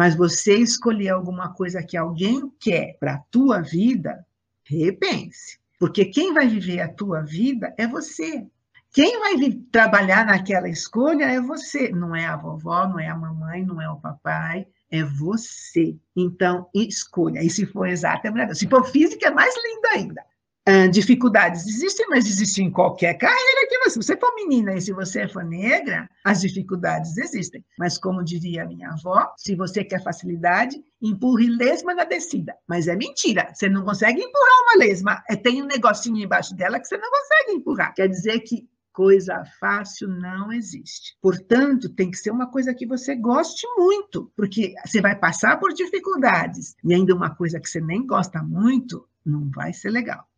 mas 0.00 0.14
você 0.14 0.56
escolher 0.56 1.10
alguma 1.10 1.52
coisa 1.52 1.82
que 1.82 1.94
alguém 1.94 2.50
quer 2.58 2.96
para 2.98 3.16
a 3.16 3.22
tua 3.30 3.60
vida, 3.60 4.24
repense. 4.64 5.58
Porque 5.78 6.06
quem 6.06 6.32
vai 6.32 6.48
viver 6.48 6.80
a 6.80 6.88
tua 6.88 7.20
vida 7.20 7.74
é 7.76 7.86
você. 7.86 8.46
Quem 8.94 9.20
vai 9.20 9.34
trabalhar 9.70 10.24
naquela 10.24 10.70
escolha 10.70 11.26
é 11.26 11.38
você, 11.38 11.90
não 11.90 12.16
é 12.16 12.24
a 12.24 12.34
vovó, 12.34 12.88
não 12.88 12.98
é 12.98 13.08
a 13.08 13.14
mamãe, 13.14 13.62
não 13.62 13.78
é 13.78 13.90
o 13.90 14.00
papai, 14.00 14.66
é 14.90 15.04
você. 15.04 15.94
Então, 16.16 16.66
escolha. 16.74 17.42
E 17.42 17.50
se 17.50 17.66
for 17.66 17.86
exata, 17.86 18.28
é 18.28 18.30
melhor. 18.30 18.54
Se 18.54 18.66
for 18.66 18.82
física, 18.86 19.28
é 19.28 19.30
mais 19.30 19.54
linda 19.54 19.88
ainda. 19.90 20.24
Ah, 20.72 20.86
dificuldades 20.86 21.66
existem, 21.66 22.06
mas 22.08 22.26
existem 22.26 22.68
em 22.68 22.70
qualquer 22.70 23.14
carreira 23.14 23.66
que 23.68 23.78
você. 23.78 23.90
Se 23.90 23.96
você 23.96 24.16
for 24.16 24.32
menina 24.36 24.72
e 24.74 24.80
se 24.80 24.92
você 24.92 25.26
for 25.26 25.42
negra, 25.42 26.08
as 26.24 26.42
dificuldades 26.42 27.16
existem. 27.18 27.64
Mas, 27.76 27.98
como 27.98 28.22
diria 28.22 28.64
minha 28.64 28.90
avó, 28.90 29.32
se 29.36 29.56
você 29.56 29.82
quer 29.82 30.00
facilidade, 30.00 30.80
empurre 31.02 31.48
lesma 31.48 31.92
na 31.92 32.04
descida. 32.04 32.54
Mas 32.68 32.86
é 32.86 32.94
mentira, 32.94 33.50
você 33.52 33.68
não 33.68 33.84
consegue 33.84 34.20
empurrar 34.20 34.62
uma 34.62 34.84
lesma. 34.84 35.20
É, 35.28 35.34
tem 35.34 35.60
um 35.60 35.66
negocinho 35.66 36.22
embaixo 36.22 36.54
dela 36.54 36.78
que 36.78 36.86
você 36.86 36.96
não 36.96 37.10
consegue 37.10 37.58
empurrar. 37.58 37.92
Quer 37.92 38.06
dizer 38.06 38.38
que 38.38 38.68
coisa 38.92 39.42
fácil 39.58 40.06
não 40.06 40.52
existe. 40.52 41.16
Portanto, 41.20 41.88
tem 41.88 42.12
que 42.12 42.16
ser 42.16 42.30
uma 42.30 42.48
coisa 42.48 42.72
que 42.72 42.86
você 42.86 43.16
goste 43.16 43.66
muito, 43.76 44.30
porque 44.36 44.72
você 44.86 45.00
vai 45.00 45.18
passar 45.18 45.58
por 45.58 45.72
dificuldades 45.72 46.76
e 46.84 46.94
ainda 46.94 47.12
uma 47.12 47.34
coisa 47.34 47.58
que 47.58 47.68
você 47.68 47.80
nem 47.80 48.06
gosta 48.06 48.40
muito, 48.40 49.04
não 49.26 49.50
vai 49.50 49.72
ser 49.72 49.90
legal. 49.90 50.29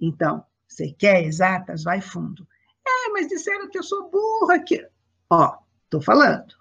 Então, 0.00 0.44
você 0.66 0.92
quer 0.92 1.24
exatas? 1.24 1.84
Vai 1.84 2.00
fundo. 2.00 2.46
É, 2.86 3.10
mas 3.10 3.28
disseram 3.28 3.68
que 3.68 3.78
eu 3.78 3.82
sou 3.82 4.10
burra. 4.10 4.58
Que... 4.60 4.86
Ó, 5.28 5.58
estou 5.84 6.00
falando. 6.00 6.54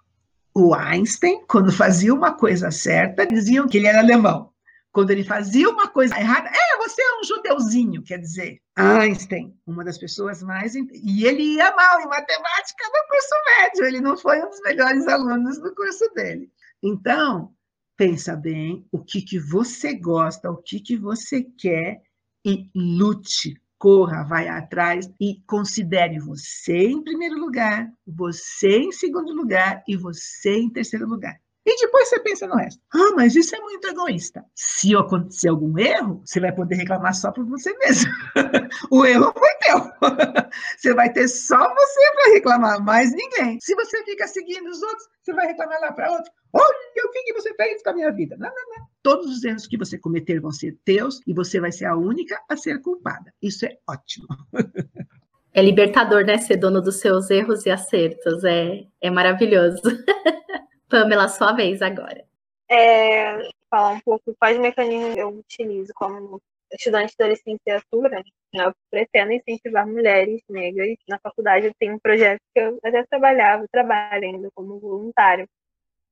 O 0.53 0.73
Einstein, 0.73 1.45
quando 1.47 1.71
fazia 1.71 2.13
uma 2.13 2.33
coisa 2.33 2.71
certa, 2.71 3.25
diziam 3.25 3.67
que 3.67 3.77
ele 3.77 3.87
era 3.87 3.99
alemão. 3.99 4.51
Quando 4.91 5.11
ele 5.11 5.23
fazia 5.23 5.69
uma 5.69 5.87
coisa 5.87 6.17
errada, 6.19 6.49
é, 6.49 6.77
você 6.77 7.01
é 7.01 7.19
um 7.19 7.23
judeuzinho, 7.23 8.01
quer 8.01 8.17
dizer. 8.17 8.59
Einstein, 8.75 9.55
uma 9.65 9.83
das 9.83 9.99
pessoas 9.99 10.41
mais. 10.41 10.73
E 10.73 11.25
ele 11.25 11.55
ia 11.55 11.73
mal 11.75 12.01
em 12.01 12.07
matemática 12.07 12.85
no 12.87 13.07
curso 13.07 13.35
médio, 13.45 13.85
ele 13.85 14.01
não 14.01 14.17
foi 14.17 14.41
um 14.41 14.49
dos 14.49 14.59
melhores 14.61 15.07
alunos 15.07 15.59
do 15.59 15.73
curso 15.75 16.11
dele. 16.15 16.51
Então, 16.81 17.53
pensa 17.95 18.35
bem 18.35 18.87
o 18.91 19.03
que, 19.03 19.21
que 19.21 19.37
você 19.37 19.93
gosta, 19.93 20.49
o 20.49 20.57
que, 20.57 20.79
que 20.79 20.97
você 20.97 21.43
quer 21.43 22.01
e 22.49 22.69
lute, 22.75 23.61
corra, 23.77 24.23
vai 24.23 24.47
atrás 24.47 25.07
e 25.19 25.41
considere 25.45 26.19
você 26.19 26.87
em 26.87 27.03
primeiro 27.03 27.39
lugar, 27.39 27.87
você 28.07 28.79
em 28.79 28.91
segundo 28.91 29.33
lugar 29.33 29.83
e 29.87 29.95
você 29.95 30.57
em 30.57 30.69
terceiro 30.69 31.07
lugar. 31.07 31.39
E 31.65 31.75
depois 31.81 32.09
você 32.09 32.19
pensa 32.21 32.47
no 32.47 32.55
resto. 32.55 32.81
Ah, 32.91 33.13
mas 33.15 33.35
isso 33.35 33.55
é 33.55 33.59
muito 33.59 33.87
egoísta. 33.87 34.43
Se 34.55 34.95
acontecer 34.95 35.49
algum 35.49 35.77
erro, 35.77 36.23
você 36.25 36.39
vai 36.39 36.51
poder 36.51 36.75
reclamar 36.75 37.13
só 37.13 37.31
por 37.31 37.45
você 37.45 37.71
mesmo. 37.77 38.11
o 38.89 39.05
erro 39.05 39.31
foi 39.37 39.49
teu. 39.59 39.79
você 40.75 40.93
vai 40.95 41.13
ter 41.13 41.27
só 41.27 41.57
você 41.57 42.11
para 42.13 42.33
reclamar, 42.33 42.83
mais 42.83 43.11
ninguém. 43.11 43.59
Se 43.61 43.75
você 43.75 44.03
fica 44.03 44.27
seguindo 44.27 44.67
os 44.67 44.81
outros, 44.81 45.07
você 45.21 45.31
vai 45.33 45.45
reclamar 45.45 45.79
lá 45.79 45.91
para 45.91 46.11
outro. 46.11 46.31
Olha 46.53 47.05
o 47.05 47.11
que, 47.11 47.23
que 47.23 47.33
você 47.33 47.53
fez 47.53 47.83
com 47.83 47.91
a 47.91 47.93
minha 47.93 48.11
vida. 48.11 48.35
Não, 48.37 48.49
não, 48.49 48.77
não. 48.77 48.88
Todos 49.01 49.37
os 49.37 49.43
erros 49.43 49.67
que 49.67 49.77
você 49.77 49.97
cometer 49.97 50.39
vão 50.39 50.51
ser 50.51 50.77
teus 50.83 51.21
e 51.25 51.33
você 51.33 51.59
vai 51.59 51.71
ser 51.71 51.85
a 51.85 51.95
única 51.95 52.39
a 52.49 52.57
ser 52.57 52.81
culpada. 52.81 53.33
Isso 53.41 53.65
é 53.65 53.77
ótimo. 53.87 54.27
É 55.51 55.63
libertador, 55.63 56.23
né? 56.23 56.37
Ser 56.37 56.57
dono 56.57 56.79
dos 56.79 56.99
seus 56.99 57.29
erros 57.29 57.65
e 57.65 57.71
acertos. 57.71 58.43
É, 58.43 58.85
é 59.01 59.09
maravilhoso. 59.09 59.81
Pamela, 60.87 61.27
sua 61.27 61.53
vez 61.53 61.81
agora. 61.81 62.23
É, 62.69 63.49
falar 63.69 63.93
um 63.93 63.99
pouco 63.99 64.35
quais 64.39 64.59
mecanismos 64.59 65.17
eu 65.17 65.29
utilizo 65.29 65.91
como 65.95 66.39
estudante 66.71 67.15
da 67.17 67.27
licenciatura. 67.27 68.23
Eu 68.53 68.73
pretendo 68.89 69.31
incentivar 69.33 69.87
mulheres 69.87 70.41
negras. 70.49 70.95
Na 71.07 71.19
faculdade 71.19 71.67
eu 71.67 71.73
tenho 71.79 71.95
um 71.95 71.99
projeto 71.99 72.39
que 72.53 72.61
eu 72.61 72.79
até 72.83 73.03
trabalhava, 73.05 73.67
trabalho 73.71 74.25
ainda 74.25 74.49
como 74.53 74.79
voluntário, 74.79 75.47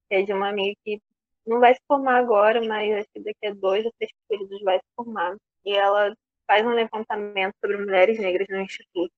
que 0.10 0.16
é 0.16 0.22
de 0.24 0.34
uma 0.34 0.50
amiga 0.50 0.76
que 0.84 1.00
não 1.48 1.60
vai 1.60 1.74
se 1.74 1.82
formar 1.88 2.18
agora, 2.18 2.62
mas 2.62 2.92
acho 2.94 3.08
que 3.14 3.22
daqui 3.22 3.48
a 3.48 3.54
dois 3.54 3.86
ou 3.86 3.92
três 3.98 4.12
períodos 4.28 4.62
vai 4.64 4.78
se 4.78 4.86
formar. 4.96 5.36
E 5.66 5.74
ela 5.76 6.14
faz 6.48 6.66
um 6.66 6.70
levantamento 6.70 7.54
sobre 7.64 7.78
mulheres 7.78 8.20
negras 8.20 8.48
no 8.50 8.62
Instituto 8.62 9.14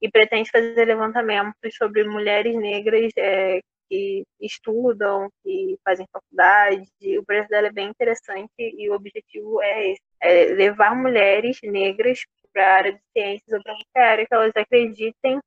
e 0.00 0.10
pretende 0.10 0.50
fazer 0.50 0.84
levantamentos 0.84 1.74
sobre 1.76 2.04
mulheres 2.04 2.54
negras 2.54 3.10
é, 3.16 3.60
que 3.88 4.24
estudam, 4.40 5.28
que 5.42 5.78
fazem 5.84 6.06
faculdade. 6.12 6.86
O 7.18 7.24
projeto 7.24 7.48
dela 7.48 7.68
é 7.68 7.72
bem 7.72 7.88
interessante 7.88 8.52
e 8.58 8.90
o 8.90 8.94
objetivo 8.94 9.62
é 9.62 9.92
esse, 9.92 10.02
é 10.20 10.44
levar 10.46 10.94
mulheres 10.94 11.58
negras 11.62 12.20
para 12.52 12.66
a 12.66 12.74
área 12.74 12.92
de 12.92 13.00
ciências 13.12 13.52
ou 13.52 13.62
para 13.62 13.74
qualquer 13.74 14.10
área 14.10 14.26
que 14.26 14.34
elas 14.34 14.52
acreditem 14.56 15.40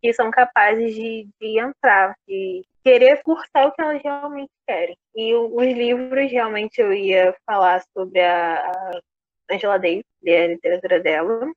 que 0.00 0.12
são 0.12 0.30
capazes 0.30 0.94
de, 0.94 1.28
de 1.40 1.60
entrar, 1.60 2.14
de 2.26 2.64
querer 2.88 3.22
cursar 3.22 3.66
o 3.66 3.72
que 3.72 3.82
elas 3.82 4.02
realmente 4.02 4.50
querem. 4.66 4.96
E 5.14 5.34
os 5.34 5.66
livros, 5.66 6.30
realmente, 6.30 6.80
eu 6.80 6.92
ia 6.92 7.36
falar 7.44 7.82
sobre 7.94 8.20
a 8.22 8.72
Angela 9.50 9.78
Davis, 9.78 10.04
a 10.26 10.46
literatura 10.46 10.98
dela, 10.98 11.52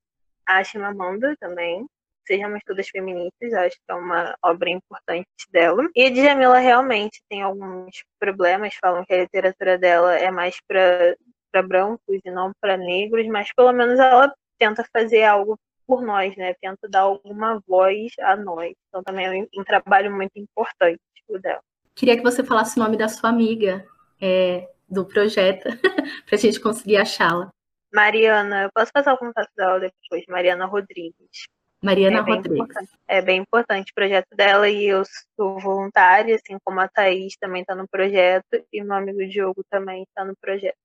a 0.45 0.63
Chimamanda 0.63 1.35
também, 1.39 1.85
Sejamos 2.27 2.61
Todas 2.65 2.89
Feministas, 2.89 3.53
acho 3.53 3.75
que 3.77 3.91
é 3.91 3.93
uma 3.93 4.35
obra 4.43 4.69
importante 4.69 5.27
dela. 5.49 5.89
E 5.95 6.05
a 6.05 6.09
Djamila 6.09 6.59
realmente 6.59 7.21
tem 7.29 7.41
alguns 7.41 8.03
problemas, 8.19 8.75
falam 8.75 9.05
que 9.05 9.13
a 9.13 9.21
literatura 9.21 9.77
dela 9.77 10.15
é 10.17 10.29
mais 10.29 10.57
para 10.67 11.63
brancos 11.63 12.19
e 12.25 12.29
não 12.29 12.51
para 12.59 12.77
negros, 12.77 13.25
mas 13.27 13.53
pelo 13.53 13.71
menos 13.71 13.97
ela 13.99 14.33
tenta 14.59 14.85
fazer 14.93 15.23
algo 15.23 15.57
por 15.91 16.01
nós, 16.01 16.33
né? 16.37 16.53
Tenta 16.61 16.87
dar 16.87 17.01
alguma 17.01 17.61
voz 17.67 18.13
a 18.21 18.33
nós. 18.37 18.73
Então 18.87 19.03
também 19.03 19.25
é 19.25 19.59
um, 19.59 19.63
trabalho 19.65 20.09
muito 20.09 20.31
importante 20.37 21.01
o 21.27 21.37
dela. 21.37 21.59
Queria 21.93 22.15
que 22.15 22.23
você 22.23 22.45
falasse 22.45 22.79
o 22.79 22.83
nome 22.83 22.95
da 22.95 23.09
sua 23.09 23.29
amiga 23.29 23.85
é, 24.21 24.69
do 24.87 25.03
projeto, 25.03 25.63
para 26.25 26.35
a 26.35 26.37
gente 26.37 26.61
conseguir 26.61 26.95
achá-la. 26.95 27.51
Mariana, 27.93 28.63
eu 28.63 28.69
posso 28.73 28.89
passar 28.93 29.13
o 29.13 29.17
contato 29.17 29.49
dela 29.53 29.81
depois, 29.81 30.23
Mariana 30.29 30.65
Rodrigues. 30.65 31.49
Mariana 31.83 32.19
é 32.19 32.21
Rodrigues. 32.21 32.89
É 33.05 33.21
bem 33.21 33.41
importante 33.41 33.91
o 33.91 33.95
projeto 33.95 34.33
dela 34.33 34.69
e 34.69 34.85
eu 34.85 35.03
sou 35.35 35.59
voluntária, 35.59 36.35
assim 36.35 36.57
como 36.63 36.79
a 36.79 36.87
Thaís 36.87 37.35
também 37.35 37.63
está 37.63 37.75
no 37.75 37.85
projeto 37.85 38.65
e 38.71 38.81
meu 38.81 38.93
amigo 38.93 39.27
Diogo 39.27 39.61
também 39.69 40.03
está 40.03 40.23
no 40.23 40.37
projeto. 40.39 40.77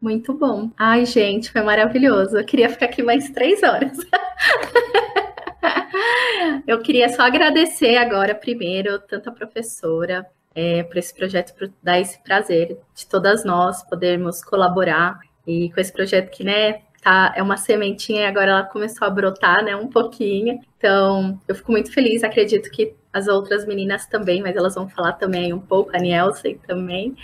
Muito 0.00 0.32
bom. 0.32 0.70
Ai, 0.78 1.04
gente, 1.04 1.52
foi 1.52 1.62
maravilhoso. 1.62 2.38
Eu 2.38 2.44
queria 2.44 2.70
ficar 2.70 2.86
aqui 2.86 3.02
mais 3.02 3.28
três 3.30 3.62
horas. 3.62 3.98
eu 6.66 6.80
queria 6.80 7.08
só 7.10 7.22
agradecer 7.22 7.96
agora, 7.96 8.34
primeiro, 8.34 8.98
tanto 9.00 9.28
a 9.28 9.32
professora 9.32 10.26
é, 10.54 10.82
por 10.84 10.96
esse 10.96 11.14
projeto, 11.14 11.54
por 11.54 11.70
dar 11.82 12.00
esse 12.00 12.22
prazer 12.22 12.78
de 12.94 13.06
todas 13.06 13.44
nós 13.44 13.82
podermos 13.82 14.42
colaborar 14.42 15.18
e 15.46 15.70
com 15.70 15.80
esse 15.80 15.92
projeto 15.92 16.30
que, 16.30 16.44
né, 16.44 16.80
tá, 17.02 17.32
é 17.36 17.42
uma 17.42 17.56
sementinha 17.56 18.22
e 18.22 18.26
agora 18.26 18.50
ela 18.50 18.62
começou 18.64 19.06
a 19.06 19.10
brotar, 19.10 19.64
né, 19.64 19.74
um 19.76 19.88
pouquinho. 19.88 20.60
Então, 20.78 21.38
eu 21.46 21.54
fico 21.54 21.72
muito 21.72 21.92
feliz, 21.92 22.24
acredito 22.24 22.70
que 22.70 22.94
as 23.12 23.26
outras 23.26 23.66
meninas 23.66 24.06
também, 24.06 24.40
mas 24.40 24.56
elas 24.56 24.74
vão 24.74 24.88
falar 24.88 25.14
também 25.14 25.52
um 25.52 25.58
pouco, 25.58 25.90
a 25.94 25.98
Nielsen 25.98 26.58
também. 26.66 27.14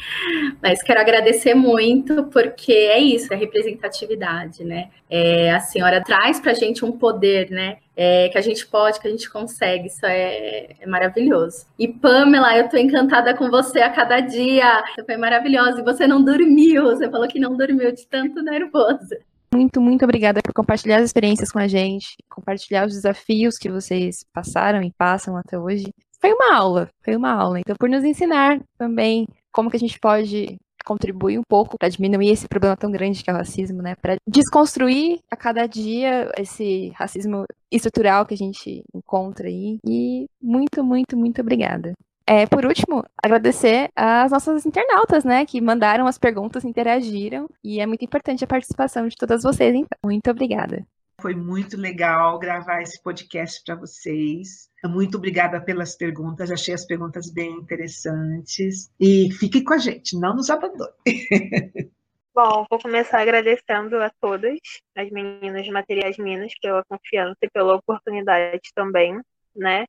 Mas 0.60 0.82
quero 0.82 1.00
agradecer 1.00 1.54
muito, 1.54 2.24
porque 2.24 2.72
é 2.72 2.98
isso, 2.98 3.32
é 3.32 3.36
representatividade, 3.36 4.64
né? 4.64 4.90
É, 5.08 5.52
a 5.52 5.60
senhora 5.60 6.02
traz 6.02 6.40
para 6.40 6.50
a 6.50 6.54
gente 6.54 6.84
um 6.84 6.90
poder, 6.90 7.50
né? 7.50 7.78
É, 7.96 8.28
que 8.28 8.36
a 8.36 8.40
gente 8.40 8.66
pode, 8.66 9.00
que 9.00 9.06
a 9.06 9.10
gente 9.10 9.30
consegue, 9.30 9.86
isso 9.86 10.04
é, 10.04 10.74
é 10.80 10.86
maravilhoso. 10.86 11.66
E 11.78 11.88
Pamela, 11.88 12.56
eu 12.58 12.64
estou 12.64 12.80
encantada 12.80 13.32
com 13.34 13.48
você 13.48 13.80
a 13.80 13.88
cada 13.88 14.20
dia, 14.20 14.82
você 14.94 15.04
foi 15.04 15.16
maravilhosa, 15.16 15.80
e 15.80 15.84
você 15.84 16.06
não 16.06 16.22
dormiu, 16.22 16.82
você 16.82 17.08
falou 17.08 17.28
que 17.28 17.38
não 17.38 17.56
dormiu 17.56 17.92
de 17.92 18.06
tanto 18.06 18.42
nervoso. 18.42 19.16
Muito, 19.56 19.80
muito 19.80 20.04
obrigada 20.04 20.42
por 20.42 20.52
compartilhar 20.52 20.98
as 20.98 21.06
experiências 21.06 21.50
com 21.50 21.58
a 21.58 21.66
gente, 21.66 22.08
compartilhar 22.28 22.86
os 22.86 22.92
desafios 22.92 23.56
que 23.56 23.70
vocês 23.70 24.16
passaram 24.30 24.82
e 24.82 24.92
passam 24.92 25.34
até 25.34 25.58
hoje. 25.58 25.86
Foi 26.20 26.30
uma 26.30 26.54
aula, 26.54 26.90
foi 27.02 27.16
uma 27.16 27.32
aula. 27.32 27.60
Então, 27.60 27.74
por 27.74 27.88
nos 27.88 28.04
ensinar 28.04 28.60
também 28.76 29.26
como 29.50 29.70
que 29.70 29.76
a 29.78 29.80
gente 29.80 29.98
pode 29.98 30.58
contribuir 30.84 31.38
um 31.38 31.42
pouco 31.48 31.78
para 31.78 31.88
diminuir 31.88 32.28
esse 32.28 32.46
problema 32.46 32.76
tão 32.76 32.92
grande 32.92 33.24
que 33.24 33.30
é 33.30 33.32
o 33.32 33.36
racismo, 33.36 33.80
né? 33.80 33.94
Para 33.96 34.16
desconstruir 34.28 35.20
a 35.30 35.36
cada 35.36 35.66
dia 35.66 36.30
esse 36.36 36.90
racismo 36.90 37.46
estrutural 37.72 38.26
que 38.26 38.34
a 38.34 38.36
gente 38.36 38.84
encontra 38.94 39.48
aí. 39.48 39.78
E 39.86 40.26
muito, 40.40 40.84
muito, 40.84 41.16
muito 41.16 41.40
obrigada. 41.40 41.94
É, 42.28 42.44
por 42.44 42.66
último, 42.66 43.04
agradecer 43.22 43.88
às 43.94 44.32
nossas 44.32 44.66
internautas, 44.66 45.24
né, 45.24 45.46
que 45.46 45.60
mandaram 45.60 46.08
as 46.08 46.18
perguntas, 46.18 46.64
interagiram, 46.64 47.48
e 47.62 47.80
é 47.80 47.86
muito 47.86 48.04
importante 48.04 48.42
a 48.42 48.48
participação 48.48 49.06
de 49.06 49.16
todas 49.16 49.44
vocês, 49.44 49.72
então. 49.72 49.98
Muito 50.04 50.28
obrigada. 50.28 50.84
Foi 51.20 51.34
muito 51.34 51.76
legal 51.76 52.38
gravar 52.38 52.82
esse 52.82 53.00
podcast 53.00 53.62
para 53.64 53.76
vocês. 53.76 54.68
Muito 54.84 55.16
obrigada 55.16 55.60
pelas 55.60 55.96
perguntas, 55.96 56.50
achei 56.50 56.74
as 56.74 56.84
perguntas 56.84 57.32
bem 57.32 57.52
interessantes. 57.52 58.90
E 59.00 59.30
fique 59.32 59.62
com 59.62 59.74
a 59.74 59.78
gente, 59.78 60.18
não 60.18 60.34
nos 60.34 60.50
abandone. 60.50 60.92
Bom, 62.34 62.66
vou 62.68 62.78
começar 62.78 63.22
agradecendo 63.22 63.96
a 63.96 64.10
todas 64.20 64.58
as 64.94 65.10
meninas 65.10 65.64
de 65.64 65.70
Materiais 65.70 66.18
Minas 66.18 66.52
pela 66.60 66.84
confiança 66.84 67.38
e 67.42 67.50
pela 67.50 67.76
oportunidade 67.76 68.70
também, 68.74 69.18
né? 69.54 69.86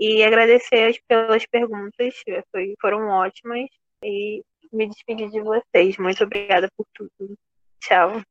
E 0.00 0.24
agradecer 0.24 0.98
pelas 1.06 1.44
perguntas, 1.46 2.14
foi, 2.50 2.74
foram 2.80 3.08
ótimas. 3.08 3.68
E 4.02 4.42
me 4.72 4.88
despedir 4.88 5.28
de 5.30 5.42
vocês. 5.42 5.98
Muito 5.98 6.24
obrigada 6.24 6.68
por 6.74 6.86
tudo. 6.94 7.36
Tchau. 7.80 8.22